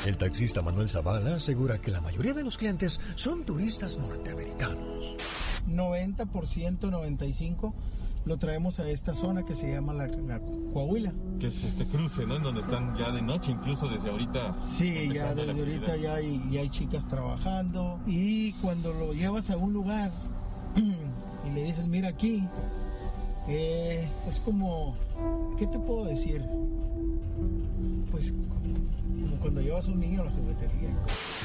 [0.06, 5.16] El taxista Manuel Zavala asegura que la mayoría de los clientes son turistas norteamericanos.
[5.68, 7.74] 90%, 95%
[8.24, 11.12] lo traemos a esta zona que se llama la, la Coahuila.
[11.38, 12.36] Que es este cruce, ¿no?
[12.36, 14.54] En donde están ya de noche, incluso desde ahorita.
[14.54, 19.58] Sí, ya desde ahorita ya hay, ya hay chicas trabajando y cuando lo llevas a
[19.58, 20.10] un lugar
[20.74, 22.48] y le dices, mira aquí,
[23.48, 24.96] eh, es como,
[25.58, 26.44] ¿qué te puedo decir?
[28.10, 30.90] Pues como cuando llevas a un niño a la juguetería.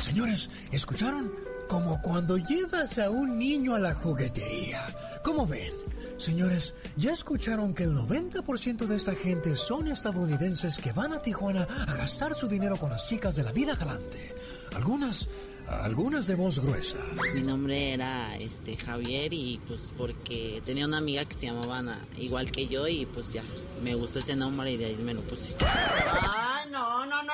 [0.02, 1.32] Señores, ¿escucharon?
[1.68, 4.82] Como cuando llevas a un niño a la juguetería.
[5.24, 5.74] ¿Cómo ven?
[6.18, 11.68] Señores, ¿ya escucharon que el 90% de esta gente son estadounidenses que van a Tijuana
[11.88, 14.34] a gastar su dinero con las chicas de la vida galante?
[14.76, 15.28] Algunas,
[15.68, 16.98] algunas de voz gruesa.
[17.34, 22.00] Mi nombre era este Javier y pues porque tenía una amiga que se llamaba Ana,
[22.18, 23.44] igual que yo y pues ya
[23.84, 25.56] me gustó ese nombre y de ahí me lo puse.
[25.62, 27.34] Ah, no, no, no, no,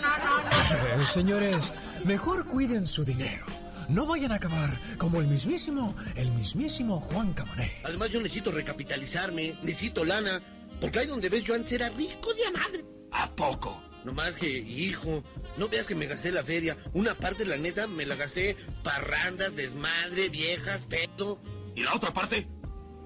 [0.00, 0.42] no, no.
[0.42, 1.02] no.
[1.02, 1.72] Eh, señores,
[2.04, 3.46] mejor cuiden su dinero.
[3.88, 7.80] No vayan a acabar como el mismísimo, el mismísimo Juan Camoné.
[7.84, 10.40] Además yo necesito recapitalizarme, necesito lana,
[10.80, 12.84] porque ahí donde ves yo antes era rico de madre.
[13.10, 13.82] ¿A poco?
[14.04, 15.22] No más que, hijo,
[15.56, 16.76] no veas que me gasté la feria.
[16.92, 21.38] Una parte, la neta, me la gasté parrandas, desmadre, viejas, pedo.
[21.74, 22.48] ¿Y la otra parte?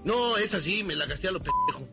[0.04, 1.86] No, esa sí, me la gasté a lo pendejo.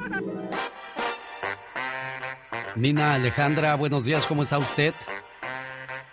[2.74, 4.92] Nina Alejandra, buenos días, ¿cómo está usted?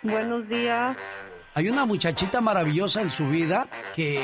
[0.02, 0.96] Buenos días.
[1.54, 4.20] Hay una muchachita maravillosa en su vida que,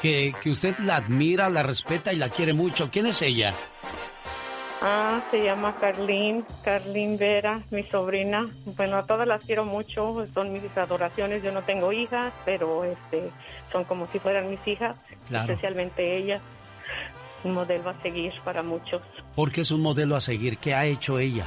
[0.00, 2.90] que, que usted la admira, la respeta y la quiere mucho.
[2.90, 3.54] ¿Quién es ella?
[4.82, 8.48] Ah, se llama Carlín, Carlín Vera, mi sobrina.
[8.64, 11.42] Bueno, a todas las quiero mucho, son mis adoraciones.
[11.42, 13.30] Yo no tengo hijas, pero este,
[13.72, 14.96] son como si fueran mis hijas,
[15.28, 15.52] Claro.
[15.52, 16.40] especialmente ella.
[17.44, 19.02] Un modelo a seguir para muchos.
[19.34, 20.56] Porque es un modelo a seguir.
[20.56, 21.46] ¿Qué ha hecho ella?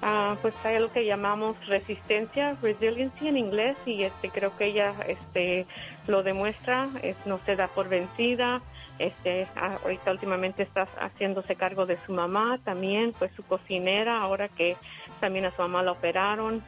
[0.00, 4.92] Ah, pues hay lo que llamamos resistencia, resiliency en inglés, y este creo que ella
[5.08, 5.66] este
[6.06, 8.60] lo demuestra, es, no se da por vencida.
[8.98, 14.48] Este, ah, ahorita últimamente está haciéndose cargo de su mamá también, pues su cocinera, ahora
[14.48, 14.76] que
[15.20, 16.62] también a su mamá la operaron.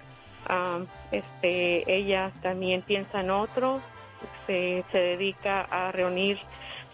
[0.49, 0.81] Ah,
[1.13, 3.81] este, ella también piensa en otro,
[4.47, 6.39] se, se dedica a reunir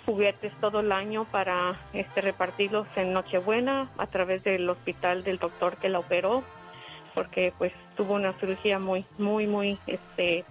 [0.05, 5.77] juguetes todo el año para este repartirlos en Nochebuena a través del hospital del doctor
[5.77, 6.43] que la operó
[7.15, 10.45] porque pues tuvo una cirugía muy muy muy este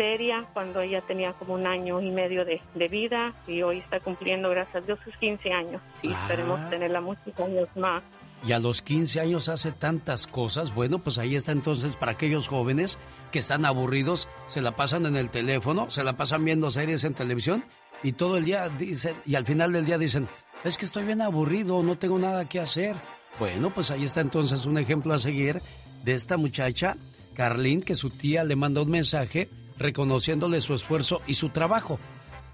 [0.00, 4.00] seria cuando ella tenía como un año y medio de, de vida y hoy está
[4.00, 6.22] cumpliendo gracias a Dios sus 15 años y Ah.
[6.22, 8.02] esperemos tenerla muchos años más
[8.46, 10.74] Y a los 15 años hace tantas cosas.
[10.74, 12.96] Bueno, pues ahí está entonces para aquellos jóvenes
[13.30, 17.12] que están aburridos, se la pasan en el teléfono, se la pasan viendo series en
[17.12, 17.62] televisión
[18.02, 20.26] y todo el día dicen, y al final del día dicen,
[20.64, 22.96] es que estoy bien aburrido, no tengo nada que hacer.
[23.38, 25.60] Bueno, pues ahí está entonces un ejemplo a seguir
[26.02, 26.96] de esta muchacha,
[27.34, 29.50] Carlín, que su tía le manda un mensaje
[29.80, 31.98] reconociéndole su esfuerzo y su trabajo.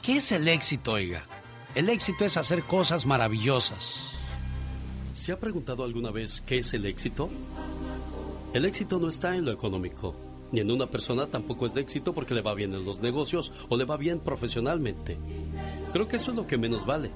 [0.00, 1.26] ¿Qué es el éxito, oiga?
[1.74, 4.12] El éxito es hacer cosas maravillosas.
[5.12, 7.28] ¿Se ha preguntado alguna vez qué es el éxito?
[8.54, 10.14] El éxito no está en lo económico,
[10.52, 13.52] ni en una persona tampoco es de éxito porque le va bien en los negocios
[13.68, 15.18] o le va bien profesionalmente.
[15.92, 17.10] Creo que eso es lo que menos vale.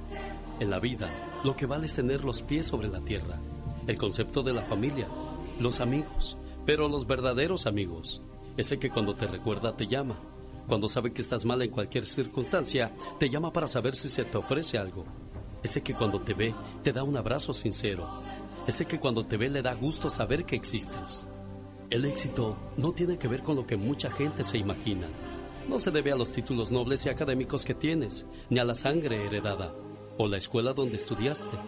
[0.58, 3.38] En la vida, lo que vale es tener los pies sobre la tierra,
[3.86, 5.08] el concepto de la familia,
[5.60, 8.20] los amigos, pero los verdaderos amigos,
[8.56, 10.18] ese que cuando te recuerda te llama,
[10.66, 14.38] cuando sabe que estás mal en cualquier circunstancia, te llama para saber si se te
[14.38, 15.04] ofrece algo.
[15.62, 18.22] Ese que cuando te ve te da un abrazo sincero.
[18.66, 21.26] Ese que cuando te ve le da gusto saber que existes.
[21.90, 25.08] El éxito no tiene que ver con lo que mucha gente se imagina.
[25.68, 29.26] No se debe a los títulos nobles y académicos que tienes, ni a la sangre
[29.26, 29.74] heredada,
[30.18, 31.58] o la escuela donde estudiaste.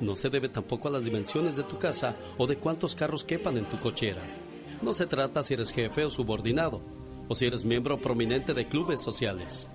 [0.00, 3.56] No se debe tampoco a las dimensiones de tu casa o de cuántos carros quepan
[3.56, 4.41] en tu cochera.
[4.82, 6.80] No se trata si eres jefe o subordinado,
[7.28, 9.68] o si eres miembro prominente de clubes sociales.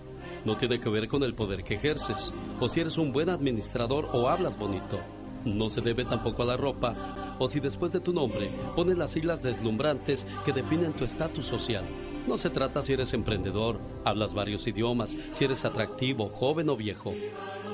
[0.44, 4.10] No tiene que ver con el poder que ejerces, o si eres un buen administrador
[4.12, 5.00] o hablas bonito.
[5.46, 9.12] No se debe tampoco a la ropa, o si después de tu nombre pones las
[9.12, 11.86] siglas deslumbrantes que definen tu estatus social.
[12.28, 17.14] No se trata si eres emprendedor, hablas varios idiomas, si eres atractivo, joven o viejo.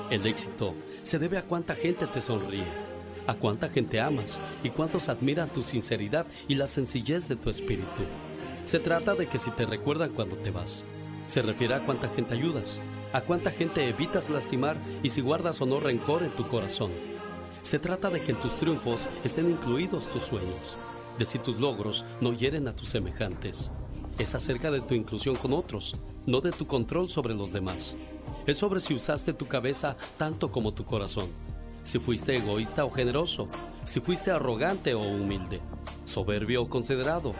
[0.08, 2.66] El éxito se debe a cuánta gente te sonríe,
[3.26, 8.02] a cuánta gente amas y cuántos admiran tu sinceridad y la sencillez de tu espíritu.
[8.64, 10.84] Se trata de que si te recuerdan cuando te vas,
[11.26, 12.80] se refiere a cuánta gente ayudas,
[13.12, 16.90] a cuánta gente evitas lastimar y si guardas o no rencor en tu corazón.
[17.62, 20.76] Se trata de que en tus triunfos estén incluidos tus sueños,
[21.18, 23.72] de si tus logros no hieren a tus semejantes.
[24.18, 25.96] Es acerca de tu inclusión con otros,
[26.26, 27.96] no de tu control sobre los demás.
[28.46, 31.30] Es sobre si usaste tu cabeza tanto como tu corazón,
[31.84, 33.46] si fuiste egoísta o generoso,
[33.84, 35.60] si fuiste arrogante o humilde,
[36.04, 37.34] soberbio o considerado,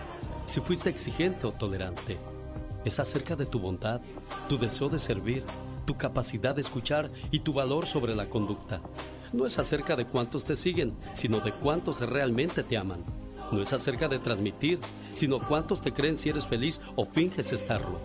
[0.45, 2.19] si fuiste exigente o tolerante.
[2.85, 4.03] Es acerca de tu bondad,
[4.47, 5.45] tu deseo de servir,
[5.87, 8.83] tu capacidad de escuchar y tu valor sobre la conducta.
[9.33, 13.03] No es acerca de cuántos te siguen, sino de cuántos realmente te aman.
[13.51, 14.79] No es acerca de transmitir,
[15.15, 17.99] sino cuántos te creen si eres feliz o finges estarlo.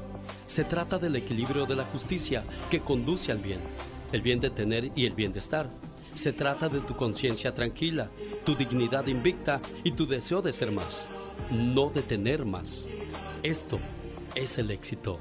[0.45, 3.60] Se trata del equilibrio de la justicia que conduce al bien,
[4.14, 5.70] el bien de tener y el bien de estar.
[6.14, 8.10] Se trata de tu conciencia tranquila,
[8.45, 11.11] tu dignidad invicta y tu deseo de ser más,
[11.52, 12.88] no de tener más.
[13.44, 13.80] Esto
[14.36, 15.19] es el éxito.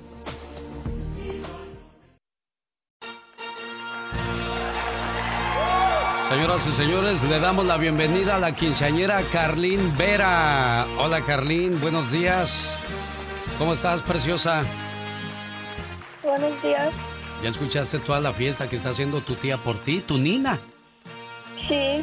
[6.29, 10.87] Señoras y señores, le damos la bienvenida a la quinceañera Carlín Vera.
[10.99, 12.77] Hola Carlín, buenos días.
[13.57, 14.63] ¿Cómo estás, preciosa?
[16.23, 16.93] Buenos días.
[17.43, 20.59] ¿Ya escuchaste toda la fiesta que está haciendo tu tía por ti, tu nina?
[21.67, 22.03] Sí,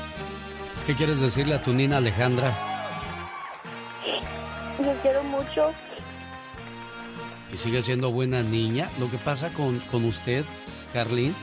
[0.86, 2.54] ¿Qué quieres decirle a tu nina Alejandra?
[4.80, 5.72] yo quiero mucho.
[7.52, 8.90] Y sigue siendo buena niña.
[9.00, 10.46] Lo que pasa con, con usted,
[10.94, 11.34] Carlín,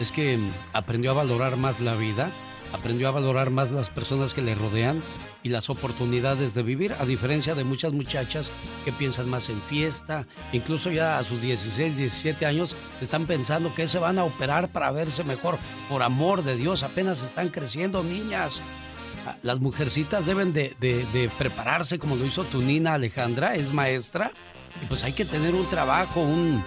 [0.00, 2.30] es que mm, aprendió a valorar más la vida,
[2.72, 5.02] aprendió a valorar más las personas que le rodean
[5.42, 8.50] y las oportunidades de vivir, a diferencia de muchas muchachas
[8.84, 13.88] que piensan más en fiesta, incluso ya a sus 16, 17 años están pensando que
[13.88, 15.58] se van a operar para verse mejor.
[15.88, 18.60] Por amor de Dios, apenas están creciendo niñas.
[19.26, 23.72] Ah, Las mujercitas deben de, de- de prepararse como lo hizo tu nina Alejandra, es
[23.72, 24.30] maestra,
[24.82, 26.62] y pues hay que tener un trabajo, un,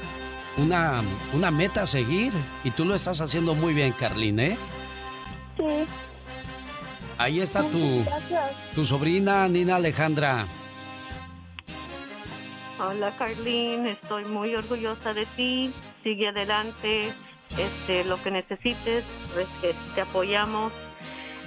[0.58, 1.02] una,
[1.34, 2.32] una meta a seguir.
[2.64, 4.58] Y tú lo estás haciendo muy bien, Carlín, ¿eh?
[5.58, 5.64] Sí,
[7.18, 8.04] Ahí está tu,
[8.74, 10.48] tu sobrina Nina Alejandra.
[12.78, 15.72] Hola Carlín, estoy muy orgullosa de ti.
[16.04, 17.14] Sigue adelante,
[17.58, 20.74] este, lo que necesites, pues, que te apoyamos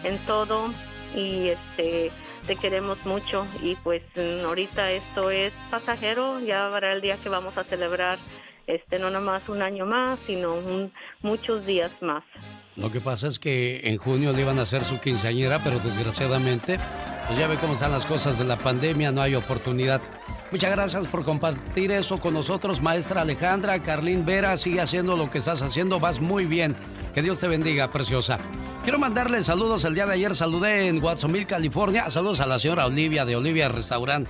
[0.04, 0.70] en todo
[1.14, 2.10] y este,
[2.46, 3.46] te queremos mucho.
[3.62, 8.18] Y pues ahorita esto es pasajero, ya habrá el día que vamos a celebrar,
[8.66, 12.24] este, no nomás un año más, sino un- muchos días más.
[12.78, 16.78] Lo que pasa es que en junio le iban a hacer su quinceañera, pero desgraciadamente,
[17.26, 20.00] pues ya ve cómo están las cosas de la pandemia, no hay oportunidad.
[20.52, 25.38] Muchas gracias por compartir eso con nosotros, maestra Alejandra, Carlín Vera, sigue haciendo lo que
[25.38, 26.76] estás haciendo, vas muy bien.
[27.14, 28.38] Que Dios te bendiga, preciosa.
[28.84, 29.84] Quiero mandarle saludos.
[29.84, 32.08] El día de ayer saludé en Watsonville, California.
[32.08, 34.28] Saludos a la señora Olivia de Olivia Restaurant.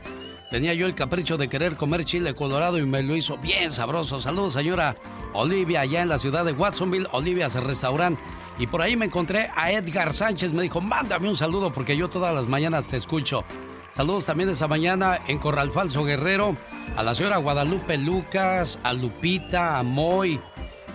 [0.50, 4.18] Tenía yo el capricho de querer comer chile colorado y me lo hizo bien sabroso.
[4.20, 4.96] Saludos, señora
[5.34, 8.18] Olivia, allá en la ciudad de Watsonville, Olivia's Restaurant.
[8.58, 10.54] Y por ahí me encontré a Edgar Sánchez.
[10.54, 13.44] Me dijo, mándame un saludo porque yo todas las mañanas te escucho.
[13.92, 16.56] Saludos también esa mañana en Corral Falso Guerrero.
[16.96, 20.40] A la señora Guadalupe Lucas, a Lupita, a Moy,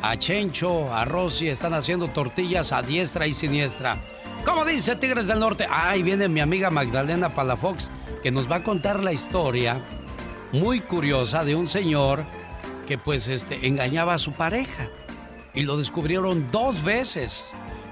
[0.01, 1.47] a Chencho, a Rosy.
[1.49, 3.97] Están haciendo tortillas a diestra y siniestra.
[4.45, 5.65] ¿Cómo dice Tigres del Norte?
[5.69, 7.89] Ahí viene mi amiga Magdalena Palafox
[8.21, 9.77] que nos va a contar la historia
[10.51, 12.25] muy curiosa de un señor
[12.85, 14.89] que pues este engañaba a su pareja
[15.53, 17.45] y lo descubrieron dos veces.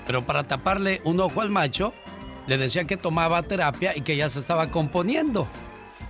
[0.06, 1.94] Pero para taparle un ojo al macho,
[2.48, 5.48] le decía que tomaba terapia y que ya se estaba componiendo.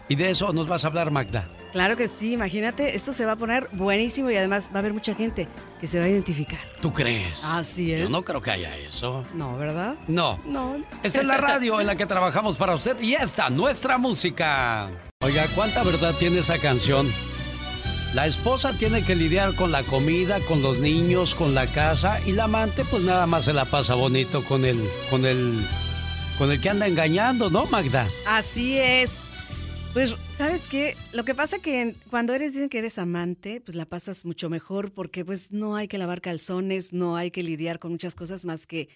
[0.09, 1.47] Y de eso nos vas a hablar, Magda.
[1.71, 4.93] Claro que sí, imagínate, esto se va a poner buenísimo y además va a haber
[4.93, 5.47] mucha gente
[5.79, 6.59] que se va a identificar.
[6.81, 7.41] ¿Tú crees?
[7.43, 8.01] Así es.
[8.01, 9.23] Yo no creo que haya eso.
[9.33, 9.95] No, ¿verdad?
[10.07, 10.39] No.
[10.45, 10.77] No.
[11.01, 14.89] Esta es la radio en la que trabajamos para usted y esta, nuestra música.
[15.23, 17.07] Oiga, ¿cuánta verdad tiene esa canción?
[18.13, 22.33] La esposa tiene que lidiar con la comida, con los niños, con la casa y
[22.33, 24.77] la amante pues nada más se la pasa bonito con el
[25.09, 25.65] con el
[26.37, 28.07] con el que anda engañando, ¿no, Magda?
[28.27, 29.19] Así es.
[29.93, 30.95] Pues, ¿sabes qué?
[31.13, 34.91] Lo que pasa que cuando eres, dicen que eres amante, pues la pasas mucho mejor
[34.91, 38.65] porque pues no hay que lavar calzones, no hay que lidiar con muchas cosas más
[38.65, 38.89] que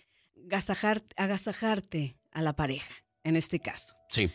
[0.50, 2.92] agasajar- agasajarte a la pareja,
[3.24, 3.96] en este caso.
[4.10, 4.32] Sí.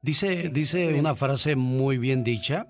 [0.00, 2.66] Dice, dice una frase muy bien dicha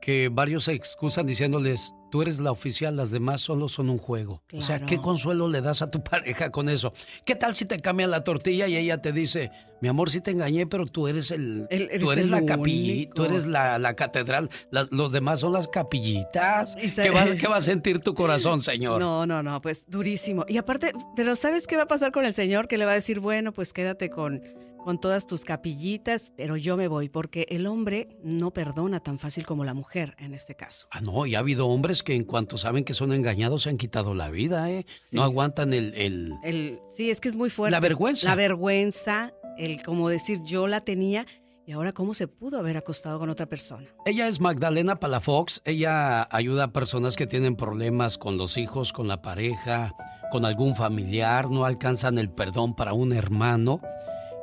[0.00, 4.40] que varios se excusan diciéndoles, tú eres la oficial, las demás solo son un juego.
[4.52, 4.78] O sea.
[4.86, 6.92] ¿qué consuelo le das a tu pareja con eso?
[7.24, 9.50] ¿Qué tal si te cambian la tortilla y ella te dice,
[9.80, 12.46] mi amor, sí te engañé, pero tú eres el, El- eres tú eres el la
[12.46, 16.76] capilla, tú eres la, la catedral, la- los demás son las capillitas.
[16.76, 19.00] ¿Qué va, qué va a sentir tu corazón, señor?
[19.00, 20.44] No, no, no, pues durísimo.
[20.48, 22.68] Y aparte, pero ¿sabes qué va a pasar con el señor?
[22.68, 24.40] Que le va a decir, bueno, pues quédate con,
[24.84, 29.46] con todas tus capillitas, pero yo me voy, porque el hombre no perdona tan fácil
[29.46, 30.86] como la mujer en este caso.
[30.90, 33.78] Ah, no, y ha habido hombres que en cuanto saben que son engañados se han
[33.78, 34.84] quitado la vida, ¿eh?
[35.10, 37.72] No aguantan el- el, El, sí, es que es muy fuerte.
[37.72, 38.28] La vergüenza.
[38.28, 41.26] La vergüenza, el como decir yo la tenía
[41.66, 43.86] y ahora cómo se pudo haber acostado con otra persona.
[44.04, 45.62] Ella es Magdalena Palafox.
[45.64, 49.94] Ella ayuda a personas que tienen problemas con los hijos, con la pareja,
[50.30, 53.80] con algún familiar, no alcanzan el perdón para un hermano.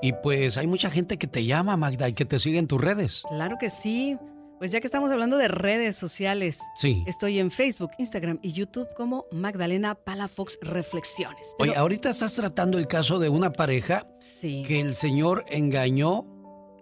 [0.02, 2.82] Y pues hay mucha gente que te llama, Magda, y que te sigue en tus
[2.82, 3.24] redes.
[3.30, 4.18] Claro que sí.
[4.58, 7.04] Pues ya que estamos hablando de redes sociales, Sí.
[7.08, 11.54] estoy en Facebook, Instagram y YouTube como Magdalena Palafox Reflexiones.
[11.60, 14.06] Oye, Pero- ahorita estás tratando el caso de una pareja
[14.40, 16.26] que el señor engañó,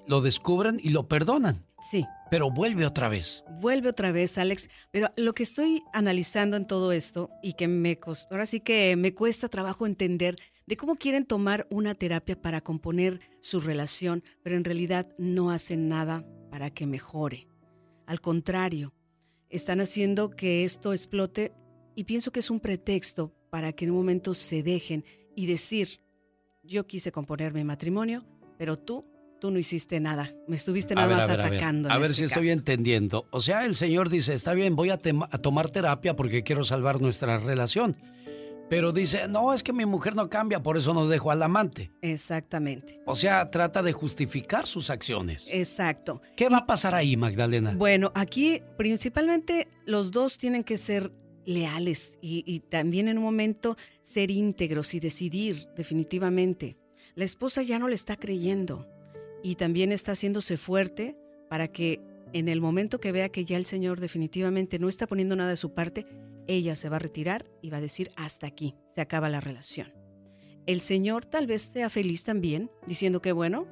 [0.07, 1.65] lo descubren y lo perdonan.
[1.89, 2.05] Sí.
[2.29, 3.43] Pero vuelve otra vez.
[3.61, 4.69] Vuelve otra vez, Alex.
[4.91, 8.95] Pero lo que estoy analizando en todo esto y que me costó, ahora sí que
[8.97, 10.35] me cuesta trabajo entender
[10.69, 15.89] de cómo quieren tomar una terapia para componer su relación, pero en realidad no hacen
[15.89, 17.47] nada para que mejore.
[18.05, 18.93] Al contrario,
[19.49, 21.53] están haciendo que esto explote
[21.95, 25.03] y pienso que es un pretexto para que en un momento se dejen
[25.35, 26.01] y decir,
[26.61, 28.23] yo quise componer mi matrimonio,
[28.59, 29.07] pero tú,
[29.41, 30.35] tú no hiciste nada.
[30.47, 31.89] Me estuviste nada más atacando.
[31.89, 32.59] A ver, en si este estoy caso.
[32.59, 33.27] entendiendo.
[33.31, 34.99] O sea, el Señor dice, está bien, voy a,
[35.31, 37.97] a tomar terapia porque quiero salvar nuestra relación.
[38.69, 41.91] Pero dice, no, es que mi mujer no cambia, por eso no dejo al amante.
[42.01, 43.01] Exactamente.
[43.05, 45.45] O sea, trata de justificar sus acciones.
[45.49, 46.21] Exacto.
[46.35, 47.73] ¿Qué va a pasar ahí, Magdalena?
[47.75, 51.11] Bueno, aquí principalmente los dos tienen que ser
[51.45, 56.77] leales y, y también en un momento ser íntegros y decidir definitivamente.
[57.15, 58.87] La esposa ya no le está creyendo
[59.41, 61.17] y también está haciéndose fuerte
[61.49, 62.01] para que
[62.33, 65.57] en el momento que vea que ya el Señor definitivamente no está poniendo nada de
[65.57, 66.05] su parte,
[66.49, 69.93] ella se va a retirar y va a decir hasta aquí, se acaba la relación.
[70.65, 73.67] El Señor tal vez sea feliz también, diciendo que bueno,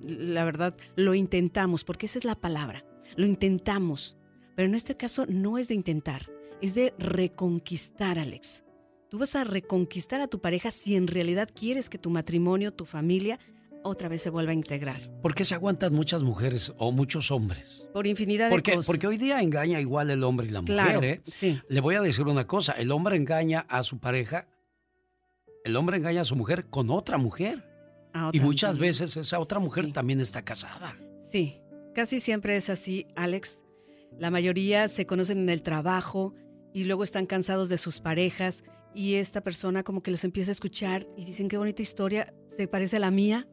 [0.00, 2.84] la verdad, lo intentamos, porque esa es la palabra,
[3.16, 4.16] lo intentamos,
[4.54, 6.30] pero en este caso no es de intentar,
[6.60, 8.64] es de reconquistar, Alex.
[9.08, 12.84] Tú vas a reconquistar a tu pareja si en realidad quieres que tu matrimonio, tu
[12.84, 13.38] familia,
[13.86, 15.00] otra vez se vuelva a integrar.
[15.22, 17.86] ¿Por qué se aguantan muchas mujeres o muchos hombres?
[17.92, 18.86] Por infinidad de Porque, cosas.
[18.86, 21.22] porque hoy día engaña igual el hombre y la mujer, Claro, ¿eh?
[21.30, 21.58] sí.
[21.68, 24.46] Le voy a decir una cosa, el hombre engaña a su pareja,
[25.64, 27.64] el hombre engaña a su mujer con otra mujer.
[28.32, 30.96] Y muchas veces esa otra mujer también está casada.
[31.20, 31.60] Sí,
[31.94, 33.64] casi siempre es así, Alex.
[34.18, 36.34] La mayoría se conocen en el trabajo
[36.72, 38.64] y luego están cansados de sus parejas
[38.94, 42.66] y esta persona como que los empieza a escuchar y dicen qué bonita historia, se
[42.68, 43.46] parece a la mía.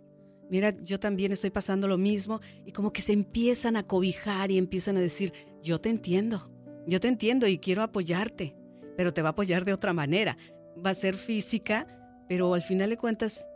[0.49, 4.57] Mira, yo también estoy pasando lo mismo y como que se empiezan a cobijar y
[4.57, 5.33] empiezan a decir,
[5.63, 6.51] yo te entiendo,
[6.85, 8.55] yo te entiendo y quiero apoyarte,
[8.95, 10.37] pero te va a apoyar de otra manera.
[10.85, 11.87] Va a ser física,
[12.27, 13.47] pero al final de cuentas,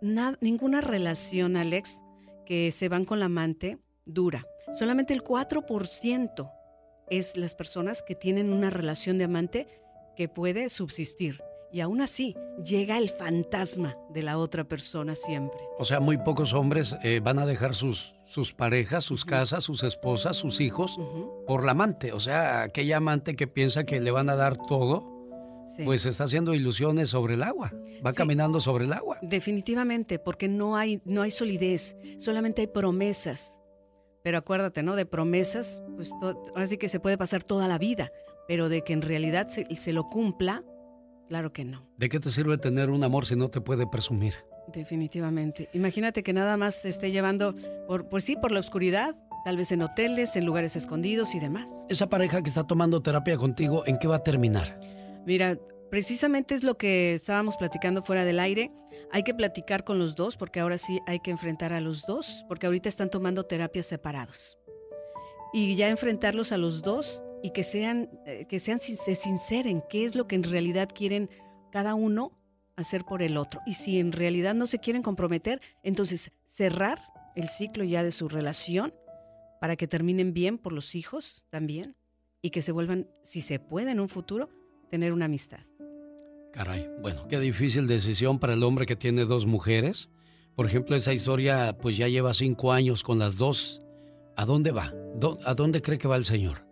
[0.00, 2.00] na- ninguna relación, Alex,
[2.46, 4.46] que se van con la amante dura.
[4.78, 6.50] Solamente el 4%
[7.10, 9.66] es las personas que tienen una relación de amante
[10.16, 11.40] que puede subsistir.
[11.72, 12.34] Y aún así,
[12.64, 15.58] llega el fantasma de la otra persona siempre.
[15.78, 19.82] O sea, muy pocos hombres eh, van a dejar sus, sus parejas, sus casas, sus
[19.82, 20.98] esposas, sus hijos
[21.46, 22.12] por la amante.
[22.12, 25.12] O sea, aquella amante que piensa que le van a dar todo,
[25.76, 25.82] Sí.
[25.84, 27.72] pues está haciendo ilusiones sobre el agua.
[28.06, 28.16] Va Sí.
[28.16, 29.18] caminando sobre el agua.
[29.20, 33.60] Definitivamente, porque no hay, no hay solidez, solamente hay promesas.
[34.22, 34.94] Pero acuérdate, ¿no?
[34.96, 38.10] De promesas, pues ahora sí que se puede pasar toda la vida,
[38.48, 40.62] pero de que en realidad se, se lo cumpla,
[41.28, 41.86] claro que no.
[41.96, 44.34] ¿De qué te sirve tener un amor si no te puede presumir?
[44.72, 45.68] Definitivamente.
[45.72, 47.54] Imagínate que nada más te esté llevando
[47.86, 51.86] por, pues sí, por la oscuridad, tal vez en hoteles, en lugares escondidos y demás.
[51.88, 54.80] Esa pareja que está tomando terapia contigo, ¿en qué va a terminar?
[55.24, 55.58] Mira,
[55.90, 58.72] precisamente es lo que estábamos platicando fuera del aire.
[59.12, 62.44] Hay que platicar con los dos, porque ahora sí hay que enfrentar a los dos,
[62.48, 64.58] porque ahorita están tomando terapias separados.
[65.52, 70.04] Y ya enfrentarlos a los dos y que sean, eh, que sean, se sinceren qué
[70.04, 71.30] es lo que en realidad quieren
[71.70, 72.32] cada uno
[72.76, 73.60] hacer por el otro.
[73.66, 77.00] Y si en realidad no se quieren comprometer, entonces cerrar
[77.34, 78.94] el ciclo ya de su relación
[79.60, 81.96] para que terminen bien por los hijos también
[82.42, 84.48] y que se vuelvan, si se puede en un futuro,
[84.90, 85.60] tener una amistad.
[86.52, 90.10] Caray, bueno, qué difícil decisión para el hombre que tiene dos mujeres.
[90.54, 93.82] Por ejemplo, esa historia pues ya lleva cinco años con las dos.
[94.36, 94.92] ¿A dónde va?
[95.16, 96.65] ¿Dó- ¿A dónde cree que va el señor?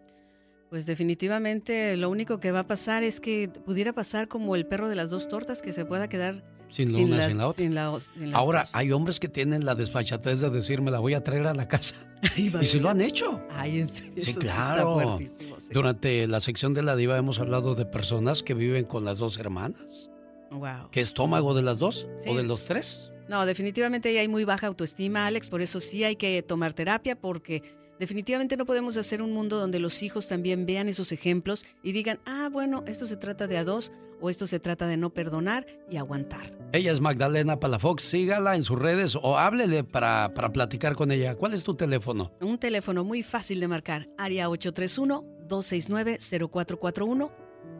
[0.75, 4.89] Pues definitivamente lo único que va a pasar es que pudiera pasar como el perro
[4.89, 7.57] de las dos tortas, que se pueda quedar Sin la una, las- sin la otra.
[7.63, 8.75] sin la- sin las Ahora, dos.
[8.75, 11.69] hay hombres que tienen la desfachatez de decir, me la voy a traer a la
[11.69, 11.95] casa.
[12.37, 13.41] y si lo han hecho.
[13.53, 14.15] Ay, en serio.
[14.17, 15.17] Sí, eso claro.
[15.21, 15.29] sí.
[15.73, 19.39] Durante la sección de la diva hemos hablado de personas que viven con las dos
[19.39, 20.11] hermanas.
[20.51, 20.91] Wow.
[20.91, 22.09] ¿Qué estómago de las dos?
[22.19, 22.31] Sí.
[22.31, 23.13] ¿O de los tres?
[23.29, 27.15] No, definitivamente ahí hay muy baja autoestima, Alex, por eso sí hay que tomar terapia
[27.15, 27.63] porque
[27.99, 32.19] definitivamente no podemos hacer un mundo donde los hijos también vean esos ejemplos y digan,
[32.27, 35.67] ah, bueno, esto se trata de a dos o esto se trata de no perdonar
[35.91, 36.57] y aguantar.
[36.73, 38.05] Ella es Magdalena Palafox.
[38.05, 41.35] Sígala en sus redes o háblele para, para platicar con ella.
[41.35, 42.33] ¿Cuál es tu teléfono?
[42.41, 47.31] Un teléfono muy fácil de marcar, área 831-269-0441,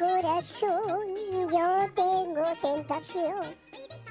[0.00, 1.14] Corazón,
[1.52, 3.54] yo tengo tentación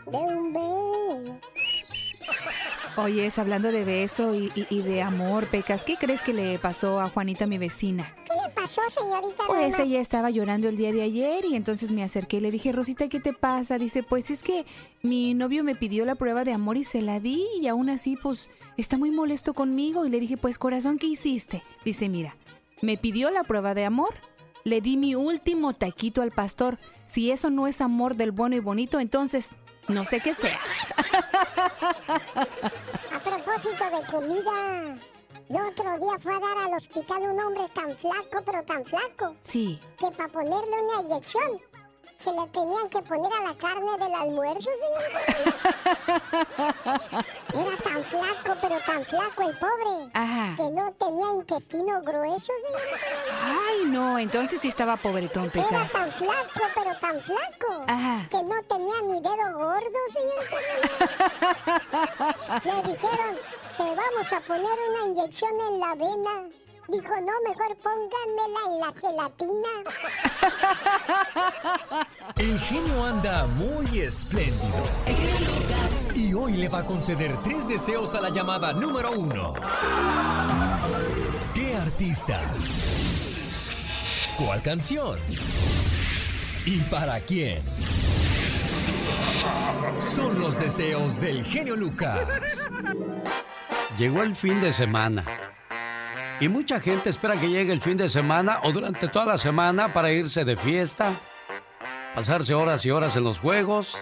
[0.06, 1.40] de un beso.
[2.98, 7.00] Oye, hablando de beso y, y- y de amor, Pecas, ¿qué crees que le pasó
[7.00, 8.14] a Juanita, mi vecina?
[8.26, 12.04] ¿Qué le pasó, señorita Pues ella estaba llorando el día de ayer y entonces me
[12.04, 13.80] acerqué y le dije, Rosita, ¿qué te pasa?
[13.80, 14.66] Dice, pues es que
[15.02, 18.16] mi novio me pidió la prueba de amor y se la di y aún así,
[18.22, 20.06] pues, está muy molesto conmigo.
[20.06, 21.64] Y le dije, pues, corazón, ¿qué hiciste?
[21.84, 22.36] Dice, mira,
[22.82, 24.14] me pidió la prueba de amor,
[24.64, 26.78] le di mi último taquito al pastor.
[27.06, 29.50] Si eso no es amor del bueno y bonito, entonces,
[29.88, 30.60] no sé qué sea.
[33.14, 34.98] A propósito de comida,
[35.50, 39.36] el otro día fue a dar al hospital un hombre tan flaco, pero tan flaco,
[39.42, 39.80] Sí.
[39.98, 41.60] que para ponerle una inyección
[42.20, 45.22] se le tenían que poner a la carne del almuerzo, señorita.
[47.54, 50.54] Era tan flaco, pero tan flaco el pobre, Ajá.
[50.58, 52.98] que no tenía intestino grueso, señorita.
[53.42, 55.92] Ay, no, entonces sí estaba pobretón, Era Pecas.
[55.94, 58.28] tan flaco, pero tan flaco, Ajá.
[58.30, 60.58] que no tenía ni dedo gordo, señorita.
[62.66, 63.38] Le dijeron,
[63.78, 66.50] te vamos a poner una inyección en la vena.
[66.92, 69.70] Dijo, no, mejor pónganmela en la gelatina.
[72.38, 74.84] El genio anda muy espléndido.
[76.16, 79.54] Y hoy le va a conceder tres deseos a la llamada número uno.
[81.54, 82.42] ¿Qué artista?
[84.38, 85.20] ¿Cuál canción?
[86.66, 87.62] ¿Y para quién?
[90.00, 92.68] Son los deseos del genio Lucas.
[93.98, 95.26] Llegó el fin de semana.
[96.42, 99.92] Y mucha gente espera que llegue el fin de semana o durante toda la semana
[99.92, 101.12] para irse de fiesta,
[102.16, 103.98] pasarse horas y horas en los juegos,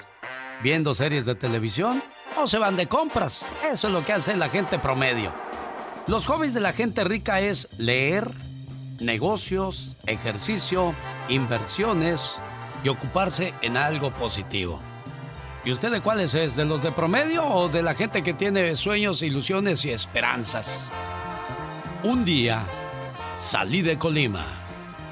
[0.61, 2.01] viendo series de televisión
[2.37, 3.43] o se van de compras.
[3.71, 5.31] Eso es lo que hace la gente promedio.
[6.05, 8.29] Los hobbies de la gente rica es leer,
[8.99, 10.93] negocios, ejercicio,
[11.29, 12.33] inversiones
[12.83, 14.79] y ocuparse en algo positivo.
[15.65, 16.55] ¿Y usted de cuáles es?
[16.55, 20.79] ¿De los de promedio o de la gente que tiene sueños, ilusiones y esperanzas?
[22.03, 22.63] Un día
[23.37, 24.45] salí de Colima,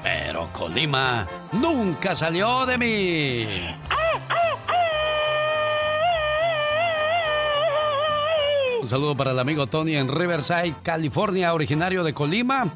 [0.02, 3.76] pero Colima nunca salió de mí.
[8.80, 12.66] Un saludo para el amigo Tony en Riverside, California, originario de Colima,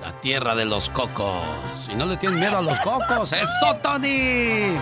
[0.00, 1.42] la tierra de los cocos.
[1.90, 3.32] Y no le tienen miedo a los cocos.
[3.32, 4.76] ¡Eso, Tony!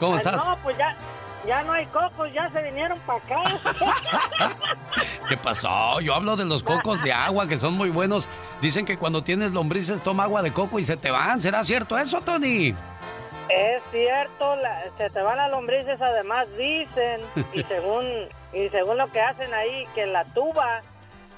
[0.00, 0.46] ¿Cómo estás?
[0.46, 0.96] No, pues ya,
[1.46, 3.42] ya no hay cocos, ya se vinieron para acá.
[5.28, 6.00] ¿Qué pasó?
[6.00, 8.28] Yo hablo de los cocos de agua que son muy buenos.
[8.60, 11.40] Dicen que cuando tienes lombrices toma agua de coco y se te van.
[11.40, 12.74] ¿Será cierto eso, Tony?
[13.48, 17.20] Es cierto, la- se te van las lombrices, además dicen,
[17.54, 18.04] y según
[18.52, 20.80] y según lo que hacen ahí, que la tuba,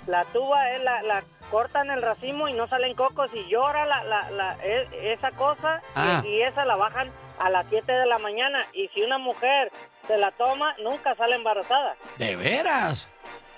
[0.07, 4.05] la tuba es la, la cortan el racimo y no salen cocos y llora la,
[4.05, 6.23] la, la- e- esa cosa y- Ah.
[6.25, 7.11] y, esa la bajan
[7.41, 9.73] a las 7 de la mañana y si una mujer
[10.07, 11.97] se la toma, nunca sale embarazada.
[12.19, 13.09] ¿De veras?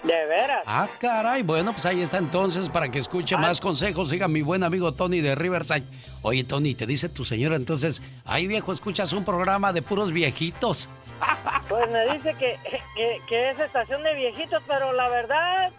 [0.05, 0.63] De veras.
[0.67, 1.43] Ah, caray.
[1.43, 4.09] Bueno, pues ahí está entonces para que escuche más consejos.
[4.09, 5.85] Siga mi buen amigo Tony de Riverside.
[6.23, 10.89] Oye, Tony, te dice tu señora entonces, ay viejo, escuchas un programa de puros viejitos.
[11.69, 12.59] Pues me dice que,
[12.95, 15.71] que, que es estación de viejitos, pero la verdad,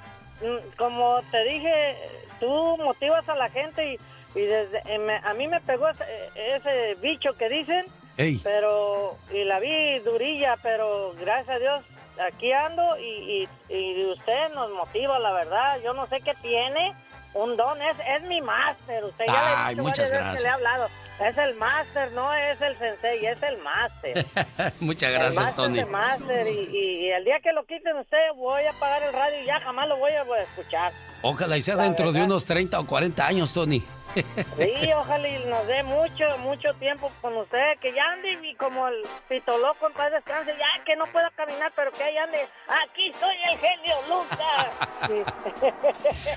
[0.41, 1.97] mm, como te dije,
[2.39, 3.99] tú motivas a la gente y,
[4.35, 6.03] y desde eh, me- a mí me pegó ese,
[6.35, 7.85] ese bicho que dicen,
[8.17, 8.39] Ey.
[8.43, 11.83] pero y la vi durilla, pero gracias a Dios
[12.27, 15.79] aquí ando y, y, y usted nos motiva, la verdad.
[15.83, 16.93] Yo no sé qué tiene,
[17.33, 19.03] un don, es, es mi máster.
[19.03, 20.53] Usted ya le he Ay, muchas que le he gracias.
[20.53, 20.87] hablado.
[21.19, 24.25] Es el máster, no es el sensei, es el máster.
[24.79, 25.85] Muchas El gracias, Tony.
[25.85, 29.59] máster, y, el día que lo quiten usted, voy a apagar el radio y ya
[29.59, 30.91] jamás lo voy a voy a escuchar.
[31.21, 33.81] Ojalá y sea La dentro de unos 30 o 40 años, Tony.
[34.13, 38.87] Sí, ojalá y nos dé mucho, mucho tiempo con usted, que ya ande y como
[38.87, 38.95] el
[39.27, 42.37] pito loco en paz descanse, ya que no pueda caminar, pero que ahí ande.
[42.83, 45.73] Aquí soy el genio Lucas.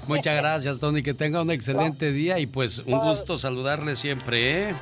[0.07, 1.03] Muchas gracias, Tony.
[1.03, 4.75] Que tenga un excelente día y pues un gusto saludarle siempre, ¿eh?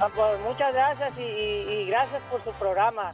[0.00, 3.12] Ah, pues muchas gracias y, y- y gracias por su programa.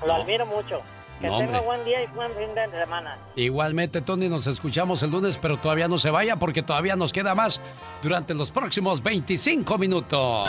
[0.00, 0.14] Lo No.
[0.14, 0.80] admiro mucho.
[1.22, 3.16] Que No, tenga buen día y buen fin de semana.
[3.36, 7.32] Igualmente, Tony, nos escuchamos el lunes, pero todavía no se vaya porque todavía nos queda
[7.36, 7.60] más
[8.02, 10.48] durante los próximos 25 minutos.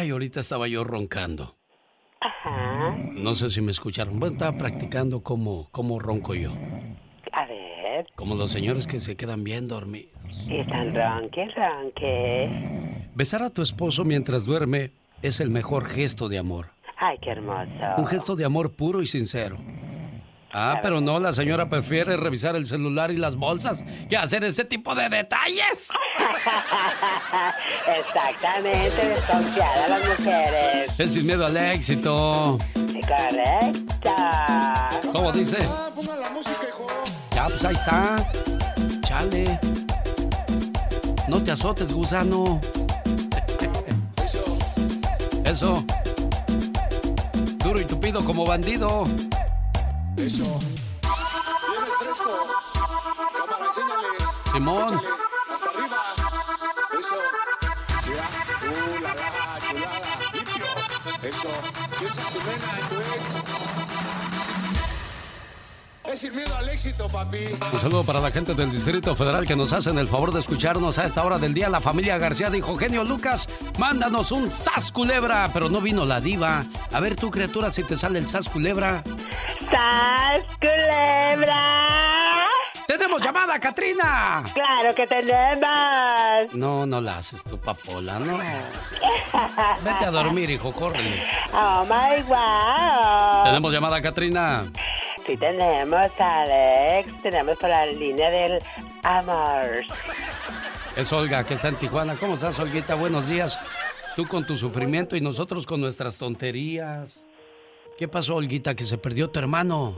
[0.00, 1.56] Ay, ahorita estaba yo roncando.
[2.22, 2.96] Ajá.
[3.16, 4.18] No sé si me escucharon.
[4.18, 6.52] Bueno, estaba practicando cómo, cómo ronco yo.
[7.32, 8.06] A ver.
[8.14, 10.10] Como los señores que se quedan bien dormidos.
[10.48, 12.48] Y están ronque, ronque.
[13.14, 16.68] Besar a tu esposo mientras duerme es el mejor gesto de amor.
[16.96, 17.68] Ay, qué hermoso.
[17.98, 19.58] Un gesto de amor puro y sincero.
[20.52, 24.64] Ah, pero no, la señora prefiere revisar el celular y las bolsas que hacer ese
[24.64, 25.90] tipo de detalles.
[27.98, 30.92] Exactamente, desconfiada las mujeres.
[30.98, 32.58] Es sin miedo al éxito.
[32.74, 34.14] Correcto.
[35.12, 35.58] ¿Cómo dice?
[35.94, 36.86] Ponga la música, hijo.
[37.34, 38.16] Ya, pues ahí está.
[39.02, 39.58] Chale.
[41.28, 42.60] No te azotes, gusano.
[45.44, 45.84] Eso.
[47.58, 49.04] Duro y tupido como bandido.
[50.20, 50.44] Eso.
[50.44, 52.46] Vienes fresco.
[53.38, 54.22] Cámara, enséñales.
[54.52, 54.84] Simón.
[54.84, 55.08] Échale.
[55.54, 56.00] Hasta arriba.
[56.98, 57.14] Eso.
[58.06, 58.26] Mira.
[58.60, 60.32] Uh, la la, chulada.
[60.34, 60.66] Limpio.
[61.22, 61.48] Eso.
[61.98, 63.50] Piensa en tu nena, en tu ex.
[66.12, 67.38] Es sin miedo al éxito, papi.
[67.72, 70.98] Un saludo para la gente del Distrito Federal que nos hacen el favor de escucharnos
[70.98, 71.68] a esta hora del día.
[71.68, 73.48] La familia García dijo, genio Lucas,
[73.78, 76.64] mándanos un sas culebra, pero no vino la diva.
[76.92, 79.04] A ver tú, criatura, si te sale el sas culebra.
[79.70, 82.46] ¡Sas, culebra!
[82.86, 84.42] ¡Tenemos llamada, Katrina!
[84.52, 86.52] ¡Claro que tenemos!
[86.54, 88.36] No, no la haces tu papola, no.
[89.84, 91.22] Vete a dormir, hijo, córrele.
[91.52, 93.44] ¡Oh, my wow!
[93.44, 94.64] Tenemos llamada, Katrina.
[95.24, 97.22] Sí tenemos, Alex.
[97.22, 98.58] Tenemos por la línea del
[99.04, 99.84] amor.
[100.96, 102.16] Es Olga, que está en Tijuana.
[102.16, 102.96] ¿Cómo estás, Olguita?
[102.96, 103.56] Buenos días.
[104.16, 107.20] Tú con tu sufrimiento y nosotros con nuestras tonterías.
[108.00, 109.92] ¿Qué pasó, Olguita, que se perdió tu hermano?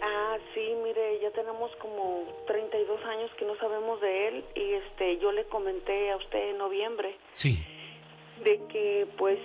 [0.00, 5.18] Ah, sí, mire, ya tenemos como 32 años que no sabemos de él y este
[5.18, 7.58] yo le comenté a usted en noviembre Sí.
[8.44, 9.40] de que pues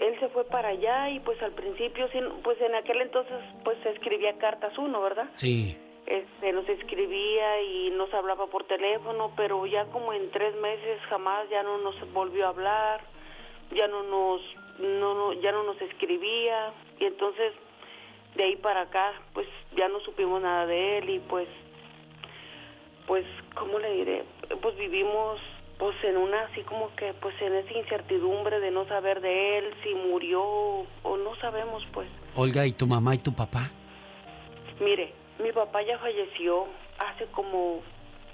[0.00, 2.08] él se fue para allá y pues al principio
[2.42, 5.28] pues en aquel entonces pues se escribía cartas uno, ¿verdad?
[5.34, 5.76] Sí.
[6.06, 11.46] Este nos escribía y nos hablaba por teléfono, pero ya como en tres meses jamás
[11.50, 13.02] ya no nos volvió a hablar,
[13.74, 14.40] ya no nos
[14.78, 17.52] no, no ya no nos escribía y entonces
[18.34, 19.46] de ahí para acá pues
[19.76, 21.48] ya no supimos nada de él y pues
[23.06, 24.24] pues cómo le diré
[24.60, 25.40] pues vivimos
[25.78, 29.74] pues en una así como que pues en esa incertidumbre de no saber de él
[29.82, 33.70] si murió o no sabemos pues Olga, ¿y tu mamá y tu papá?
[34.80, 35.12] mire
[35.42, 36.66] mi papá ya falleció
[36.98, 37.82] hace como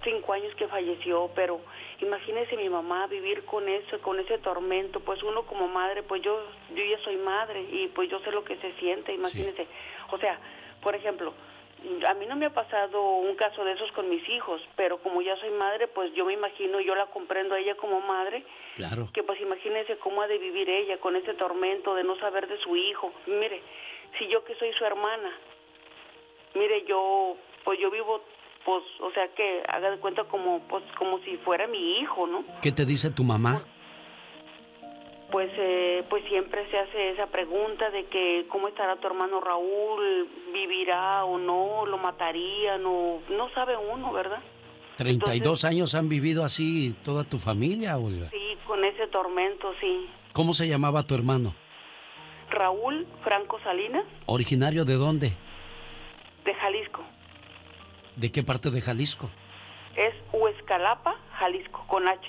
[0.03, 1.61] cinco años que falleció pero
[2.01, 6.41] imagínese mi mamá vivir con eso con ese tormento pues uno como madre pues yo
[6.75, 9.67] yo ya soy madre y pues yo sé lo que se siente imagínese
[10.11, 10.39] o sea
[10.83, 11.33] por ejemplo
[12.09, 15.21] a mí no me ha pasado un caso de esos con mis hijos, pero como
[15.21, 18.43] ya soy madre, pues yo me imagino, yo la comprendo a ella como madre,
[18.77, 19.09] Claro.
[19.13, 22.57] que pues imagínese cómo ha de vivir ella con ese tormento de no saber de
[22.59, 23.13] su hijo.
[23.27, 23.61] Mire,
[24.19, 25.31] si yo que soy su hermana,
[26.55, 28.23] mire, yo, pues yo vivo,
[28.65, 32.45] pues, o sea que haga de cuenta como, pues, como si fuera mi hijo, ¿no?
[32.63, 33.63] ¿Qué te dice tu mamá?
[35.31, 40.29] Pues, eh, pues siempre se hace esa pregunta de que cómo estará tu hermano Raúl,
[40.53, 44.41] vivirá o no, lo matarían o no sabe uno, ¿verdad?
[44.97, 48.31] 32 años han vivido así toda tu familia, Olga.
[48.31, 50.07] Sí, con ese tormento, sí.
[50.33, 51.55] ¿Cómo se llamaba tu hermano?
[52.51, 55.33] Raúl Franco Salinas, ¿Originario de dónde?
[56.45, 57.03] de Jalisco.
[58.17, 59.31] ¿De qué parte de Jalisco?
[59.97, 62.21] Es Huescalapa, Jalisco, con H.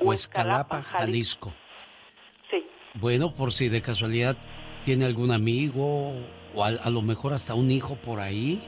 [0.00, 1.52] Huescalapa, Jalisco.
[2.50, 2.64] Sí.
[2.94, 4.36] Bueno, por si de casualidad
[4.84, 6.12] tiene algún amigo
[6.54, 8.62] o a, a lo mejor hasta un hijo por ahí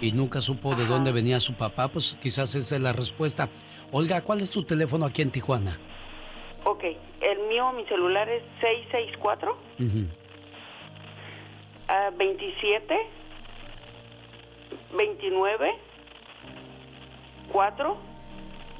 [0.00, 3.48] y nunca supo de dónde venía su papá, pues quizás esa es la respuesta.
[3.92, 5.78] Olga, ¿cuál es tu teléfono aquí en Tijuana?
[6.64, 6.82] Ok,
[7.20, 10.06] el mío, mi celular es 664 Ujú.
[11.88, 12.96] ah, 27
[14.96, 15.70] 29
[17.52, 17.96] 4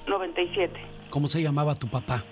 [0.06, 0.80] 97.
[1.10, 2.24] ¿Cómo se llamaba tu papá?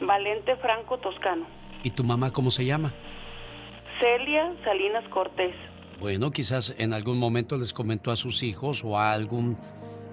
[0.00, 1.46] Valente Franco Toscano.
[1.82, 2.92] ¿Y tu mamá cómo se llama?
[4.00, 5.54] Celia Salinas Cortés.
[6.00, 9.56] Bueno, quizás en algún momento les comentó a sus hijos o a algún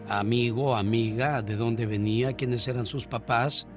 [0.08, 3.68] amigo o amiga de dónde venía, quiénes eran sus papás.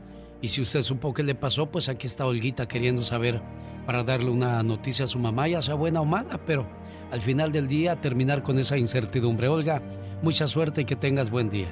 [0.43, 3.41] Y si usted supo qué le pasó, pues aquí está Olguita queriendo saber
[3.87, 6.66] para darle una noticia a su mamá, ya sea buena o mala, pero
[7.12, 9.47] al final del día terminar con esa incertidumbre.
[9.47, 9.82] Olga,
[10.22, 11.68] mucha suerte y que tengas buen día.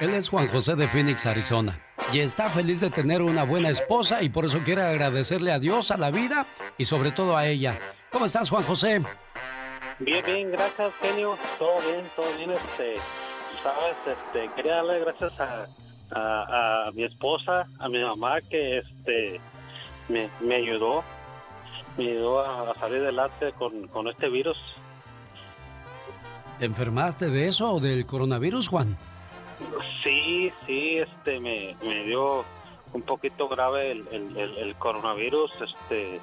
[0.00, 1.80] Él es Juan José de Phoenix, Arizona,
[2.12, 5.90] y está feliz de tener una buena esposa y por eso quiere agradecerle a Dios,
[5.90, 6.46] a la vida
[6.78, 7.80] y sobre todo a ella.
[8.12, 9.02] ¿Cómo estás, Juan José?
[9.98, 11.36] Bien, bien, gracias, genio.
[11.58, 12.50] Todo bien, todo bien.
[12.52, 12.94] Este,
[13.64, 15.66] sabes, este, quería darle gracias a,
[16.12, 19.40] a, mi esposa, a mi mamá que este
[20.08, 21.02] me, me ayudó.
[21.96, 24.56] Me ayudó a, salir adelante con, con este virus.
[26.58, 28.96] ¿Te enfermaste de eso o del coronavirus, Juan?
[30.02, 32.44] Sí, sí, este, me, me dio
[32.92, 36.20] un poquito grave el, el, el- el coronavirus, este,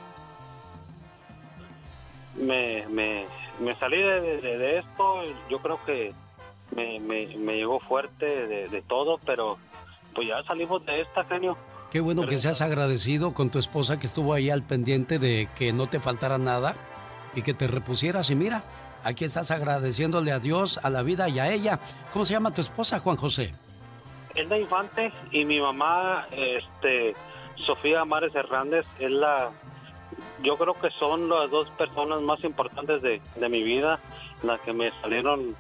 [2.36, 3.26] me, me,
[3.60, 6.14] me salí de, de- de esto, yo creo que
[6.76, 9.58] me, me, me llegó fuerte de, de todo, pero
[10.16, 11.58] pues ya salimos de esta, genio.
[11.94, 15.72] Qué bueno que seas agradecido con tu esposa que estuvo ahí al pendiente de que
[15.74, 16.76] no te faltara nada
[17.36, 18.32] y que te repusieras.
[18.32, 18.64] Y mira,
[19.04, 21.80] aquí estás agradeciéndole a Dios, a la vida y a ella.
[22.12, 23.54] ¿Cómo se llama tu esposa, Juan José?
[24.34, 27.14] Elda Infante y mi mamá, este,
[27.58, 29.52] Sofía Mares Hernández, es la,
[30.42, 34.00] yo creo que son las dos personas más importantes de, de mi vida,
[34.42, 35.56] las que me salieron,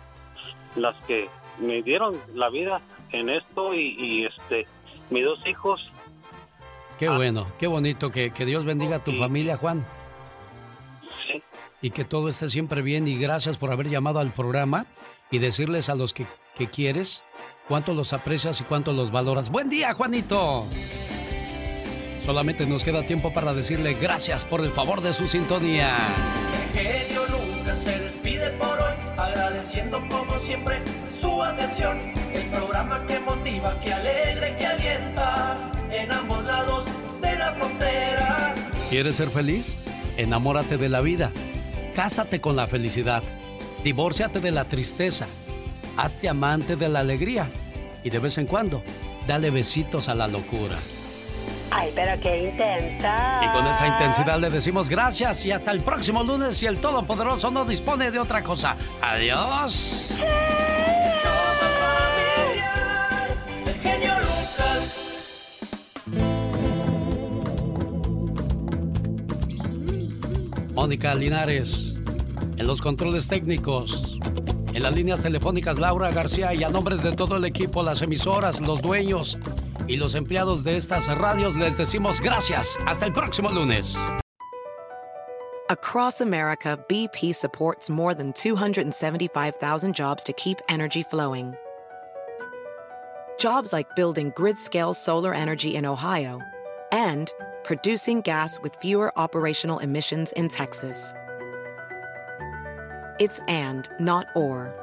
[0.77, 1.29] las que
[1.59, 2.81] me dieron la vida
[3.11, 4.65] en esto y, y, este,
[5.11, 5.79] mis dos hijos,
[7.03, 8.11] Qué bueno, qué bonito.
[8.11, 9.85] Que, que Dios bendiga a tu familia, Juan.
[11.27, 11.43] Sí.
[11.81, 13.09] Y que todo esté siempre bien.
[13.09, 14.85] Y gracias por haber llamado al programa
[15.29, 16.25] y decirles a los que,
[16.55, 17.21] que quieres
[17.67, 19.49] cuánto los aprecias y cuánto los valoras.
[19.49, 20.65] Buen día, Juanito.
[22.25, 25.97] Solamente nos queda tiempo para decirle gracias por el favor de su sintonía.
[26.73, 30.81] El genio Lucas se despide por hoy, agradeciendo como siempre
[31.23, 31.97] su atención.
[32.33, 36.85] El programa que motiva, que alegra y que alienta en ambos lados
[37.21, 38.53] de la frontera.
[38.89, 39.77] ¿Quieres ser feliz?
[40.17, 41.31] Enamórate de la vida.
[41.95, 43.23] Cásate con la felicidad.
[43.85, 45.27] Divórciate de la tristeza.
[45.95, 47.47] Hazte amante de la alegría.
[48.03, 48.83] Y de vez en cuando,
[49.25, 50.77] dale besitos a la locura.
[51.71, 53.39] Ay, pero qué intensa.
[53.45, 57.49] Y con esa intensidad le decimos gracias y hasta el próximo lunes si el Todopoderoso
[57.49, 58.75] no dispone de otra cosa.
[59.01, 60.09] Adiós.
[70.83, 71.93] Mónica Linares,
[72.57, 74.19] en los controles técnicos,
[74.73, 78.59] en las líneas telefónicas Laura García y a nombre de todo el equipo, las emisoras,
[78.59, 79.37] los dueños
[79.87, 82.77] y los empleados de estas radios les decimos gracias.
[82.85, 83.95] Hasta el próximo lunes.
[85.69, 91.55] Across America, BP supports more than 275,000 jobs to keep energy flowing.
[93.39, 96.41] Jobs like building grid scale solar energy in Ohio
[96.91, 97.31] and
[97.63, 101.13] producing gas with fewer operational emissions in Texas.
[103.19, 104.73] It's and, not or.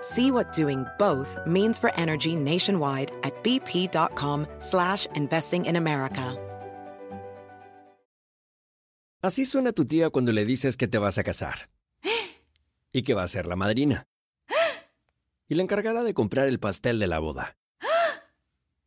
[0.00, 6.36] See what doing both means for energy nationwide at bp.com slash investing in America.
[9.22, 11.70] Así suena tu tía cuando le dices que te vas a casar.
[12.92, 14.06] Y que va a ser la madrina.
[15.48, 17.56] Y la encargada de comprar el pastel de la boda.